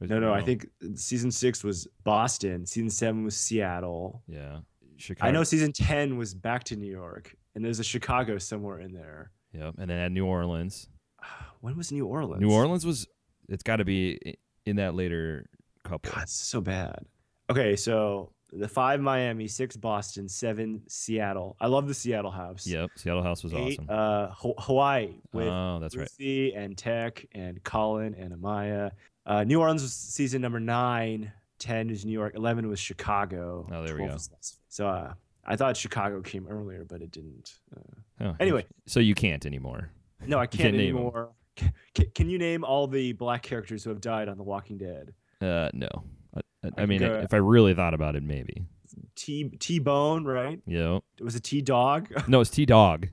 No, 0.00 0.20
no, 0.20 0.32
I 0.32 0.42
think 0.42 0.68
season 0.94 1.32
six 1.32 1.64
was 1.64 1.88
Boston. 2.04 2.64
Season 2.66 2.88
seven 2.88 3.24
was 3.24 3.36
Seattle. 3.36 4.22
Yeah, 4.28 4.58
Chicago. 4.98 5.28
I 5.28 5.32
know 5.32 5.44
season 5.44 5.72
ten 5.72 6.16
was 6.16 6.34
back 6.34 6.64
to 6.64 6.76
New 6.76 6.90
York, 6.90 7.34
and 7.54 7.64
there's 7.64 7.80
a 7.80 7.84
Chicago 7.84 8.38
somewhere 8.38 8.80
in 8.80 8.92
there. 8.92 9.30
Yep, 9.52 9.74
and 9.78 9.90
then 9.90 9.98
at 9.98 10.12
New 10.12 10.26
Orleans. 10.26 10.88
When 11.60 11.76
was 11.76 11.90
New 11.90 12.06
Orleans? 12.06 12.40
New 12.40 12.52
Orleans 12.52 12.86
was. 12.86 13.08
It's 13.48 13.64
got 13.64 13.76
to 13.76 13.84
be 13.84 14.36
in 14.64 14.76
that 14.76 14.94
later 14.94 15.46
couple. 15.82 16.12
God, 16.12 16.22
it's 16.22 16.32
so 16.32 16.60
bad. 16.60 17.04
Okay, 17.50 17.74
so 17.74 18.30
the 18.52 18.68
five 18.68 19.00
Miami, 19.00 19.48
six 19.48 19.76
Boston, 19.76 20.28
seven 20.28 20.82
Seattle. 20.88 21.56
I 21.60 21.66
love 21.66 21.88
the 21.88 21.94
Seattle 21.94 22.30
house. 22.30 22.66
Yep, 22.66 22.90
Seattle 22.96 23.22
House 23.22 23.42
was 23.42 23.54
Eight, 23.54 23.80
awesome. 23.80 23.86
uh, 23.88 24.52
Hawaii 24.62 25.14
with 25.32 25.48
oh, 25.48 25.78
that's 25.80 25.96
right. 25.96 26.08
Lucy 26.18 26.54
and 26.54 26.76
Teck 26.76 27.26
and 27.32 27.62
Colin 27.64 28.14
and 28.14 28.32
Amaya. 28.32 28.92
Uh, 29.26 29.44
New 29.44 29.60
Orleans 29.60 29.82
was 29.82 29.92
season 29.94 30.40
number 30.40 30.60
nine. 30.60 31.32
Ten 31.58 31.88
was 31.88 32.04
New 32.04 32.12
York. 32.12 32.34
Eleven 32.34 32.68
was 32.68 32.78
Chicago. 32.80 33.68
Oh, 33.72 33.84
there 33.84 33.96
we 33.96 34.06
go. 34.06 34.16
So 34.68 34.86
uh, 34.88 35.12
I 35.44 35.56
thought 35.56 35.76
Chicago 35.76 36.20
came 36.20 36.46
earlier, 36.48 36.84
but 36.84 37.02
it 37.02 37.10
didn't. 37.10 37.52
Uh, 37.74 37.80
Oh, 38.20 38.34
anyway. 38.40 38.66
so 38.86 38.98
you 38.98 39.14
can't 39.14 39.46
anymore. 39.46 39.90
no, 40.26 40.38
I 40.40 40.46
can't, 40.48 40.62
can't 40.62 40.74
anymore. 40.74 41.30
Can, 41.56 41.72
can 42.14 42.28
you 42.28 42.36
name 42.36 42.64
all 42.64 42.88
the 42.88 43.12
black 43.12 43.42
characters 43.44 43.84
who 43.84 43.90
have 43.90 44.00
died 44.00 44.28
on 44.28 44.36
The 44.36 44.42
Walking 44.42 44.76
Dead? 44.76 45.14
Uh, 45.40 45.68
no. 45.72 45.88
I, 46.34 46.40
I, 46.64 46.70
I 46.82 46.86
mean, 46.86 46.98
go- 46.98 47.20
if 47.22 47.32
I 47.32 47.36
really 47.36 47.74
thought 47.74 47.94
about 47.94 48.16
it, 48.16 48.24
maybe. 48.24 48.64
T 49.14 49.50
T 49.60 49.78
Bone, 49.78 50.24
right? 50.24 50.60
It 50.66 51.00
was 51.22 51.36
a 51.36 51.40
T 51.40 51.60
Dog. 51.62 52.08
No, 52.26 52.40
it's 52.40 52.50
T 52.58 52.66
Dog. 52.66 53.08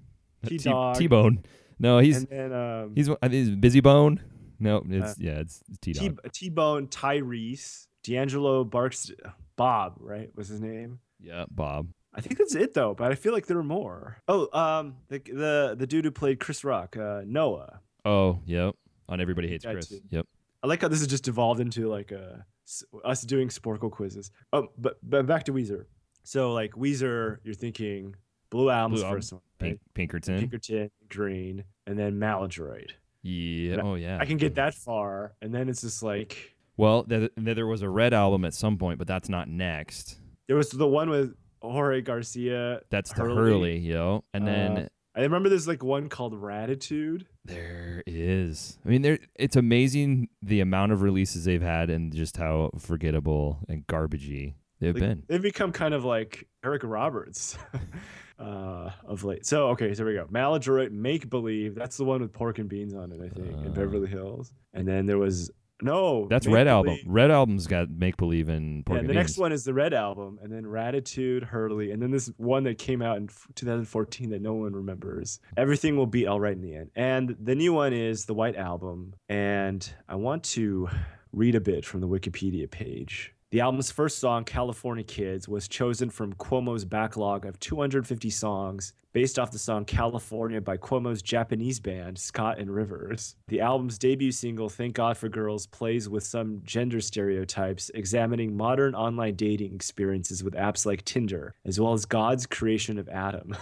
T-Dog. 0.46 0.96
T 0.98 1.08
Bone. 1.08 1.44
No, 1.80 2.00
he's 2.00 2.18
and 2.18 2.28
then 2.30 2.54
um, 2.54 2.94
he's 2.96 3.10
I 3.10 3.28
he's 3.30 3.50
Bizzy 3.50 3.82
Bone. 3.84 4.22
No, 4.60 4.84
it's 4.90 5.20
yeah, 5.20 5.40
it's 5.40 5.62
T 5.82 5.94
T 5.94 6.10
Dog. 6.10 6.32
T 6.32 6.50
Bone, 6.50 6.88
Tyreese, 6.88 7.88
D'Angelo 8.06 8.64
Barks, 8.64 9.12
Bob, 9.56 9.96
right? 10.00 10.30
Was 10.36 10.48
his 10.48 10.62
name? 10.62 11.00
Yeah, 11.20 11.46
Bob. 11.50 11.88
I 12.14 12.22
think 12.22 12.38
that's 12.38 12.56
it 12.56 12.74
though, 12.74 12.94
but 12.94 13.12
I 13.12 13.16
feel 13.16 13.34
like 13.34 13.46
there 13.48 13.58
are 13.58 13.64
more. 13.64 14.18
Oh, 14.28 14.48
um, 14.58 14.96
the 15.10 15.20
the 15.20 15.76
the 15.78 15.88
dude 15.88 16.06
who 16.06 16.12
played 16.12 16.40
Chris 16.40 16.64
Rock, 16.64 16.96
uh, 16.98 17.22
Noah. 17.26 17.82
Oh, 18.06 18.40
yep. 18.46 18.76
On 19.10 19.20
Everybody 19.20 19.48
Hates 19.48 19.66
Chris. 19.66 19.90
too. 19.90 20.00
Yep. 20.10 20.26
I 20.64 20.68
like 20.68 20.82
how 20.82 20.88
this 20.88 21.00
has 21.00 21.08
just 21.08 21.28
evolved 21.28 21.60
into 21.60 21.88
like 21.90 22.12
a 22.12 22.46
s- 22.66 22.84
us 23.04 23.22
doing 23.22 23.50
Sporcle 23.50 23.92
quizzes. 23.92 24.32
Oh, 24.54 24.68
but 24.78 24.98
but 25.04 25.26
back 25.28 25.44
to 25.46 25.54
Weezer. 25.54 25.86
So 26.24 26.54
like 26.54 26.72
Weezer, 26.74 27.38
you're 27.44 27.54
thinking 27.54 28.16
Blue 28.50 28.70
Album's 28.70 29.02
Blue 29.02 29.06
Album, 29.08 29.18
first 29.22 29.34
one, 29.34 29.42
right? 29.62 29.70
Pink, 29.70 29.80
Pinkerton. 29.94 30.40
Pinkerton, 30.40 30.92
Green, 31.10 31.64
and 31.86 32.00
then 32.00 32.18
Maladroit. 32.18 32.94
Yeah. 33.24 33.76
Yeah, 33.76 33.82
Oh 33.84 33.96
yeah. 33.96 34.18
I 34.22 34.26
can 34.26 34.38
get 34.38 34.56
that 34.56 34.74
far, 34.74 35.34
and 35.42 35.54
then 35.54 35.68
it's 35.70 35.82
just 35.82 36.02
like 36.02 36.55
Well, 36.78 37.04
th- 37.04 37.32
th- 37.38 37.56
there 37.56 37.68
was 37.68 37.82
a 37.82 37.90
Red 37.90 38.14
album 38.14 38.46
at 38.46 38.54
some 38.54 38.78
point, 38.78 38.98
but 39.00 39.08
that's 39.08 39.30
not 39.30 39.48
next. 39.48 40.18
there 40.48 40.58
was 40.58 40.70
the 40.70 40.88
one 40.88 41.10
with 41.10 41.34
Jorge 41.62 42.02
Garcia. 42.02 42.82
That's 42.90 43.12
the 43.14 43.22
Hurley. 43.24 43.36
Hurley, 43.36 43.78
yo. 43.80 44.24
And 44.34 44.46
then 44.48 44.78
Uh, 44.78 44.88
I 45.16 45.22
remember 45.22 45.48
there's 45.50 45.68
like 45.68 45.82
one 45.84 46.10
called 46.10 46.34
Raditude. 46.34 47.26
there 47.46 48.04
is. 48.06 48.78
I 48.86 48.90
mean, 48.90 49.02
there. 49.02 49.20
It's 49.36 49.56
amazing 49.56 50.28
the 50.42 50.60
amount 50.60 50.92
of 50.92 51.02
releases 51.02 51.46
they've 51.46 51.62
had 51.62 51.90
and 51.90 52.14
just 52.14 52.36
how 52.38 52.72
forgettable 52.78 53.60
and 53.70 53.88
garbagey 53.88 54.56
they've 54.82 54.94
Like, 54.94 55.02
been. 55.04 55.24
They've 55.28 55.42
become 55.42 55.72
kind 55.72 55.94
of 55.94 56.04
like 56.04 56.48
Eric 56.66 56.82
Roberts 56.84 57.58
uh, 58.40 58.90
of 59.06 59.24
late. 59.24 59.46
So 59.46 59.70
okay, 59.70 59.94
so 59.94 60.04
here 60.06 60.14
we 60.14 60.20
go. 60.20 60.28
Maladroit, 60.30 60.92
Make 60.92 61.30
Believe. 61.30 61.76
That's 61.76 61.96
the 61.98 62.04
one 62.04 62.22
with 62.22 62.34
pork 62.34 62.60
and 62.60 62.68
beans 62.70 62.94
on 62.94 63.12
it, 63.14 63.22
I 63.22 63.30
think, 63.30 63.58
in 63.64 63.68
Uh. 63.68 63.72
Beverly 63.72 64.08
Hills. 64.10 64.52
And 64.74 64.86
then 64.88 65.06
there 65.06 65.18
was 65.18 65.50
no. 65.82 66.28
That's 66.30 66.48
Red 66.48 66.68
album. 66.68 66.98
Red 67.06 67.32
album's 67.32 67.68
got 67.68 67.90
Make 67.90 68.18
Believe 68.18 68.50
and 68.50 68.78
Yeah, 68.78 68.84
Pork 68.86 69.00
and 69.00 69.10
and 69.10 69.10
the 69.10 69.14
next 69.14 69.38
one 69.38 69.52
is 69.52 69.64
the 69.64 69.74
Red 69.74 69.94
album, 69.94 70.40
and 70.42 70.52
then 70.52 70.64
Raditude, 70.64 71.44
Hurley, 71.44 71.92
and 71.92 72.02
then 72.02 72.12
this 72.12 72.32
one 72.38 72.64
that 72.64 72.78
came 72.78 73.02
out 73.02 73.18
in 73.18 73.30
2014 73.56 74.30
that 74.30 74.42
no 74.42 74.54
one 74.54 74.74
remembers. 74.74 75.40
Everything 75.58 75.98
will 75.98 76.08
be 76.08 76.28
all 76.28 76.40
right 76.40 76.54
in 76.54 76.62
the 76.62 76.76
end. 76.76 76.92
And 76.96 77.36
the 77.40 77.56
new 77.56 77.74
one 77.74 77.94
is 77.94 78.26
the 78.26 78.34
White 78.34 78.56
album, 78.56 79.14
and 79.28 79.88
I 80.08 80.16
want 80.16 80.44
to 80.46 80.90
read 81.32 81.56
a 81.56 81.62
bit 81.62 81.86
from 81.86 82.02
the 82.02 82.08
Wikipedia 82.08 82.70
page. 82.70 83.35
The 83.52 83.62
album's 83.62 83.92
first 83.92 84.18
song, 84.18 84.44
California 84.44 85.04
Kids, 85.04 85.48
was 85.48 85.68
chosen 85.68 86.10
from 86.10 86.34
Cuomo's 86.34 86.84
backlog 86.84 87.46
of 87.46 87.60
250 87.60 88.30
songs 88.32 88.94
based 89.14 89.40
off 89.40 89.52
the 89.52 89.60
song 89.60 89.86
California 89.86 90.60
by 90.60 90.76
Cuomo's 90.76 91.22
Japanese 91.22 91.80
band, 91.80 92.18
Scott 92.18 92.58
and 92.60 92.70
Rivers. 92.70 93.36
The 93.48 93.62
album's 93.62 93.98
debut 93.98 94.32
single, 94.34 94.68
Thank 94.68 94.96
God 94.96 95.16
for 95.16 95.30
Girls, 95.30 95.68
plays 95.68 96.10
with 96.10 96.26
some 96.26 96.60
gender 96.66 97.00
stereotypes, 97.00 97.90
examining 97.94 98.58
modern 98.58 98.94
online 98.94 99.36
dating 99.36 99.74
experiences 99.74 100.44
with 100.44 100.56
apps 100.56 100.86
like 100.86 101.06
Tinder, 101.06 101.54
as 101.66 101.80
well 101.80 101.94
as 101.94 102.04
God's 102.04 102.46
creation 102.46 102.98
of 102.98 103.08
Adam. 103.08 103.56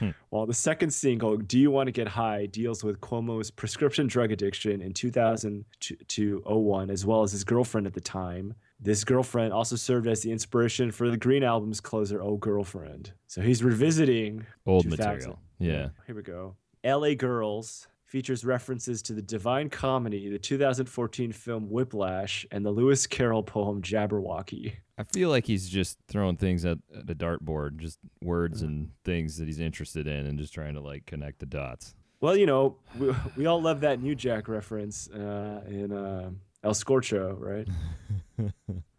Hmm. 0.00 0.10
While 0.28 0.46
the 0.46 0.54
second 0.54 0.90
single, 0.90 1.38
Do 1.38 1.58
You 1.58 1.70
Want 1.70 1.86
to 1.86 1.92
Get 1.92 2.08
High, 2.08 2.46
deals 2.46 2.84
with 2.84 3.00
Cuomo's 3.00 3.50
prescription 3.50 4.06
drug 4.06 4.32
addiction 4.32 4.82
in 4.82 4.92
2000 4.92 5.64
to, 5.80 5.96
to 5.96 6.42
01, 6.44 6.90
as 6.90 7.06
well 7.06 7.22
as 7.22 7.32
his 7.32 7.44
girlfriend 7.44 7.86
at 7.86 7.94
the 7.94 8.00
time. 8.00 8.54
This 8.82 9.04
girlfriend 9.04 9.52
also 9.52 9.76
served 9.76 10.06
as 10.06 10.22
the 10.22 10.32
inspiration 10.32 10.90
for 10.90 11.10
the 11.10 11.16
Green 11.16 11.42
Album's 11.42 11.80
closer, 11.80 12.22
Oh 12.22 12.36
Girlfriend. 12.36 13.12
So 13.26 13.42
he's 13.42 13.62
revisiting 13.62 14.46
Old 14.66 14.84
2000. 14.84 15.06
material. 15.12 15.38
Yeah. 15.58 15.88
Here 16.06 16.14
we 16.14 16.22
go. 16.22 16.56
LA 16.82 17.12
Girls 17.14 17.86
features 18.06 18.44
references 18.44 19.02
to 19.02 19.12
the 19.12 19.22
Divine 19.22 19.68
Comedy, 19.70 20.28
the 20.30 20.38
2014 20.38 21.30
film 21.32 21.70
Whiplash, 21.70 22.46
and 22.50 22.64
the 22.64 22.70
Lewis 22.70 23.06
Carroll 23.06 23.42
poem 23.42 23.82
Jabberwocky. 23.82 24.72
I 24.98 25.04
feel 25.04 25.28
like 25.30 25.46
he's 25.46 25.68
just 25.68 25.98
throwing 26.08 26.36
things 26.36 26.64
at, 26.64 26.78
at 26.96 27.08
a 27.08 27.14
dartboard, 27.14 27.78
just 27.78 27.98
words 28.22 28.62
and 28.62 28.90
things 29.04 29.36
that 29.36 29.46
he's 29.46 29.60
interested 29.60 30.06
in, 30.06 30.26
and 30.26 30.38
just 30.38 30.52
trying 30.54 30.74
to 30.74 30.80
like 30.80 31.06
connect 31.06 31.38
the 31.38 31.46
dots. 31.46 31.94
Well, 32.20 32.36
you 32.36 32.46
know, 32.46 32.76
we, 32.98 33.14
we 33.36 33.46
all 33.46 33.62
love 33.62 33.80
that 33.80 34.02
New 34.02 34.14
Jack 34.14 34.48
reference 34.48 35.08
uh, 35.10 35.62
in 35.68 35.92
uh, 35.92 36.30
El 36.62 36.72
Scorcho, 36.74 37.36
right? 37.38 37.66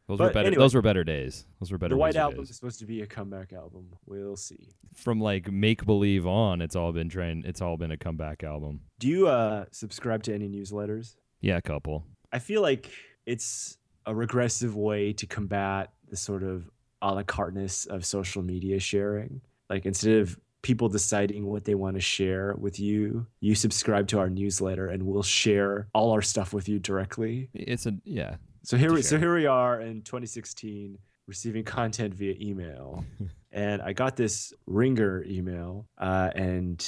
Those 0.07 0.17
But 0.17 0.19
were 0.19 0.33
better. 0.33 0.47
anyway, 0.47 0.61
those 0.61 0.75
were 0.75 0.81
better 0.81 1.03
days. 1.05 1.45
Those 1.61 1.71
were 1.71 1.77
better. 1.77 1.93
the 1.93 1.97
White 1.97 2.17
Album 2.17 2.39
days. 2.41 2.49
is 2.49 2.55
supposed 2.57 2.79
to 2.79 2.85
be 2.85 3.01
a 3.01 3.07
comeback 3.07 3.53
album. 3.53 3.93
We'll 4.05 4.35
see. 4.35 4.69
From 4.93 5.21
like 5.21 5.49
make 5.49 5.85
believe 5.85 6.27
on, 6.27 6.59
it's 6.61 6.75
all 6.75 6.91
been 6.91 7.07
trying. 7.07 7.43
It's 7.45 7.61
all 7.61 7.77
been 7.77 7.91
a 7.91 7.97
comeback 7.97 8.43
album. 8.43 8.81
Do 8.99 9.07
you 9.07 9.27
uh, 9.29 9.65
subscribe 9.71 10.23
to 10.23 10.33
any 10.33 10.49
newsletters? 10.49 11.15
Yeah, 11.39 11.55
a 11.57 11.61
couple. 11.61 12.03
I 12.33 12.39
feel 12.39 12.61
like 12.61 12.91
it's 13.25 13.77
a 14.05 14.13
regressive 14.13 14.75
way 14.75 15.13
to 15.13 15.25
combat 15.27 15.91
the 16.09 16.17
sort 16.17 16.43
of 16.43 16.69
a 17.01 17.13
la 17.13 17.23
carteness 17.23 17.85
of 17.85 18.03
social 18.05 18.41
media 18.41 18.79
sharing. 18.79 19.39
Like 19.69 19.85
instead 19.85 20.17
of 20.17 20.37
people 20.61 20.89
deciding 20.89 21.45
what 21.45 21.65
they 21.65 21.75
want 21.75 21.95
to 21.95 22.01
share 22.01 22.55
with 22.57 22.79
you, 22.79 23.25
you 23.39 23.55
subscribe 23.55 24.07
to 24.07 24.19
our 24.19 24.29
newsletter 24.29 24.87
and 24.87 25.03
we'll 25.03 25.23
share 25.23 25.87
all 25.93 26.11
our 26.11 26.21
stuff 26.21 26.53
with 26.53 26.69
you 26.69 26.79
directly. 26.79 27.49
It's 27.53 27.85
a 27.85 27.95
yeah. 28.03 28.35
So 28.63 28.77
here 28.77 28.93
we 28.93 29.01
so 29.01 29.17
here 29.17 29.33
we 29.35 29.45
are 29.45 29.81
in 29.81 30.01
2016 30.03 30.97
receiving 31.27 31.63
content 31.63 32.13
via 32.13 32.35
email. 32.39 33.03
and 33.51 33.81
I 33.81 33.93
got 33.93 34.15
this 34.15 34.53
ringer 34.67 35.23
email 35.25 35.87
uh, 35.97 36.29
and 36.35 36.85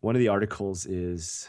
one 0.00 0.16
of 0.16 0.20
the 0.20 0.28
articles 0.28 0.86
is 0.86 1.48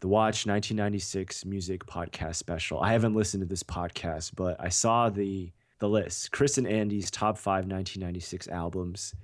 the 0.00 0.08
Watch 0.08 0.46
1996 0.46 1.44
Music 1.44 1.86
Podcast 1.86 2.36
Special. 2.36 2.80
I 2.80 2.92
haven't 2.92 3.14
listened 3.14 3.42
to 3.42 3.46
this 3.46 3.62
podcast, 3.62 4.32
but 4.34 4.56
I 4.60 4.68
saw 4.68 5.08
the 5.08 5.52
the 5.78 5.88
list. 5.88 6.30
Chris 6.32 6.58
and 6.58 6.66
Andy's 6.66 7.10
top 7.10 7.36
five 7.36 7.66
1996 7.66 8.48
albums. 8.48 9.14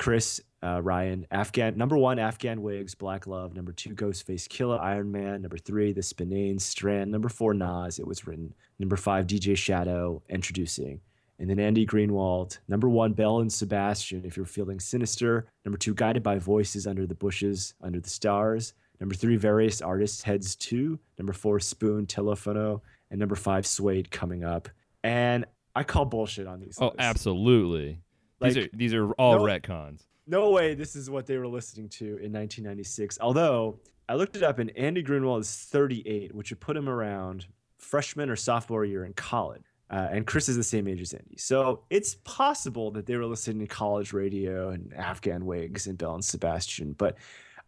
Chris, 0.00 0.40
uh, 0.62 0.80
Ryan, 0.82 1.26
Afghan 1.30 1.76
number 1.76 1.94
one, 1.94 2.18
Afghan 2.18 2.62
Whigs, 2.62 2.94
Black 2.94 3.26
Love. 3.26 3.54
Number 3.54 3.70
two, 3.70 3.90
Ghostface 3.90 4.48
Killah, 4.48 4.80
Iron 4.80 5.12
Man. 5.12 5.42
Number 5.42 5.58
three, 5.58 5.92
The 5.92 6.00
Spinanes, 6.00 6.62
Strand. 6.62 7.12
Number 7.12 7.28
four, 7.28 7.52
Nas. 7.52 7.98
It 7.98 8.06
was 8.06 8.26
written. 8.26 8.54
Number 8.78 8.96
five, 8.96 9.26
DJ 9.26 9.54
Shadow, 9.54 10.22
Introducing. 10.30 11.02
And 11.38 11.50
then 11.50 11.60
Andy 11.60 11.84
Greenwald. 11.84 12.60
Number 12.66 12.88
one, 12.88 13.12
Belle 13.12 13.40
and 13.40 13.52
Sebastian, 13.52 14.24
if 14.24 14.38
you're 14.38 14.46
feeling 14.46 14.80
sinister. 14.80 15.46
Number 15.66 15.76
two, 15.76 15.92
Guided 15.92 16.22
by 16.22 16.38
Voices, 16.38 16.86
Under 16.86 17.06
the 17.06 17.14
Bushes, 17.14 17.74
Under 17.82 18.00
the 18.00 18.08
Stars. 18.08 18.72
Number 19.00 19.14
three, 19.14 19.36
Various 19.36 19.82
Artists, 19.82 20.22
Heads 20.22 20.56
2. 20.56 20.98
Number 21.18 21.34
four, 21.34 21.60
Spoon, 21.60 22.06
Telephono. 22.06 22.80
And 23.10 23.20
number 23.20 23.36
five, 23.36 23.66
Suede, 23.66 24.10
Coming 24.10 24.44
Up. 24.44 24.70
And 25.04 25.44
I 25.74 25.82
call 25.82 26.06
bullshit 26.06 26.46
on 26.46 26.60
these. 26.60 26.78
Oh, 26.80 26.86
lists. 26.86 26.96
absolutely. 27.00 28.00
Like, 28.40 28.54
these 28.54 28.64
are 28.64 28.68
these 28.72 28.94
are 28.94 29.10
all 29.12 29.36
no- 29.38 29.42
retcons. 29.44 30.02
no 30.26 30.50
way 30.50 30.74
this 30.74 30.96
is 30.96 31.10
what 31.10 31.26
they 31.26 31.36
were 31.36 31.46
listening 31.48 31.88
to 31.90 32.04
in 32.04 32.32
1996. 32.32 33.18
Although 33.20 33.78
I 34.08 34.14
looked 34.14 34.36
it 34.36 34.42
up 34.42 34.58
and 34.58 34.76
Andy 34.76 35.02
Greenwald 35.02 35.40
is 35.40 35.54
38, 35.54 36.34
which 36.34 36.50
would 36.50 36.60
put 36.60 36.76
him 36.76 36.88
around 36.88 37.46
freshman 37.78 38.28
or 38.30 38.36
sophomore 38.36 38.84
year 38.84 39.04
in 39.04 39.12
college. 39.14 39.62
Uh, 39.90 40.08
and 40.12 40.24
Chris 40.26 40.48
is 40.48 40.56
the 40.56 40.62
same 40.62 40.86
age 40.86 41.00
as 41.00 41.12
Andy. 41.12 41.36
So 41.36 41.82
it's 41.90 42.14
possible 42.24 42.90
that 42.92 43.06
they 43.06 43.16
were 43.16 43.26
listening 43.26 43.58
to 43.60 43.66
college 43.66 44.12
radio 44.12 44.70
and 44.70 44.92
Afghan 44.94 45.44
Whigs 45.44 45.86
and 45.88 45.98
Belle 45.98 46.14
and 46.14 46.24
Sebastian. 46.24 46.92
But 46.92 47.16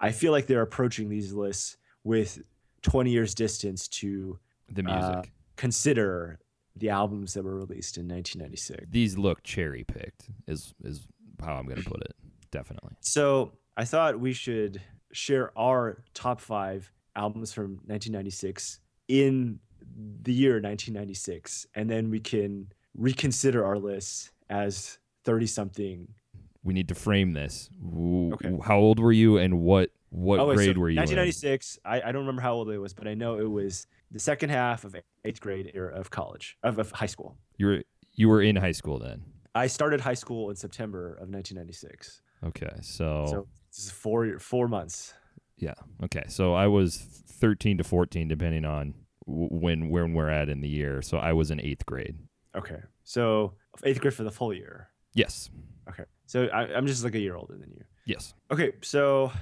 I 0.00 0.12
feel 0.12 0.30
like 0.30 0.46
they're 0.46 0.62
approaching 0.62 1.08
these 1.08 1.32
lists 1.32 1.76
with 2.04 2.40
20 2.82 3.10
years 3.10 3.34
distance 3.34 3.88
to 3.88 4.38
The 4.72 4.84
uh, 4.88 5.10
music. 5.14 5.32
consider 5.56 6.38
the 6.76 6.90
albums 6.90 7.34
that 7.34 7.44
were 7.44 7.54
released 7.56 7.98
in 7.98 8.08
1996. 8.08 8.90
these 8.90 9.18
look 9.18 9.42
cherry 9.42 9.84
picked. 9.84 10.28
Is 10.46 10.74
is 10.82 11.06
how 11.40 11.54
I'm 11.54 11.66
gonna 11.66 11.82
put 11.82 12.02
it. 12.02 12.14
Definitely. 12.50 12.94
So 13.00 13.52
I 13.76 13.84
thought 13.84 14.20
we 14.20 14.32
should 14.32 14.80
share 15.12 15.56
our 15.58 16.02
top 16.14 16.40
five 16.40 16.90
albums 17.16 17.52
from 17.52 17.72
1996 17.86 18.80
in 19.08 19.58
the 20.22 20.32
year 20.32 20.54
1996, 20.54 21.66
and 21.74 21.90
then 21.90 22.10
we 22.10 22.20
can 22.20 22.72
reconsider 22.94 23.64
our 23.64 23.78
lists 23.78 24.30
as 24.48 24.98
30 25.24 25.46
something. 25.46 26.08
We 26.64 26.74
need 26.74 26.88
to 26.88 26.94
frame 26.94 27.32
this. 27.32 27.68
Okay. 28.34 28.56
How 28.64 28.78
old 28.78 28.98
were 29.00 29.12
you, 29.12 29.38
and 29.38 29.60
what 29.60 29.90
what 30.12 30.38
Oh, 30.40 30.46
wait, 30.46 30.54
grade 30.56 30.74
so 30.76 30.80
were 30.80 30.88
you? 30.90 30.94
in? 30.94 31.00
1996. 31.00 31.78
I, 31.84 32.02
I 32.02 32.12
don't 32.12 32.20
remember 32.22 32.42
how 32.42 32.52
old 32.54 32.70
it 32.70 32.78
was, 32.78 32.92
but 32.92 33.08
I 33.08 33.14
know 33.14 33.38
it 33.38 33.50
was 33.50 33.86
the 34.10 34.18
second 34.20 34.50
half 34.50 34.84
of 34.84 34.94
eighth 35.24 35.40
grade 35.40 35.70
era 35.74 35.94
of 35.98 36.10
college, 36.10 36.56
of, 36.62 36.78
of 36.78 36.90
high 36.92 37.06
school. 37.06 37.36
You 37.56 37.66
were 37.66 37.82
you 38.14 38.28
were 38.28 38.42
in 38.42 38.56
high 38.56 38.72
school 38.72 38.98
then. 38.98 39.22
I 39.54 39.66
started 39.66 40.00
high 40.02 40.14
school 40.14 40.50
in 40.50 40.56
September 40.56 41.12
of 41.14 41.28
1996. 41.30 42.20
Okay, 42.44 42.70
so, 42.82 43.26
So 43.28 43.46
this 43.70 43.84
is 43.86 43.90
four 43.90 44.38
four 44.38 44.68
months. 44.68 45.14
yeah, 45.56 45.74
okay, 46.04 46.24
so 46.28 46.52
I 46.54 46.66
was 46.66 46.96
13 46.96 47.78
to 47.78 47.84
14, 47.84 48.28
depending 48.28 48.64
on 48.64 48.94
w- 49.26 49.48
when 49.48 49.88
when 49.88 50.12
we're 50.14 50.28
at 50.28 50.48
in 50.48 50.60
the 50.60 50.68
year. 50.68 51.00
So 51.02 51.16
I 51.18 51.32
was 51.32 51.50
in 51.50 51.60
eighth 51.60 51.86
grade. 51.86 52.16
Okay, 52.54 52.80
so 53.04 53.54
eighth 53.84 54.00
grade 54.00 54.14
for 54.14 54.24
the 54.24 54.30
full 54.30 54.52
year. 54.52 54.88
Yes, 55.14 55.48
Okay, 55.88 56.04
so 56.26 56.46
I, 56.46 56.74
I'm 56.74 56.86
just 56.86 57.02
like 57.04 57.14
a 57.14 57.18
year 57.20 57.36
older 57.36 57.56
than 57.56 57.70
you. 57.70 57.84
yes. 58.06 58.34
Okay, 58.50 58.72
so 58.82 59.32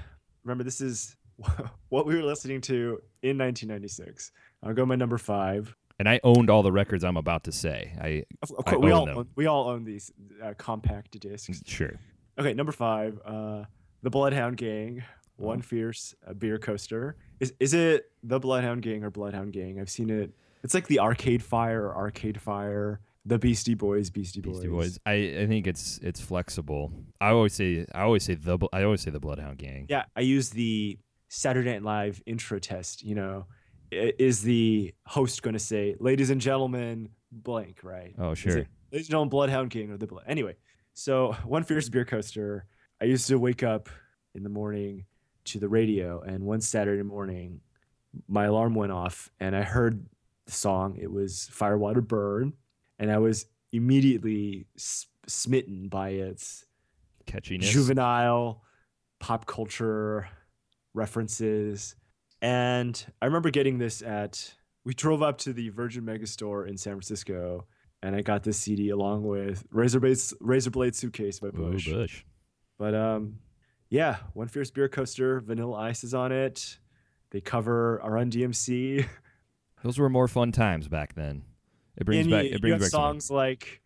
remember 0.44 0.64
this 0.64 0.80
is 0.80 1.16
what 1.88 2.06
we 2.06 2.14
were 2.16 2.22
listening 2.22 2.60
to 2.62 3.00
in 3.22 3.38
1996. 3.38 4.32
I'll 4.62 4.74
go 4.74 4.84
my 4.86 4.96
number 4.96 5.18
five. 5.18 5.74
And 5.98 6.08
I 6.08 6.18
owned 6.24 6.48
all 6.48 6.62
the 6.62 6.72
records 6.72 7.04
I'm 7.04 7.16
about 7.18 7.44
to 7.44 7.52
say. 7.52 7.92
I 8.00 8.24
Of, 8.42 8.52
of 8.52 8.64
I 8.66 8.70
course, 8.72 8.84
we 8.84 8.90
all 8.90 9.06
them. 9.06 9.18
own, 9.18 9.28
we 9.36 9.46
all 9.46 9.68
own 9.68 9.84
these 9.84 10.10
uh, 10.42 10.54
compact 10.56 11.18
discs. 11.20 11.62
sure. 11.66 11.98
Okay, 12.38 12.54
number 12.54 12.72
five, 12.72 13.20
uh, 13.24 13.64
the 14.02 14.08
Bloodhound 14.10 14.56
Gang, 14.56 15.02
One 15.36 15.58
Oh. 15.58 15.62
Fierce 15.62 16.14
Beer 16.38 16.58
Coaster. 16.58 17.16
Is 17.38 17.52
is 17.60 17.74
it 17.74 18.10
the 18.22 18.38
Bloodhound 18.40 18.80
Gang 18.82 19.04
or 19.04 19.10
Bloodhound 19.10 19.52
Gang? 19.52 19.78
I've 19.80 19.90
seen 19.90 20.08
it. 20.10 20.32
It's 20.62 20.72
like 20.74 20.86
the 20.86 21.00
Arcade 21.00 21.42
Fire 21.42 21.86
or 21.86 21.94
Arcade 21.96 22.40
Fire. 22.40 23.00
The 23.30 23.38
Beastie 23.38 23.74
Boys, 23.74 24.10
Beastie 24.10 24.40
Boys. 24.40 24.54
Beastie 24.54 24.68
Boys. 24.68 24.98
I, 25.06 25.12
I 25.12 25.46
think 25.46 25.68
it's 25.68 26.00
it's 26.02 26.20
flexible. 26.20 26.92
I 27.20 27.28
always 27.28 27.54
say 27.54 27.86
I 27.94 28.00
always 28.00 28.24
say 28.24 28.34
the 28.34 28.58
I 28.72 28.82
always 28.82 29.02
say 29.02 29.12
the 29.12 29.20
Bloodhound 29.20 29.56
Gang. 29.58 29.86
Yeah, 29.88 30.06
I 30.16 30.22
use 30.22 30.50
the 30.50 30.98
Saturday 31.28 31.70
Night 31.70 31.84
Live 31.84 32.20
intro 32.26 32.58
test. 32.58 33.04
You 33.04 33.14
know, 33.14 33.46
is 33.92 34.42
the 34.42 34.92
host 35.06 35.44
going 35.44 35.52
to 35.52 35.60
say, 35.60 35.94
"Ladies 36.00 36.30
and 36.30 36.40
gentlemen, 36.40 37.10
blank"? 37.30 37.84
Right? 37.84 38.16
Oh 38.18 38.34
sure. 38.34 38.58
it, 38.58 38.66
Ladies 38.90 39.06
and 39.06 39.10
gentlemen, 39.12 39.28
Bloodhound 39.28 39.70
Gang 39.70 39.92
or 39.92 39.96
the 39.96 40.08
Blood. 40.08 40.24
Anyway, 40.26 40.56
so 40.94 41.36
one 41.44 41.62
fierce 41.62 41.88
beer 41.88 42.04
coaster. 42.04 42.66
I 43.00 43.04
used 43.04 43.28
to 43.28 43.38
wake 43.38 43.62
up 43.62 43.88
in 44.34 44.42
the 44.42 44.48
morning 44.48 45.04
to 45.44 45.60
the 45.60 45.68
radio, 45.68 46.20
and 46.20 46.42
one 46.42 46.62
Saturday 46.62 47.04
morning, 47.04 47.60
my 48.26 48.46
alarm 48.46 48.74
went 48.74 48.90
off, 48.90 49.30
and 49.38 49.54
I 49.54 49.62
heard 49.62 50.04
the 50.46 50.52
song. 50.52 50.96
It 51.00 51.12
was 51.12 51.48
Firewater 51.52 52.00
Burn, 52.00 52.54
and 53.00 53.10
I 53.10 53.18
was 53.18 53.46
immediately 53.72 54.66
s- 54.76 55.06
smitten 55.26 55.88
by 55.88 56.10
its 56.10 56.64
Catchiness. 57.26 57.62
juvenile 57.70 58.62
pop 59.18 59.46
culture 59.46 60.28
references. 60.94 61.96
And 62.42 63.04
I 63.20 63.26
remember 63.26 63.50
getting 63.50 63.78
this 63.78 64.02
at, 64.02 64.54
we 64.84 64.94
drove 64.94 65.22
up 65.22 65.38
to 65.38 65.52
the 65.52 65.68
Virgin 65.70 66.04
Megastore 66.04 66.68
in 66.68 66.76
San 66.76 66.94
Francisco, 66.94 67.66
and 68.02 68.16
I 68.16 68.22
got 68.22 68.42
this 68.44 68.56
CD 68.58 68.90
along 68.90 69.24
with 69.24 69.64
Razor 69.70 70.00
Blade, 70.00 70.18
Razor 70.40 70.70
Blade 70.70 70.94
Suitcase 70.94 71.38
by 71.40 71.48
Ooh, 71.48 71.52
Bush. 71.52 71.88
Bush. 71.90 72.24
But 72.78 72.94
um, 72.94 73.40
yeah, 73.90 74.16
One 74.32 74.48
Fierce 74.48 74.70
Beer 74.70 74.88
Coaster, 74.88 75.40
Vanilla 75.40 75.76
Ice 75.80 76.02
is 76.02 76.14
on 76.14 76.32
it. 76.32 76.78
They 77.30 77.40
cover 77.40 78.00
our 78.02 78.12
Run 78.12 78.30
DMC. 78.30 79.06
Those 79.84 79.98
were 79.98 80.08
more 80.08 80.28
fun 80.28 80.50
times 80.52 80.88
back 80.88 81.14
then. 81.14 81.42
It 82.00 82.06
brings 82.06 82.26
and 82.26 82.30
back 82.30 82.44
you, 82.46 82.50
it 82.52 82.60
brings 82.60 82.74
have 82.74 82.80
back 82.80 82.90
songs 82.90 83.30
like 83.30 83.82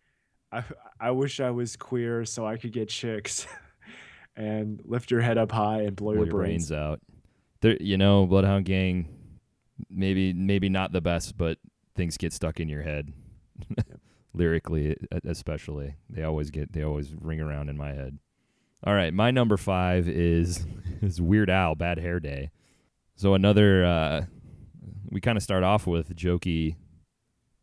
I, 0.51 0.63
I 0.99 1.11
wish 1.11 1.39
I 1.39 1.51
was 1.51 1.75
queer 1.75 2.25
so 2.25 2.45
I 2.45 2.57
could 2.57 2.71
get 2.71 2.89
chicks 2.89 3.45
and 4.35 4.81
lift 4.85 5.11
your 5.11 5.21
head 5.21 5.37
up 5.37 5.51
high 5.51 5.81
and 5.81 5.95
blow, 5.95 6.13
blow 6.13 6.23
your, 6.23 6.31
brains. 6.31 6.71
out. 6.71 7.01
There, 7.61 7.77
you 7.79 7.97
know, 7.97 8.25
Bloodhound 8.25 8.65
Gang, 8.65 9.07
maybe 9.89 10.33
maybe 10.33 10.69
not 10.69 10.91
the 10.91 11.01
best, 11.01 11.37
but 11.37 11.57
things 11.95 12.17
get 12.17 12.31
stuck 12.33 12.59
in 12.59 12.69
your 12.69 12.83
head, 12.83 13.11
lyrically 14.33 14.95
especially. 15.25 15.95
They 16.09 16.23
always 16.23 16.51
get 16.51 16.71
they 16.71 16.83
always 16.83 17.13
ring 17.19 17.41
around 17.41 17.69
in 17.69 17.77
my 17.77 17.93
head. 17.93 18.17
All 18.83 18.93
right, 18.93 19.13
my 19.13 19.31
number 19.31 19.57
five 19.57 20.07
is 20.07 20.65
is 21.01 21.19
Weird 21.19 21.49
Al, 21.49 21.75
Bad 21.75 21.99
Hair 21.99 22.21
Day. 22.21 22.51
So 23.15 23.33
another, 23.33 23.85
uh, 23.85 24.25
we 25.09 25.21
kind 25.21 25.37
of 25.37 25.43
start 25.43 25.63
off 25.63 25.87
with 25.87 26.15
jokey, 26.15 26.75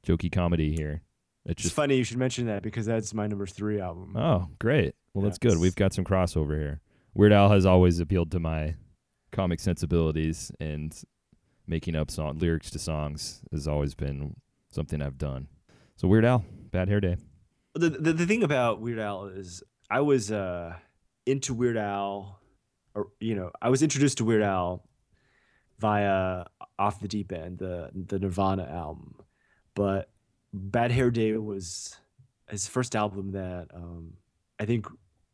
jokey 0.07 0.31
comedy 0.31 0.75
here. 0.75 1.03
It's 1.45 1.53
It's 1.53 1.63
just 1.65 1.75
funny 1.75 1.97
you 1.97 2.05
should 2.05 2.19
mention 2.19 2.47
that 2.47 2.63
because 2.63 2.87
that's 2.87 3.13
my 3.13 3.27
number 3.27 3.47
three 3.47 3.81
album. 3.81 4.17
Oh, 4.17 4.49
great. 4.59 4.95
Well, 5.13 5.25
that's 5.25 5.39
good. 5.39 5.59
We've 5.59 5.75
got 5.75 5.93
some 5.93 6.05
crossover 6.05 6.59
here. 6.59 6.81
Weird 7.15 7.33
Al 7.33 7.51
has 7.51 7.67
always 7.67 8.01
appealed 8.01 8.31
to 8.31 8.41
my 8.41 8.75
comic 9.33 9.61
sensibilities, 9.61 10.53
and 10.61 10.95
making 11.67 11.97
up 11.97 12.11
song 12.11 12.39
lyrics 12.39 12.71
to 12.71 12.79
songs 12.79 13.43
has 13.51 13.67
always 13.69 13.95
been 13.95 14.37
something 14.71 15.03
I've 15.03 15.19
done. 15.19 15.49
So 15.97 16.09
Weird 16.09 16.25
Al, 16.25 16.45
Bad 16.71 16.89
Hair 16.89 17.01
Day. 17.01 17.17
The, 17.75 17.91
the 17.91 18.13
the 18.13 18.27
thing 18.27 18.43
about 18.43 18.81
Weird 18.81 18.99
Al 18.99 19.27
is 19.27 19.63
I 19.91 20.01
was 20.01 20.31
uh 20.31 20.75
into 21.27 21.55
Weird 21.55 21.77
Al, 21.77 22.41
or 22.95 23.09
you 23.21 23.35
know 23.35 23.51
I 23.61 23.69
was 23.69 23.83
introduced 23.83 24.19
to 24.19 24.25
Weird 24.25 24.43
Al 24.43 24.85
via 25.79 26.45
Off 26.79 27.01
the 27.01 27.09
Deep 27.09 27.33
End, 27.33 27.59
the 27.59 27.91
the 27.95 28.19
Nirvana 28.19 28.65
album, 28.65 29.17
but 29.75 30.11
Bad 30.53 30.91
Hair 30.91 31.11
Day 31.11 31.33
was 31.37 31.97
his 32.49 32.69
first 32.69 32.95
album 32.95 33.33
that 33.33 33.69
um, 33.75 34.15
I 34.59 34.67
think 34.67 34.87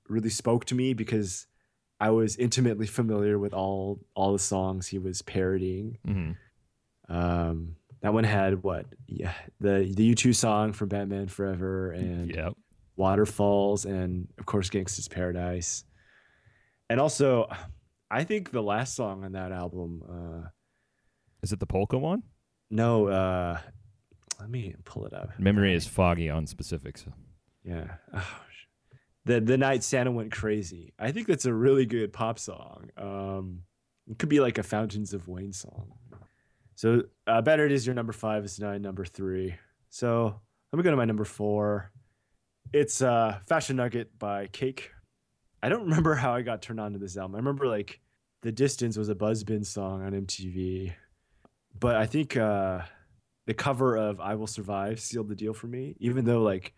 really 0.08 0.30
spoke 0.30 0.64
to 0.66 0.74
me 0.74 0.94
because 0.94 1.46
I 2.00 2.10
was 2.10 2.36
intimately 2.36 2.86
familiar 2.86 3.38
with 3.38 3.52
all 3.52 4.00
all 4.14 4.32
the 4.32 4.38
songs 4.38 4.86
he 4.86 4.98
was 4.98 5.20
parodying. 5.22 5.98
Mm-hmm. 6.06 7.12
Um, 7.14 7.76
that 8.02 8.12
one 8.14 8.24
had 8.24 8.62
what? 8.62 8.86
Yeah, 9.06 9.32
the 9.60 9.92
the 9.94 10.14
U2 10.14 10.34
song 10.34 10.72
from 10.72 10.88
Batman 10.88 11.26
Forever 11.28 11.90
and 11.90 12.34
Yep. 12.34 12.54
Waterfalls 12.96 13.84
and 13.84 14.28
of 14.38 14.46
course 14.46 14.70
Gangsta's 14.70 15.08
Paradise. 15.08 15.84
And 16.90 17.00
also, 17.00 17.48
I 18.10 18.24
think 18.24 18.50
the 18.50 18.62
last 18.62 18.94
song 18.94 19.24
on 19.24 19.32
that 19.32 19.52
album, 19.52 20.02
uh, 20.08 20.48
Is 21.42 21.52
it 21.52 21.60
the 21.60 21.66
polka 21.66 21.98
one? 21.98 22.22
no, 22.70 23.08
uh, 23.08 23.58
let 24.40 24.50
me 24.50 24.74
pull 24.84 25.06
it 25.06 25.12
up. 25.12 25.38
Memory 25.38 25.74
is 25.74 25.86
foggy 25.86 26.30
on 26.30 26.46
specifics. 26.46 27.04
Yeah. 27.64 27.94
Oh, 28.14 28.24
the 29.24 29.40
the 29.42 29.58
night 29.58 29.84
Santa 29.84 30.10
went 30.10 30.32
crazy. 30.32 30.94
I 30.98 31.12
think 31.12 31.26
that's 31.26 31.44
a 31.44 31.52
really 31.52 31.84
good 31.84 32.14
pop 32.14 32.38
song. 32.38 32.88
Um, 32.96 33.62
it 34.10 34.18
could 34.18 34.30
be 34.30 34.40
like 34.40 34.56
a 34.56 34.62
Fountains 34.62 35.12
of 35.12 35.28
Wayne 35.28 35.52
song. 35.52 35.92
So 36.76 37.02
uh, 37.26 37.42
better 37.42 37.66
it 37.66 37.72
is 37.72 37.84
your 37.86 37.94
number 37.94 38.14
five 38.14 38.44
is 38.44 38.58
nine 38.58 38.80
number 38.80 39.04
three. 39.04 39.54
So 39.90 40.40
let 40.72 40.76
me 40.78 40.82
go 40.82 40.90
to 40.90 40.96
my 40.96 41.04
number 41.04 41.24
four. 41.24 41.92
It's 42.72 43.02
uh, 43.02 43.38
Fashion 43.46 43.76
Nugget 43.76 44.18
by 44.18 44.46
Cake. 44.46 44.92
I 45.62 45.68
don't 45.68 45.84
remember 45.84 46.14
how 46.14 46.34
I 46.34 46.42
got 46.42 46.62
turned 46.62 46.80
on 46.80 46.92
to 46.92 46.98
this 46.98 47.16
album. 47.16 47.34
I 47.34 47.38
remember 47.38 47.66
like 47.66 48.00
The 48.42 48.52
Distance 48.52 48.96
was 48.96 49.08
a 49.08 49.14
Buzzbin 49.14 49.66
song 49.66 50.02
on 50.02 50.12
MTV, 50.12 50.94
but 51.78 51.96
I 51.96 52.06
think 52.06 52.36
uh, 52.36 52.82
the 53.48 53.54
cover 53.54 53.96
of 53.96 54.20
I 54.20 54.34
Will 54.34 54.46
Survive 54.46 55.00
sealed 55.00 55.28
the 55.28 55.34
deal 55.34 55.54
for 55.54 55.68
me. 55.68 55.96
Even 56.00 56.26
though 56.26 56.42
like 56.42 56.74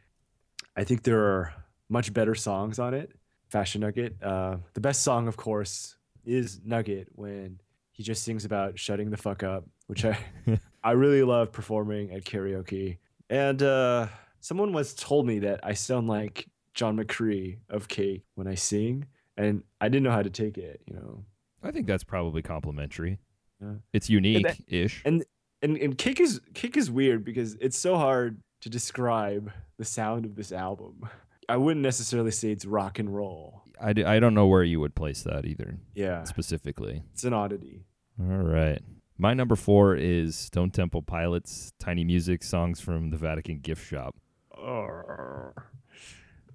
I 0.76 0.84
think 0.84 1.02
there 1.02 1.18
are 1.18 1.52
much 1.88 2.14
better 2.14 2.36
songs 2.36 2.78
on 2.78 2.94
it. 2.94 3.10
Fashion 3.48 3.80
Nugget. 3.80 4.22
Uh, 4.22 4.58
the 4.74 4.80
best 4.80 5.02
song, 5.02 5.26
of 5.26 5.36
course, 5.36 5.96
is 6.24 6.60
Nugget 6.64 7.08
when 7.10 7.60
he 7.90 8.04
just 8.04 8.22
sings 8.22 8.44
about 8.44 8.78
shutting 8.78 9.10
the 9.10 9.16
fuck 9.16 9.42
up, 9.42 9.64
which 9.88 10.04
I 10.04 10.16
I 10.84 10.92
really 10.92 11.24
love 11.24 11.50
performing 11.50 12.12
at 12.12 12.24
karaoke. 12.24 12.98
And 13.28 13.60
uh, 13.64 14.06
someone 14.38 14.72
once 14.72 14.94
told 14.94 15.26
me 15.26 15.40
that 15.40 15.58
I 15.64 15.72
sound 15.74 16.06
like 16.06 16.46
John 16.74 16.96
McCrea 16.96 17.58
of 17.68 17.88
Cake 17.88 18.22
when 18.36 18.46
I 18.46 18.54
sing, 18.54 19.06
and 19.36 19.64
I 19.80 19.88
didn't 19.88 20.04
know 20.04 20.12
how 20.12 20.22
to 20.22 20.30
take 20.30 20.56
it. 20.56 20.82
You 20.86 20.94
know, 20.94 21.24
I 21.64 21.72
think 21.72 21.88
that's 21.88 22.04
probably 22.04 22.42
complimentary. 22.42 23.18
Yeah. 23.60 23.74
It's 23.92 24.08
unique 24.08 24.46
ish. 24.68 25.02
and 25.04 25.16
and 25.16 25.24
and 25.62 25.76
and 25.76 25.96
kick 25.98 26.20
is 26.20 26.40
Cake 26.54 26.76
is 26.76 26.90
weird 26.90 27.24
because 27.24 27.54
it's 27.60 27.78
so 27.78 27.96
hard 27.96 28.42
to 28.60 28.68
describe 28.70 29.50
the 29.78 29.84
sound 29.84 30.24
of 30.24 30.36
this 30.36 30.52
album. 30.52 31.08
I 31.48 31.56
wouldn't 31.56 31.82
necessarily 31.82 32.30
say 32.30 32.50
it's 32.52 32.64
rock 32.64 32.98
and 32.98 33.14
roll. 33.14 33.62
I, 33.80 33.92
d- 33.94 34.04
I 34.04 34.20
don't 34.20 34.34
know 34.34 34.46
where 34.46 34.62
you 34.62 34.78
would 34.80 34.94
place 34.94 35.22
that 35.22 35.46
either, 35.46 35.78
Yeah, 35.94 36.24
specifically. 36.24 37.02
it's 37.12 37.24
an 37.24 37.32
oddity. 37.32 37.84
All 38.20 38.26
right. 38.26 38.80
My 39.16 39.32
number 39.34 39.56
four 39.56 39.96
is 39.96 40.36
Stone 40.36 40.70
Temple 40.70 41.02
Pilots, 41.02 41.72
Tiny 41.80 42.04
Music, 42.04 42.42
songs 42.42 42.80
from 42.80 43.10
the 43.10 43.16
Vatican 43.16 43.58
gift 43.60 43.86
shop. 43.86 44.14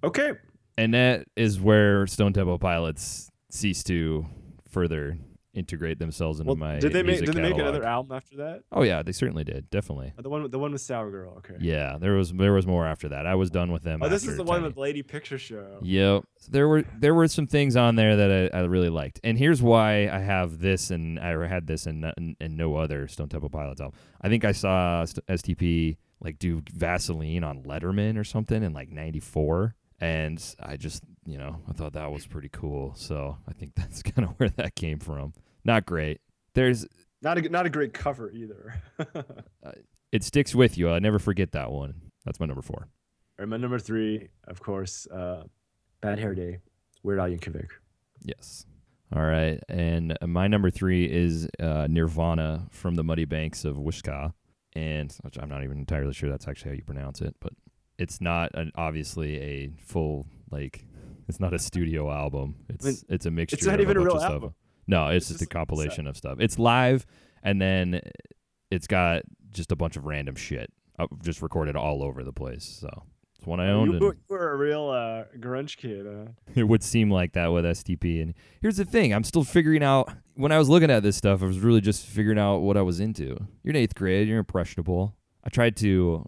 Okay. 0.04 0.32
And 0.78 0.94
that 0.94 1.26
is 1.36 1.60
where 1.60 2.06
Stone 2.06 2.34
Temple 2.34 2.58
Pilots 2.58 3.30
cease 3.50 3.82
to 3.84 4.26
further 4.68 5.18
integrate 5.56 5.98
themselves 5.98 6.38
into 6.38 6.48
Well, 6.48 6.56
my 6.56 6.78
did 6.78 6.92
they 6.92 7.02
make 7.02 7.24
did 7.24 7.34
they 7.34 7.40
make 7.42 7.54
another 7.58 7.84
album 7.84 8.14
after 8.16 8.36
that? 8.36 8.62
Oh 8.70 8.82
yeah, 8.82 9.02
they 9.02 9.12
certainly 9.12 9.42
did. 9.42 9.70
Definitely. 9.70 10.12
Uh, 10.18 10.22
The 10.22 10.28
one 10.28 10.50
the 10.50 10.58
one 10.58 10.72
with 10.72 10.80
Sour 10.82 11.10
Girl. 11.10 11.34
Okay. 11.38 11.56
Yeah, 11.60 11.96
there 11.98 12.12
was 12.14 12.32
there 12.32 12.52
was 12.52 12.66
more 12.66 12.86
after 12.86 13.08
that. 13.08 13.26
I 13.26 13.34
was 13.34 13.50
done 13.50 13.72
with 13.72 13.82
them. 13.82 14.00
Oh, 14.02 14.08
this 14.08 14.26
is 14.26 14.36
the 14.36 14.44
one 14.44 14.62
with 14.62 14.76
Lady 14.76 15.02
Picture 15.02 15.38
Show. 15.38 15.78
Yep. 15.82 16.24
There 16.50 16.68
were 16.68 16.84
there 16.98 17.14
were 17.14 17.26
some 17.28 17.46
things 17.46 17.74
on 17.76 17.96
there 17.96 18.16
that 18.16 18.50
I, 18.54 18.58
I 18.58 18.60
really 18.64 18.90
liked, 18.90 19.18
and 19.24 19.38
here's 19.38 19.62
why 19.62 20.08
I 20.08 20.18
have 20.20 20.58
this 20.60 20.90
and 20.90 21.18
I 21.18 21.46
had 21.48 21.66
this 21.66 21.86
and 21.86 22.04
and, 22.16 22.36
and 22.40 22.56
no 22.56 22.76
other 22.76 23.08
Stone 23.08 23.30
Temple 23.30 23.50
Pilots 23.50 23.80
album. 23.80 23.98
I 24.20 24.28
think 24.28 24.44
I 24.44 24.52
saw 24.52 25.04
St- 25.04 25.26
STP 25.26 25.96
like 26.20 26.38
do 26.38 26.62
Vaseline 26.72 27.44
on 27.44 27.62
Letterman 27.64 28.18
or 28.18 28.24
something 28.24 28.62
in 28.62 28.72
like 28.72 28.90
'94, 28.90 29.74
and 30.00 30.42
I 30.60 30.76
just 30.76 31.02
you 31.26 31.38
know 31.38 31.60
I 31.68 31.72
thought 31.72 31.92
that 31.94 32.10
was 32.12 32.26
pretty 32.26 32.48
cool. 32.50 32.94
So 32.96 33.38
I 33.48 33.52
think 33.52 33.74
that's 33.76 34.02
kind 34.02 34.28
of 34.28 34.34
where 34.38 34.48
that 34.50 34.74
came 34.76 34.98
from. 34.98 35.32
Not 35.66 35.84
great. 35.84 36.20
There's 36.54 36.86
Not 37.22 37.38
a 37.38 37.48
not 37.48 37.66
a 37.66 37.70
great 37.70 37.92
cover 37.92 38.30
either. 38.30 38.80
it 40.12 40.22
sticks 40.22 40.54
with 40.54 40.78
you. 40.78 40.88
I 40.88 41.00
never 41.00 41.18
forget 41.18 41.52
that 41.52 41.72
one. 41.72 42.12
That's 42.24 42.38
my 42.38 42.46
number 42.46 42.62
four. 42.62 42.88
Or 43.38 43.46
my 43.46 43.56
number 43.56 43.78
three, 43.78 44.28
of 44.46 44.60
course, 44.60 45.06
uh, 45.08 45.42
Bad 46.00 46.20
Hair 46.20 46.36
Day, 46.36 46.58
Weird 47.02 47.18
Al 47.18 47.26
Yankovic. 47.28 47.68
Yes. 48.22 48.64
All 49.14 49.22
right, 49.22 49.60
and 49.68 50.16
my 50.26 50.48
number 50.48 50.70
three 50.70 51.04
is 51.04 51.48
uh, 51.60 51.86
Nirvana 51.88 52.66
from 52.70 52.96
the 52.96 53.04
Muddy 53.04 53.24
Banks 53.24 53.64
of 53.64 53.76
Wishkah, 53.76 54.32
and 54.74 55.16
which 55.22 55.38
I'm 55.38 55.48
not 55.48 55.62
even 55.62 55.78
entirely 55.78 56.12
sure 56.12 56.28
that's 56.28 56.48
actually 56.48 56.70
how 56.70 56.76
you 56.76 56.82
pronounce 56.82 57.20
it, 57.20 57.36
but 57.40 57.52
it's 57.98 58.20
not 58.20 58.50
an, 58.54 58.72
obviously 58.74 59.40
a 59.40 59.70
full 59.78 60.26
like 60.50 60.86
it's 61.28 61.38
not 61.38 61.54
a 61.54 61.58
studio 61.58 62.10
album. 62.10 62.56
It's 62.68 62.84
mean, 62.84 62.96
it's 63.08 63.26
a 63.26 63.30
mixture. 63.30 63.56
It's 63.56 63.66
not 63.66 63.76
of 63.76 63.82
even 63.82 63.96
a 63.96 64.00
real 64.00 64.20
album. 64.20 64.54
No, 64.86 65.08
it's, 65.08 65.16
It's 65.16 65.28
just 65.28 65.40
just 65.40 65.50
a 65.50 65.54
compilation 65.54 66.06
of 66.06 66.16
stuff. 66.16 66.38
It's 66.40 66.58
live, 66.58 67.06
and 67.42 67.60
then 67.60 68.00
it's 68.70 68.86
got 68.86 69.22
just 69.50 69.72
a 69.72 69.76
bunch 69.76 69.96
of 69.96 70.04
random 70.04 70.36
shit 70.36 70.70
uh, 70.98 71.06
just 71.22 71.42
recorded 71.42 71.76
all 71.76 72.02
over 72.02 72.22
the 72.22 72.32
place. 72.32 72.64
So 72.64 72.88
it's 73.36 73.46
one 73.46 73.60
I 73.60 73.70
owned. 73.70 73.92
You 73.92 74.08
and- 74.08 74.16
were, 74.28 74.52
a 74.52 74.56
real 74.56 74.88
uh, 74.88 75.24
grunge 75.38 75.76
kid. 75.76 76.06
Huh? 76.06 76.32
it 76.54 76.64
would 76.64 76.82
seem 76.82 77.10
like 77.10 77.32
that 77.32 77.48
with 77.48 77.64
STP. 77.64 78.22
And 78.22 78.34
here's 78.60 78.76
the 78.76 78.84
thing: 78.84 79.12
I'm 79.12 79.24
still 79.24 79.44
figuring 79.44 79.82
out. 79.82 80.12
When 80.34 80.52
I 80.52 80.58
was 80.58 80.68
looking 80.68 80.90
at 80.90 81.02
this 81.02 81.16
stuff, 81.16 81.42
I 81.42 81.46
was 81.46 81.60
really 81.60 81.80
just 81.80 82.04
figuring 82.04 82.38
out 82.38 82.58
what 82.58 82.76
I 82.76 82.82
was 82.82 83.00
into. 83.00 83.36
You're 83.62 83.70
in 83.70 83.76
eighth 83.76 83.94
grade. 83.94 84.28
You're 84.28 84.38
impressionable. 84.38 85.14
I 85.44 85.48
tried 85.48 85.76
to. 85.78 86.24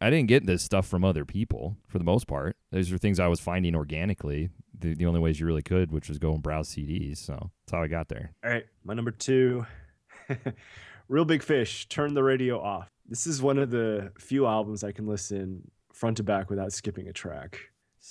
I 0.00 0.08
didn't 0.08 0.28
get 0.28 0.46
this 0.46 0.62
stuff 0.62 0.86
from 0.86 1.04
other 1.04 1.24
people 1.24 1.76
for 1.88 1.98
the 1.98 2.04
most 2.04 2.28
part. 2.28 2.56
Those 2.70 2.92
are 2.92 2.98
things 2.98 3.18
I 3.18 3.26
was 3.26 3.40
finding 3.40 3.74
organically. 3.74 4.50
The, 4.84 4.94
the 4.94 5.06
only 5.06 5.20
ways 5.20 5.40
you 5.40 5.46
really 5.46 5.62
could, 5.62 5.90
which 5.90 6.10
was 6.10 6.18
go 6.18 6.34
and 6.34 6.42
browse 6.42 6.68
CDs. 6.68 7.16
So 7.16 7.32
that's 7.32 7.72
how 7.72 7.82
I 7.82 7.86
got 7.86 8.08
there. 8.08 8.34
All 8.44 8.50
right, 8.50 8.66
my 8.84 8.92
number 8.92 9.10
two, 9.12 9.64
Real 11.08 11.24
Big 11.24 11.42
Fish. 11.42 11.88
Turn 11.88 12.12
the 12.12 12.22
radio 12.22 12.60
off. 12.60 12.90
This 13.08 13.26
is 13.26 13.40
one 13.40 13.58
of 13.58 13.70
the 13.70 14.12
few 14.18 14.46
albums 14.46 14.84
I 14.84 14.92
can 14.92 15.06
listen 15.06 15.70
front 15.94 16.18
to 16.18 16.22
back 16.22 16.50
without 16.50 16.74
skipping 16.74 17.08
a 17.08 17.14
track. 17.14 17.58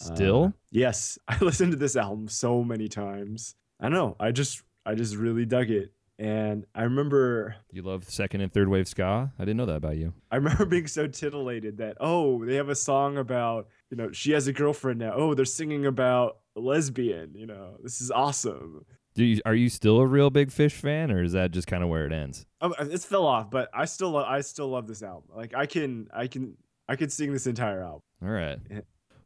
Uh, 0.02 0.16
Still, 0.16 0.54
yes, 0.72 1.20
I 1.28 1.38
listened 1.42 1.74
to 1.74 1.78
this 1.78 1.96
album 1.96 2.28
so 2.28 2.64
many 2.64 2.88
times. 2.88 3.54
I 3.80 3.84
don't 3.84 3.94
know. 3.94 4.16
I 4.20 4.32
just, 4.32 4.64
I 4.84 4.96
just 4.96 5.16
really 5.16 5.46
dug 5.46 5.70
it, 5.70 5.94
and 6.18 6.66
I 6.74 6.84
remember, 6.84 7.56
you 7.72 7.84
love 7.84 8.10
second 8.10 8.42
and 8.42 8.52
third 8.52 8.68
wave 8.68 8.88
ska. 8.88 9.32
I 9.38 9.42
didn't 9.46 9.58
know 9.58 9.68
that 9.68 9.76
about 9.76 9.98
you. 9.98 10.14
I 10.32 10.38
remember 10.38 10.66
being 10.68 10.88
so 10.88 11.06
titillated 11.06 11.78
that 11.78 11.98
oh, 12.00 12.44
they 12.44 12.56
have 12.56 12.70
a 12.70 12.76
song 12.76 13.20
about, 13.20 13.68
you 13.92 13.98
know, 13.98 14.12
she 14.12 14.32
has 14.32 14.48
a 14.48 14.54
girlfriend 14.54 14.98
now. 14.98 15.14
Oh, 15.16 15.36
they're 15.36 15.46
singing 15.46 15.86
about 15.86 16.38
lesbian. 16.56 17.34
You 17.36 17.46
know, 17.48 17.78
this 17.82 18.02
is 18.02 18.12
awesome. 18.12 18.86
Do 19.16 19.24
you, 19.24 19.42
are 19.46 19.54
you 19.54 19.70
still 19.70 20.00
a 20.00 20.08
real 20.08 20.30
big 20.32 20.52
fish 20.52 20.74
fan, 20.74 21.12
or 21.12 21.22
is 21.22 21.34
that 21.34 21.52
just 21.52 21.68
kind 21.68 21.84
of 21.84 21.90
where 21.90 22.06
it 22.08 22.12
ends? 22.12 22.46
Um, 22.62 22.74
it's 22.80 23.06
fell 23.06 23.26
off, 23.28 23.52
but 23.52 23.70
I 23.74 23.86
still, 23.86 24.12
lo- 24.12 24.26
I 24.28 24.42
still 24.42 24.70
love 24.70 24.88
this 24.88 25.04
album. 25.04 25.30
Like 25.36 25.54
I 25.56 25.68
can, 25.68 26.08
I 26.12 26.26
can, 26.28 26.58
I 26.90 26.96
could 26.96 27.12
sing 27.12 27.32
this 27.32 27.46
entire 27.46 27.84
album. 27.84 28.02
All 28.24 28.30
right. 28.30 28.58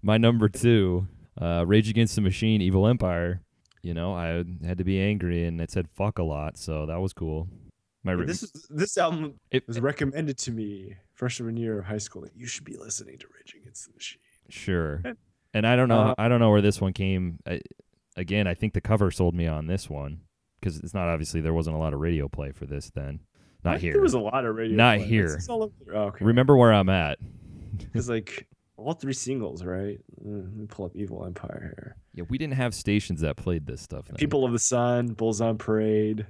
My 0.01 0.17
number 0.17 0.49
two, 0.49 1.07
uh, 1.41 1.63
Rage 1.65 1.89
Against 1.89 2.15
the 2.15 2.21
Machine, 2.21 2.61
Evil 2.61 2.85
Empire. 2.85 3.41
You 3.81 3.93
know, 3.93 4.13
I 4.13 4.43
had 4.65 4.79
to 4.79 4.83
be 4.83 4.99
angry, 4.99 5.45
and 5.45 5.61
it 5.61 5.71
said 5.71 5.87
"fuck" 5.95 6.19
a 6.19 6.23
lot, 6.23 6.57
so 6.57 6.85
that 6.87 6.99
was 6.99 7.13
cool. 7.13 7.47
My 8.03 8.11
re- 8.11 8.25
This 8.25 8.43
is 8.43 8.67
this 8.69 8.97
album 8.97 9.35
it, 9.51 9.65
was 9.67 9.79
recommended 9.79 10.37
to 10.39 10.51
me 10.51 10.95
freshman 11.13 11.55
year 11.55 11.79
of 11.79 11.85
high 11.85 11.97
school. 11.99 12.23
Like, 12.23 12.31
you 12.35 12.47
should 12.47 12.65
be 12.65 12.75
listening 12.75 13.17
to 13.19 13.27
Rage 13.33 13.55
Against 13.61 13.87
the 13.87 13.93
Machine. 13.93 14.19
sure, 14.49 15.01
and 15.05 15.17
I 15.65 15.75
don't 15.75 15.89
know, 15.89 15.99
Uh, 15.99 16.15
I 16.17 16.27
don't 16.27 16.39
know 16.39 16.49
where 16.51 16.61
this 16.61 16.79
one 16.81 16.93
came. 16.93 17.39
I, 17.45 17.61
again, 18.15 18.47
I 18.47 18.53
think 18.53 18.73
the 18.73 18.81
cover 18.81 19.09
sold 19.11 19.33
me 19.35 19.47
on 19.47 19.67
this 19.67 19.89
one 19.89 20.21
because 20.59 20.77
it's 20.79 20.93
not 20.93 21.07
obviously 21.07 21.41
there 21.41 21.53
wasn't 21.53 21.75
a 21.75 21.79
lot 21.79 21.93
of 21.93 21.99
radio 21.99 22.27
play 22.27 22.51
for 22.51 22.65
this 22.65 22.89
then. 22.91 23.21
Not 23.63 23.79
here. 23.79 23.93
There 23.93 24.01
was 24.01 24.13
a 24.13 24.19
lot 24.19 24.45
of 24.45 24.55
radio. 24.55 24.77
Not 24.77 24.97
play. 24.97 25.07
Here. 25.07 25.33
it's 25.35 25.49
oh, 25.49 25.71
okay. 25.93 26.23
Remember 26.25 26.55
where 26.57 26.73
I'm 26.73 26.89
at. 26.89 27.17
Because 27.77 28.09
like 28.09 28.47
all 28.77 28.93
three 28.93 29.13
singles, 29.13 29.63
right? 29.63 29.99
Uh, 30.19 30.29
Let 30.29 30.55
me 30.55 30.65
pull 30.67 30.85
up 30.85 30.95
Evil 30.95 31.25
Empire 31.25 31.73
here. 31.75 31.95
Yeah, 32.13 32.23
we 32.29 32.37
didn't 32.39 32.53
have 32.55 32.73
stations 32.73 33.21
that 33.21 33.35
played 33.35 33.67
this 33.67 33.81
stuff. 33.81 34.05
Then. 34.07 34.15
People 34.15 34.45
of 34.45 34.51
the 34.51 34.57
Sun, 34.59 35.09
Bulls 35.13 35.41
on 35.41 35.57
Parade. 35.59 36.25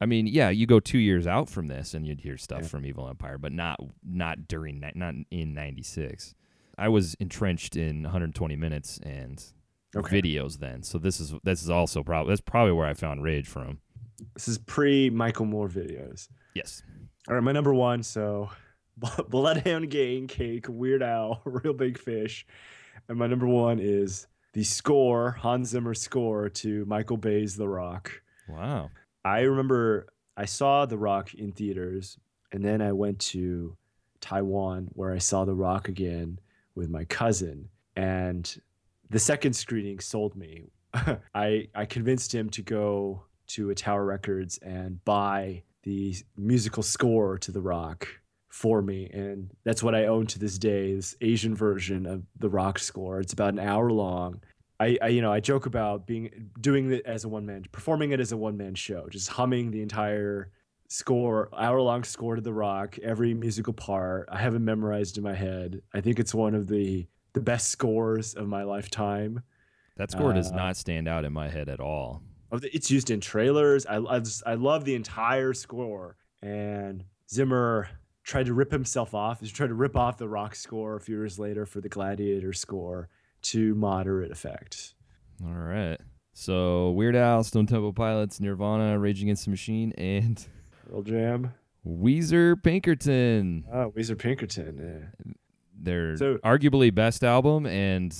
I 0.00 0.06
mean, 0.06 0.26
yeah, 0.26 0.48
you 0.50 0.66
go 0.66 0.78
two 0.80 0.98
years 0.98 1.26
out 1.26 1.48
from 1.50 1.66
this 1.68 1.92
and 1.92 2.06
you'd 2.06 2.20
hear 2.20 2.36
stuff 2.38 2.62
Yeah. 2.62 2.68
from 2.68 2.86
Evil 2.86 3.08
Empire, 3.08 3.36
but 3.36 3.52
not 3.52 3.78
not 4.06 4.46
during 4.48 4.80
not 4.94 5.14
in 5.30 5.52
'96. 5.54 6.34
I 6.78 6.88
was 6.88 7.14
entrenched 7.14 7.76
in 7.76 8.02
120 8.02 8.56
minutes 8.56 8.98
and 9.02 9.42
Okay. 9.94 10.20
videos 10.20 10.58
then, 10.58 10.82
so 10.82 10.98
this 10.98 11.20
is 11.20 11.32
this 11.42 11.62
is 11.62 11.70
also 11.70 12.02
probably 12.02 12.30
that's 12.32 12.40
probably 12.42 12.72
where 12.72 12.86
I 12.86 12.92
found 12.92 13.22
Rage 13.22 13.46
from. 13.48 13.78
This 14.34 14.46
is 14.46 14.58
pre 14.58 15.08
Michael 15.08 15.46
Moore 15.46 15.68
videos. 15.68 16.28
Yes, 16.54 16.82
All 17.28 17.34
right, 17.34 17.42
my 17.42 17.52
number 17.52 17.72
one. 17.72 18.02
So, 18.02 18.50
Bloodhound 19.28 19.90
Gang, 19.90 20.26
Cake, 20.26 20.66
Weird 20.68 21.02
Al, 21.02 21.40
Real 21.46 21.72
Big 21.72 21.98
Fish, 21.98 22.46
and 23.08 23.18
my 23.18 23.26
number 23.26 23.46
one 23.46 23.78
is 23.78 24.26
the 24.52 24.64
score, 24.64 25.30
Hans 25.32 25.70
Zimmer 25.70 25.94
score 25.94 26.48
to 26.50 26.84
Michael 26.86 27.16
Bay's 27.16 27.56
The 27.56 27.68
Rock. 27.68 28.10
wow, 28.48 28.90
I 29.24 29.40
remember 29.40 30.08
I 30.36 30.44
saw 30.44 30.84
The 30.84 30.98
Rock 30.98 31.32
in 31.34 31.52
theaters, 31.52 32.18
and 32.52 32.62
then 32.62 32.82
I 32.82 32.92
went 32.92 33.18
to 33.20 33.76
Taiwan 34.20 34.88
where 34.92 35.12
I 35.12 35.18
saw 35.18 35.44
The 35.46 35.54
Rock 35.54 35.88
again 35.88 36.38
with 36.76 36.90
my 36.90 37.04
cousin, 37.04 37.68
and 37.96 38.60
the 39.10 39.18
second 39.18 39.54
screening 39.54 39.98
sold 39.98 40.36
me. 40.36 40.70
I 41.34 41.68
I 41.74 41.84
convinced 41.86 42.34
him 42.34 42.50
to 42.50 42.62
go 42.62 43.24
to 43.48 43.70
a 43.70 43.74
Tower 43.74 44.04
Records 44.04 44.58
and 44.58 45.04
buy 45.04 45.62
the 45.82 46.14
musical 46.36 46.82
score 46.82 47.38
to 47.38 47.52
The 47.52 47.60
Rock 47.60 48.08
for 48.48 48.82
me, 48.82 49.08
and 49.12 49.50
that's 49.64 49.82
what 49.82 49.94
I 49.94 50.06
own 50.06 50.26
to 50.28 50.38
this 50.38 50.58
day. 50.58 50.94
This 50.94 51.16
Asian 51.20 51.54
version 51.54 52.06
of 52.06 52.22
The 52.38 52.48
Rock 52.48 52.78
score. 52.78 53.20
It's 53.20 53.32
about 53.32 53.54
an 53.54 53.60
hour 53.60 53.90
long. 53.90 54.40
I, 54.78 54.98
I 55.00 55.08
you 55.08 55.22
know 55.22 55.32
I 55.32 55.40
joke 55.40 55.66
about 55.66 56.06
being 56.06 56.50
doing 56.60 56.92
it 56.92 57.04
as 57.06 57.24
a 57.24 57.28
one 57.28 57.46
man 57.46 57.64
performing 57.72 58.10
it 58.12 58.20
as 58.20 58.32
a 58.32 58.36
one 58.36 58.56
man 58.56 58.74
show 58.74 59.08
just 59.08 59.28
humming 59.28 59.70
the 59.70 59.80
entire 59.80 60.50
score 60.88 61.48
hour 61.56 61.80
long 61.80 62.04
score 62.04 62.36
to 62.36 62.40
the 62.42 62.52
rock 62.52 62.98
every 63.00 63.34
musical 63.34 63.72
part 63.72 64.28
I 64.30 64.38
have 64.38 64.54
it 64.54 64.60
memorized 64.60 65.18
in 65.18 65.24
my 65.24 65.34
head. 65.34 65.82
I 65.94 66.00
think 66.00 66.18
it's 66.18 66.34
one 66.34 66.54
of 66.54 66.68
the 66.68 67.06
the 67.32 67.40
best 67.40 67.68
scores 67.70 68.34
of 68.34 68.48
my 68.48 68.62
lifetime. 68.62 69.42
That 69.96 70.10
score 70.10 70.32
does 70.32 70.50
Uh, 70.52 70.56
not 70.56 70.76
stand 70.76 71.08
out 71.08 71.24
in 71.24 71.32
my 71.32 71.48
head 71.48 71.68
at 71.68 71.80
all. 71.80 72.22
it's 72.52 72.90
used 72.90 73.10
in 73.10 73.20
trailers. 73.20 73.84
I, 73.86 73.96
I 73.98 74.20
just 74.20 74.42
I 74.46 74.54
love 74.54 74.84
the 74.84 74.94
entire 74.94 75.52
score. 75.54 76.16
And 76.42 77.04
Zimmer 77.30 77.88
tried 78.22 78.46
to 78.46 78.54
rip 78.54 78.70
himself 78.72 79.14
off 79.14 79.40
he 79.40 79.46
tried 79.48 79.68
to 79.68 79.74
rip 79.74 79.96
off 79.96 80.18
the 80.18 80.28
rock 80.28 80.54
score 80.54 80.96
a 80.96 81.00
few 81.00 81.16
years 81.16 81.38
later 81.38 81.64
for 81.66 81.80
the 81.80 81.88
gladiator 81.88 82.52
score 82.52 83.08
to 83.42 83.74
moderate 83.76 84.30
effect. 84.32 84.94
All 85.44 85.52
right, 85.52 85.98
so 86.32 86.90
Weird 86.92 87.14
Al, 87.16 87.44
Stone 87.44 87.66
Temple 87.66 87.92
Pilots, 87.92 88.40
Nirvana, 88.40 88.98
Rage 88.98 89.22
Against 89.22 89.44
the 89.44 89.50
Machine, 89.50 89.92
and 89.92 90.44
Earl 90.92 91.02
Jam 91.02 91.52
Weezer 91.86 92.60
Pinkerton. 92.62 93.64
oh 93.72 93.92
Weezer 93.96 94.18
Pinkerton 94.18 95.10
yeah. 95.24 95.32
Their 95.78 96.16
So- 96.16 96.38
arguably 96.38 96.92
best 96.94 97.22
album, 97.22 97.66
and 97.66 98.16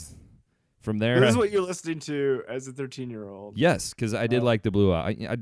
from 0.81 0.99
there, 0.99 1.19
This 1.21 1.31
is 1.31 1.37
what 1.37 1.51
you're 1.51 1.63
listening 1.63 1.99
to 2.01 2.43
as 2.49 2.69
a 2.69 2.73
13 2.73 3.11
year 3.11 3.25
old. 3.27 3.57
yes, 3.59 3.93
because 3.95 4.15
I 4.15 4.27
did 4.29 4.43
like 4.43 4.63
the 4.63 4.71
Blue 4.71 4.93
Eye. 4.93 5.17
I, 5.21 5.33
I, 5.33 5.37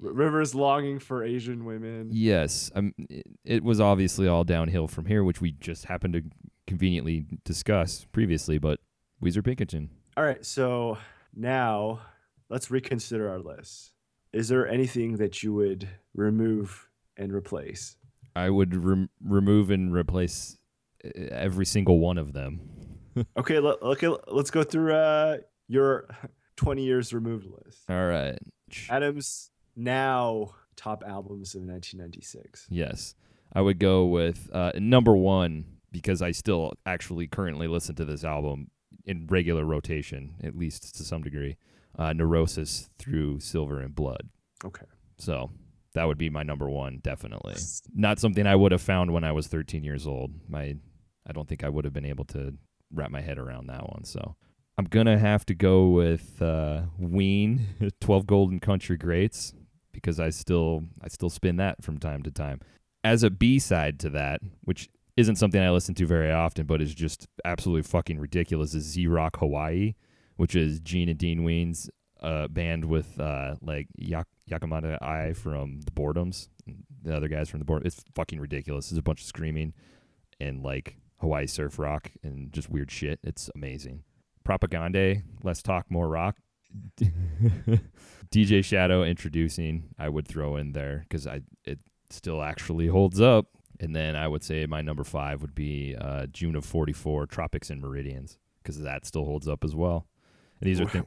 Rivers 0.00 0.54
longing 0.54 0.98
for 0.98 1.24
Asian 1.24 1.64
women. 1.64 2.10
yes, 2.12 2.70
um, 2.74 2.92
it, 3.08 3.24
it 3.44 3.64
was 3.64 3.80
obviously 3.80 4.28
all 4.28 4.44
downhill 4.44 4.86
from 4.88 5.06
here, 5.06 5.24
which 5.24 5.40
we 5.40 5.52
just 5.52 5.86
happened 5.86 6.12
to 6.14 6.22
conveniently 6.66 7.24
discuss 7.44 8.04
previously. 8.12 8.58
But 8.58 8.80
Weezer 9.22 9.42
Pinkerton, 9.42 9.88
All 10.18 10.24
right, 10.24 10.44
so 10.44 10.98
now 11.34 12.00
let's 12.50 12.70
reconsider 12.70 13.30
our 13.30 13.38
list. 13.38 13.92
Is 14.34 14.48
there 14.48 14.66
anything 14.66 15.18
that 15.18 15.44
you 15.44 15.54
would 15.54 15.88
remove 16.12 16.88
and 17.16 17.32
replace? 17.32 17.96
I 18.34 18.50
would 18.50 18.74
rem- 18.84 19.10
remove 19.24 19.70
and 19.70 19.94
replace 19.94 20.58
uh, 21.04 21.10
every 21.30 21.64
single 21.64 22.00
one 22.00 22.18
of 22.18 22.32
them. 22.32 22.60
Okay, 23.36 23.58
okay, 23.58 24.08
let's 24.26 24.50
go 24.50 24.64
through 24.64 24.92
uh, 24.92 25.36
your 25.68 26.08
20 26.56 26.82
years 26.82 27.14
removed 27.14 27.46
list. 27.46 27.88
All 27.88 28.08
right. 28.08 28.36
Adam's 28.90 29.52
now 29.76 30.50
top 30.74 31.04
albums 31.06 31.54
of 31.54 31.60
1996. 31.60 32.66
Yes. 32.70 33.14
I 33.52 33.60
would 33.60 33.78
go 33.78 34.04
with 34.06 34.50
uh, 34.52 34.72
number 34.74 35.14
one 35.14 35.64
because 35.92 36.22
I 36.22 36.32
still 36.32 36.72
actually 36.84 37.28
currently 37.28 37.68
listen 37.68 37.94
to 37.94 38.04
this 38.04 38.24
album 38.24 38.72
in 39.04 39.28
regular 39.28 39.64
rotation, 39.64 40.34
at 40.42 40.56
least 40.56 40.96
to 40.96 41.04
some 41.04 41.22
degree. 41.22 41.56
Uh, 41.96 42.12
Neurosis 42.12 42.90
through 42.98 43.40
Silver 43.40 43.80
in 43.80 43.92
Blood. 43.92 44.28
Okay. 44.64 44.86
So 45.18 45.50
that 45.94 46.04
would 46.04 46.18
be 46.18 46.28
my 46.28 46.42
number 46.42 46.68
one, 46.68 46.98
definitely. 47.02 47.54
Not 47.94 48.18
something 48.18 48.46
I 48.46 48.56
would 48.56 48.72
have 48.72 48.82
found 48.82 49.12
when 49.12 49.24
I 49.24 49.32
was 49.32 49.46
13 49.46 49.84
years 49.84 50.06
old. 50.06 50.32
My, 50.48 50.76
I 51.26 51.32
don't 51.32 51.48
think 51.48 51.62
I 51.62 51.68
would 51.68 51.84
have 51.84 51.94
been 51.94 52.04
able 52.04 52.24
to 52.26 52.54
wrap 52.92 53.10
my 53.10 53.20
head 53.20 53.38
around 53.38 53.68
that 53.68 53.88
one. 53.88 54.04
So 54.04 54.34
I'm 54.76 54.86
gonna 54.86 55.18
have 55.18 55.46
to 55.46 55.54
go 55.54 55.88
with 55.88 56.42
uh, 56.42 56.82
Ween, 56.98 57.66
12 58.00 58.26
Golden 58.26 58.60
Country 58.60 58.96
Greats, 58.96 59.54
because 59.92 60.18
I 60.18 60.30
still 60.30 60.84
I 61.00 61.08
still 61.08 61.30
spin 61.30 61.56
that 61.56 61.82
from 61.82 61.98
time 61.98 62.22
to 62.24 62.30
time. 62.30 62.60
As 63.04 63.22
a 63.22 63.30
B 63.30 63.58
side 63.58 64.00
to 64.00 64.10
that, 64.10 64.40
which 64.62 64.88
isn't 65.16 65.36
something 65.36 65.60
I 65.60 65.70
listen 65.70 65.94
to 65.94 66.06
very 66.06 66.32
often, 66.32 66.66
but 66.66 66.82
is 66.82 66.94
just 66.94 67.28
absolutely 67.44 67.82
fucking 67.82 68.18
ridiculous, 68.18 68.74
is 68.74 68.84
Z 68.84 69.06
Rock 69.06 69.38
Hawaii, 69.38 69.94
which 70.36 70.54
is 70.54 70.80
Gene 70.80 71.08
and 71.08 71.18
Dean 71.18 71.44
Ween's 71.44 71.90
a 72.20 72.48
band 72.48 72.86
with 72.86 73.20
uh, 73.20 73.56
like 73.60 73.88
Yak- 73.96 74.26
Yakamata 74.50 75.00
I 75.02 75.34
from 75.34 75.82
the 75.82 75.90
Boredoms, 75.90 76.48
the 77.02 77.14
other 77.14 77.28
guys 77.28 77.48
from 77.48 77.58
the 77.60 77.64
Boredom. 77.66 77.86
It's 77.86 78.02
fucking 78.14 78.40
ridiculous. 78.40 78.90
It's 78.90 78.98
a 78.98 79.02
bunch 79.02 79.20
of 79.20 79.26
screaming 79.26 79.74
and 80.40 80.62
like 80.62 80.96
Hawaii 81.18 81.46
surf 81.46 81.78
rock 81.78 82.10
and 82.22 82.52
just 82.52 82.70
weird 82.70 82.90
shit. 82.90 83.20
It's 83.22 83.50
amazing. 83.54 84.04
Propagandhi, 84.46 85.22
less 85.42 85.62
talk, 85.62 85.90
more 85.90 86.08
rock. 86.08 86.36
DJ 88.30 88.64
Shadow 88.64 89.02
Endtroducing, 89.04 89.84
I 89.98 90.08
would 90.08 90.26
throw 90.26 90.56
in 90.56 90.72
there 90.72 91.04
because 91.08 91.26
I 91.26 91.42
it 91.64 91.78
still 92.10 92.42
actually 92.42 92.88
holds 92.88 93.20
up. 93.20 93.46
And 93.80 93.94
then 93.94 94.16
I 94.16 94.28
would 94.28 94.42
say 94.44 94.66
my 94.66 94.82
number 94.82 95.04
five 95.04 95.42
would 95.42 95.54
be 95.54 95.96
uh, 96.00 96.26
June 96.26 96.54
of 96.56 96.64
'44, 96.64 97.26
Tropics 97.26 97.70
and 97.70 97.80
Meridians, 97.80 98.38
because 98.62 98.80
that 98.80 99.04
still 99.04 99.24
holds 99.24 99.46
up 99.48 99.64
as 99.64 99.74
well. 99.74 100.06
And 100.60 100.68
these 100.68 100.80
are 100.80 100.88
things 100.88 101.06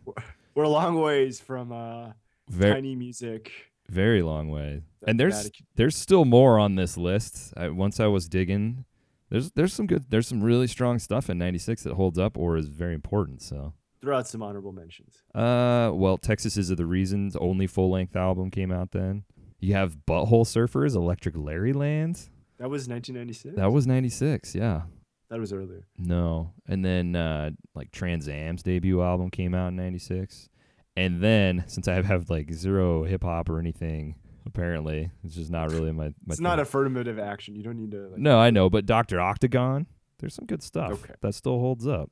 We're, 0.55 0.63
a 0.63 0.69
long 0.69 0.99
ways 1.01 1.39
from 1.39 1.71
uh, 1.71 2.11
very 2.49 2.73
tiny 2.73 2.95
music. 2.95 3.51
very 3.89 4.21
long 4.21 4.49
way. 4.49 4.81
And 5.05 5.19
there's 5.19 5.49
there's 5.75 5.95
still 5.95 6.25
more 6.25 6.59
on 6.59 6.75
this 6.75 6.97
list. 6.97 7.53
I, 7.55 7.69
once 7.69 7.99
I 7.99 8.07
was 8.07 8.27
digging, 8.27 8.85
there's 9.29 9.51
there's 9.51 9.73
some 9.73 9.87
good 9.87 10.05
there's 10.09 10.27
some 10.27 10.43
really 10.43 10.67
strong 10.67 10.99
stuff 10.99 11.29
in 11.29 11.37
'96 11.37 11.83
that 11.83 11.93
holds 11.93 12.17
up 12.17 12.37
or 12.37 12.57
is 12.57 12.67
very 12.67 12.93
important. 12.93 13.41
So. 13.41 13.73
throw 14.01 14.17
out 14.17 14.27
some 14.27 14.43
honorable 14.43 14.71
mentions. 14.71 15.23
Uh, 15.33 15.91
well, 15.93 16.17
Texas 16.17 16.57
is 16.57 16.69
the 16.69 16.85
reasons. 16.85 17.35
Only 17.35 17.67
full 17.67 17.89
length 17.91 18.15
album 18.15 18.51
came 18.51 18.71
out 18.71 18.91
then. 18.91 19.23
You 19.59 19.73
have 19.73 19.97
Butthole 20.07 20.45
Surfers, 20.45 20.95
Electriclarryland. 20.95 22.29
That 22.59 22.69
was 22.69 22.87
1996. 22.87 23.55
That 23.55 23.71
was 23.71 23.87
'96. 23.87 24.55
Yeah. 24.55 24.83
That 25.29 25.39
was 25.39 25.51
earlier. 25.53 25.85
No, 25.97 26.53
and 26.67 26.83
then 26.83 27.15
uh, 27.15 27.51
like 27.75 27.91
Trans 27.91 28.27
Am's 28.27 28.63
debut 28.63 29.01
album 29.01 29.29
came 29.29 29.53
out 29.53 29.67
in 29.69 29.75
'96, 29.75 30.49
and 30.95 31.21
then 31.21 31.63
since 31.67 31.87
I 31.87 31.93
have, 31.93 32.05
have 32.05 32.29
like 32.29 32.51
zero 32.53 33.03
hip 33.03 33.23
hop 33.23 33.49
or 33.49 33.59
anything, 33.59 34.15
apparently 34.45 35.11
it's 35.23 35.35
just 35.35 35.51
not 35.51 35.71
really 35.71 35.91
my. 35.91 36.05
my 36.25 36.31
It's 36.33 36.39
not 36.39 36.59
affirmative 36.59 37.19
action. 37.19 37.55
You 37.55 37.63
don't 37.63 37.77
need 37.77 37.91
to. 37.91 38.07
Like, 38.09 38.19
No, 38.19 38.39
I 38.39 38.49
know, 38.49 38.69
but 38.69 38.85
Doctor 38.85 39.19
Octagon, 39.19 39.87
there's 40.19 40.33
some 40.35 40.45
good 40.45 40.63
stuff 40.63 40.91
Okay. 41.03 41.13
that 41.21 41.35
still 41.35 41.59
holds 41.59 41.85
up. 41.87 42.09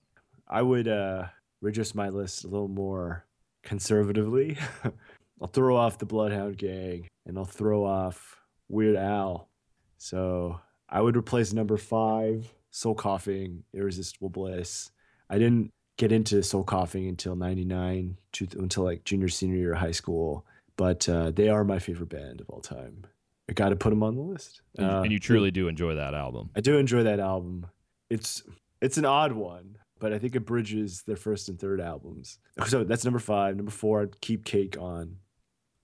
I 0.48 0.62
would 0.62 0.88
uh, 0.88 1.26
reduce 1.62 1.96
my 1.96 2.10
list 2.10 2.44
a 2.44 2.48
little 2.48 2.68
more 2.68 3.26
conservatively. 3.64 4.58
I'll 5.42 5.48
throw 5.48 5.76
off 5.76 5.98
the 5.98 6.06
Bloodhound 6.06 6.58
Gang 6.58 7.08
and 7.26 7.38
I'll 7.38 7.46
throw 7.46 7.84
off 7.84 8.38
Weird 8.70 8.96
Al. 8.96 9.50
So 9.98 10.60
I 10.88 11.02
would 11.02 11.18
replace 11.18 11.52
number 11.52 11.76
five, 11.78 12.54
Soul 12.76 12.94
Coughing, 12.94 13.64
Irresistible 13.74 14.28
Bliss. 14.28 14.92
I 15.30 15.38
didn't 15.38 15.72
get 15.96 16.12
into 16.12 16.44
Soul 16.44 16.66
Coughing 16.66 17.08
until 17.08 17.34
99, 17.38 18.18
to, 18.34 18.48
until 18.60 18.84
like 18.84 19.06
junior, 19.06 19.30
senior 19.30 19.56
year 19.56 19.72
of 19.72 19.80
high 19.80 19.92
school. 19.92 20.46
But 20.76 21.08
uh, 21.08 21.32
they 21.32 21.48
are 21.48 21.64
my 21.64 21.80
favorite 21.80 22.10
band 22.10 22.42
of 22.42 22.50
all 22.50 22.60
time. 22.60 23.06
I 23.50 23.54
got 23.54 23.70
to 23.70 23.78
put 23.78 23.92
them 23.92 24.04
on 24.04 24.16
the 24.16 24.22
list. 24.22 24.60
And, 24.78 24.86
Uh, 24.92 25.02
and 25.04 25.12
you 25.14 25.20
truly 25.20 25.52
do 25.52 25.70
enjoy 25.70 25.96
that 25.96 26.14
album. 26.14 26.50
I 26.54 26.60
do 26.60 26.78
enjoy 26.78 27.04
that 27.04 27.22
album. 27.22 27.68
It's 28.10 28.44
it's 28.82 28.98
an 28.98 29.06
odd 29.06 29.32
one, 29.32 29.78
but 30.00 30.12
I 30.12 30.20
think 30.20 30.36
it 30.36 30.42
bridges 30.42 31.04
their 31.04 31.16
first 31.16 31.48
and 31.48 31.58
third 31.58 31.80
albums. 31.80 32.40
So 32.68 32.84
that's 32.84 33.06
number 33.06 33.20
five. 33.20 33.56
Number 33.56 33.72
four, 33.72 34.02
I'd 34.02 34.20
keep 34.20 34.44
Cake 34.44 34.76
on. 34.78 35.16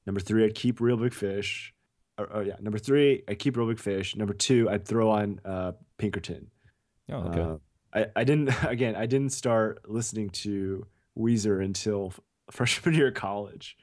Number 0.06 0.20
three, 0.20 0.44
I'd 0.44 0.56
keep 0.56 0.82
Real 0.82 0.98
Big 0.98 1.14
Fish. 1.14 1.74
Or, 2.18 2.28
oh 2.34 2.42
yeah, 2.42 2.56
number 2.60 2.80
three, 2.80 3.24
I 3.30 3.36
keep 3.36 3.56
Real 3.56 3.68
Big 3.70 3.80
Fish. 3.80 4.18
Number 4.18 4.34
two, 4.34 4.70
I'd 4.70 4.86
throw 4.86 5.10
on 5.10 5.40
uh, 5.46 5.72
Pinkerton. 5.98 6.52
Oh, 7.10 7.16
okay. 7.16 7.42
Uh, 7.42 7.58
I, 7.94 8.22
I 8.22 8.24
didn't 8.24 8.50
again. 8.64 8.96
I 8.96 9.06
didn't 9.06 9.32
start 9.32 9.90
listening 9.90 10.30
to 10.30 10.86
Weezer 11.18 11.64
until 11.64 12.08
f- 12.08 12.20
freshman 12.52 12.96
year 12.96 13.08
of 13.10 13.14
college. 13.14 13.78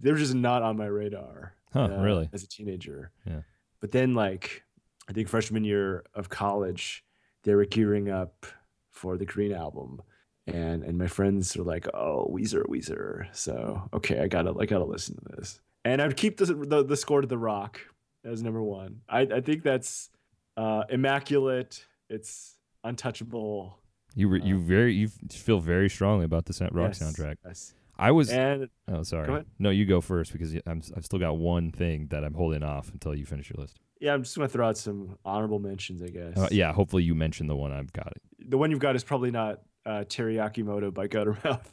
They 0.00 0.10
were 0.10 0.18
just 0.18 0.34
not 0.34 0.62
on 0.62 0.76
my 0.76 0.86
radar. 0.86 1.54
Huh, 1.72 1.84
uh, 1.84 2.02
really? 2.02 2.28
As 2.32 2.42
a 2.42 2.48
teenager. 2.48 3.10
Yeah. 3.26 3.40
But 3.80 3.92
then, 3.92 4.14
like, 4.14 4.62
I 5.08 5.12
think 5.12 5.28
freshman 5.28 5.64
year 5.64 6.04
of 6.14 6.28
college, 6.28 7.04
they 7.44 7.54
were 7.54 7.64
gearing 7.64 8.08
up 8.10 8.46
for 8.90 9.16
the 9.16 9.24
Green 9.24 9.52
album, 9.52 10.00
and 10.46 10.82
and 10.82 10.98
my 10.98 11.08
friends 11.08 11.56
were 11.56 11.64
like, 11.64 11.86
"Oh, 11.94 12.30
Weezer, 12.32 12.64
Weezer." 12.66 13.26
So 13.34 13.88
okay, 13.92 14.20
I 14.20 14.28
gotta 14.28 14.54
I 14.58 14.66
gotta 14.66 14.84
listen 14.84 15.16
to 15.16 15.36
this, 15.36 15.60
and 15.84 16.00
I'd 16.00 16.16
keep 16.16 16.36
the 16.36 16.46
the, 16.46 16.84
the 16.84 16.96
score 16.96 17.20
to 17.20 17.26
the 17.26 17.38
Rock 17.38 17.80
as 18.24 18.42
number 18.42 18.62
one. 18.62 19.00
I 19.08 19.20
I 19.22 19.40
think 19.40 19.62
that's 19.62 20.10
uh, 20.56 20.84
immaculate. 20.88 21.84
It's 22.08 22.56
untouchable. 22.84 23.78
You 24.14 24.34
you 24.36 24.56
uh, 24.56 24.60
very 24.60 24.94
you 24.94 25.08
feel 25.30 25.58
very 25.60 25.88
strongly 25.88 26.24
about 26.24 26.44
the 26.46 26.68
rock 26.72 26.90
Yes, 26.90 27.02
soundtrack. 27.02 27.36
Yes. 27.46 27.74
I 27.98 28.10
was 28.10 28.30
And 28.30 28.68
oh 28.88 29.02
sorry. 29.02 29.28
ahead. 29.28 29.46
No, 29.58 29.70
you 29.70 29.84
go 29.86 30.00
first 30.00 30.32
because 30.32 30.54
I'm 30.66 30.82
I've 30.96 31.04
still 31.04 31.18
got 31.18 31.36
one 31.38 31.70
thing 31.72 32.08
that 32.10 32.24
I'm 32.24 32.34
holding 32.34 32.62
off 32.62 32.90
until 32.92 33.14
you 33.14 33.24
finish 33.24 33.50
your 33.50 33.60
list. 33.62 33.78
yeah, 34.00 34.12
I'm 34.12 34.22
just 34.22 34.36
gonna 34.36 34.48
throw 34.48 34.68
out 34.68 34.76
some 34.76 35.16
honorable 35.24 35.58
mentions, 35.60 36.02
I 36.02 36.08
guess. 36.08 36.36
Uh, 36.36 36.48
yeah, 36.50 36.72
hopefully 36.72 37.04
you 37.04 37.14
mention 37.14 37.46
the 37.46 37.56
one 37.56 37.72
I've 37.72 37.92
got. 37.92 38.12
The 38.38 38.58
one 38.58 38.70
you've 38.70 38.80
got 38.80 38.96
is 38.96 39.04
probably 39.04 39.30
not 39.30 39.60
uh, 39.86 40.04
Teri 40.08 40.34
Yakimoto 40.36 40.92
by 40.92 41.06
Guttermouth. 41.08 41.72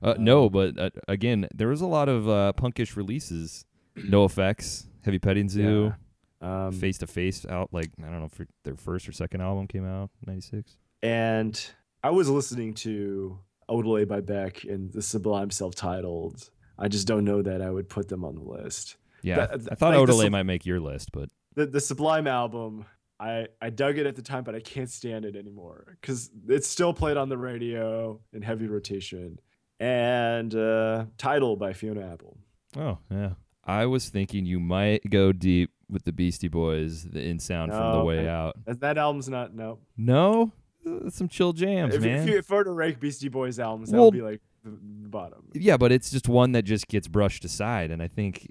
Uh, 0.00 0.14
no, 0.16 0.48
but 0.48 0.78
uh, 0.78 0.90
again, 1.08 1.48
there 1.54 1.66
was 1.68 1.80
a 1.80 1.86
lot 1.86 2.08
of 2.08 2.28
uh, 2.28 2.52
punkish 2.56 2.94
releases. 2.96 3.64
NOFX, 3.96 4.86
Heavy 5.04 5.18
Petting 5.18 5.48
Zoo, 5.48 5.86
Um, 5.86 5.94
Face 6.72 6.98
to 6.98 7.06
Face 7.06 7.44
out 7.46 7.68
like 7.72 7.90
I 8.00 8.02
don't 8.06 8.20
know 8.20 8.30
if 8.32 8.46
their 8.64 8.76
first 8.76 9.08
or 9.08 9.12
second 9.12 9.40
album 9.40 9.66
came 9.66 9.86
out 9.86 10.10
'96. 10.26 10.76
and 11.02 11.70
I 12.04 12.10
was 12.10 12.28
listening 12.28 12.74
to 12.74 13.38
Odelay 13.68 14.06
by 14.06 14.20
Beck 14.20 14.64
and 14.64 14.92
the 14.92 15.02
Sublime 15.02 15.50
self-titled. 15.50 16.50
I 16.78 16.86
just 16.88 17.06
don't 17.08 17.24
know 17.24 17.42
that 17.42 17.60
I 17.60 17.70
would 17.70 17.88
put 17.88 18.08
them 18.08 18.24
on 18.24 18.36
the 18.36 18.42
list. 18.42 18.96
Yeah, 19.22 19.48
I 19.50 19.56
th- 19.56 19.68
I 19.72 19.74
thought 19.74 19.94
like 19.94 20.08
Odelay 20.08 20.22
sub- 20.24 20.32
might 20.32 20.44
make 20.44 20.64
your 20.64 20.78
list, 20.80 21.10
but 21.12 21.28
The 21.54 21.66
the 21.66 21.80
Sublime 21.80 22.28
album, 22.28 22.84
I 23.18 23.48
I 23.60 23.70
dug 23.70 23.98
it 23.98 24.06
at 24.06 24.14
the 24.14 24.22
time, 24.22 24.44
but 24.44 24.54
I 24.54 24.60
can't 24.60 24.88
stand 24.88 25.24
it 25.24 25.34
anymore 25.34 25.98
because 26.00 26.30
it's 26.48 26.68
still 26.68 26.94
played 26.94 27.16
on 27.16 27.28
the 27.28 27.36
radio 27.38 28.20
in 28.32 28.42
heavy 28.42 28.68
rotation. 28.68 29.40
And 29.80 30.54
uh, 30.54 31.06
Tidal 31.18 31.56
by 31.56 31.72
Fiona 31.72 32.12
Apple. 32.12 32.36
oh 32.76 32.98
yeah, 33.10 33.32
I 33.68 33.86
was 33.86 34.08
thinking 34.08 34.46
you 34.46 34.58
might 34.60 35.08
go 35.10 35.32
deep 35.32 35.70
with 35.90 36.04
the 36.04 36.12
Beastie 36.12 36.48
Boys, 36.48 37.04
the 37.04 37.20
In 37.22 37.38
Sound 37.38 37.72
from 37.72 37.98
the 37.98 38.04
Way 38.04 38.28
I- 38.28 38.34
Out. 38.34 38.56
That, 38.66 38.98
album's 38.98 39.28
not 39.28 39.54
no. 39.54 39.78
No, 39.96 40.52
Uh, 40.86 41.10
some 41.10 41.28
chill 41.28 41.52
jams, 41.52 41.94
If, 41.94 42.02
man. 42.02 42.22
if, 42.22 42.28
you, 42.28 42.38
if 42.38 42.50
were 42.50 42.64
to 42.64 42.70
rank 42.72 42.98
Beastie 43.00 43.28
Boys 43.28 43.58
albums, 43.58 43.90
that 43.90 44.00
would 44.00 44.12
be 44.14 44.22
like 44.22 44.40
the, 44.64 44.70
the 44.70 45.08
bottom. 45.08 45.50
Yeah, 45.54 45.76
but 45.76 45.92
it's 45.92 46.10
just 46.10 46.28
one 46.28 46.52
that 46.52 46.62
just 46.62 46.88
gets 46.88 47.08
brushed 47.08 47.44
aside, 47.44 47.90
and 47.90 48.02
I 48.02 48.08
think 48.08 48.50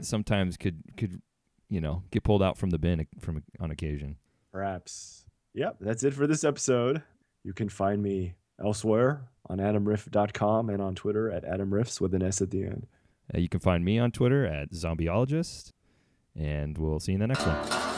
sometimes 0.00 0.56
could 0.56 0.82
could 0.96 1.22
you 1.68 1.80
know 1.80 2.02
get 2.10 2.22
pulled 2.22 2.42
out 2.42 2.58
from 2.58 2.70
the 2.70 2.78
bin 2.78 3.06
from 3.20 3.42
on 3.60 3.70
occasion. 3.70 4.16
Perhaps. 4.52 5.24
Yep, 5.54 5.76
that's 5.80 6.02
it 6.04 6.12
for 6.14 6.26
this 6.26 6.44
episode. 6.44 7.02
You 7.44 7.52
can 7.52 7.68
find 7.68 8.02
me 8.02 8.34
elsewhere 8.62 9.28
on 9.48 9.58
adamriff.com 9.58 10.70
and 10.70 10.82
on 10.82 10.94
Twitter 10.94 11.30
at 11.30 11.44
adamriffs 11.44 12.00
with 12.00 12.14
an 12.14 12.22
S 12.22 12.42
at 12.42 12.50
the 12.50 12.64
end. 12.64 12.86
Uh, 13.34 13.38
you 13.38 13.48
can 13.48 13.60
find 13.60 13.84
me 13.84 13.98
on 13.98 14.10
Twitter 14.10 14.46
at 14.46 14.70
zombieologist, 14.70 15.72
and 16.34 16.78
we'll 16.78 17.00
see 17.00 17.12
you 17.12 17.16
in 17.16 17.20
the 17.20 17.26
next 17.26 17.46
one. 17.46 17.95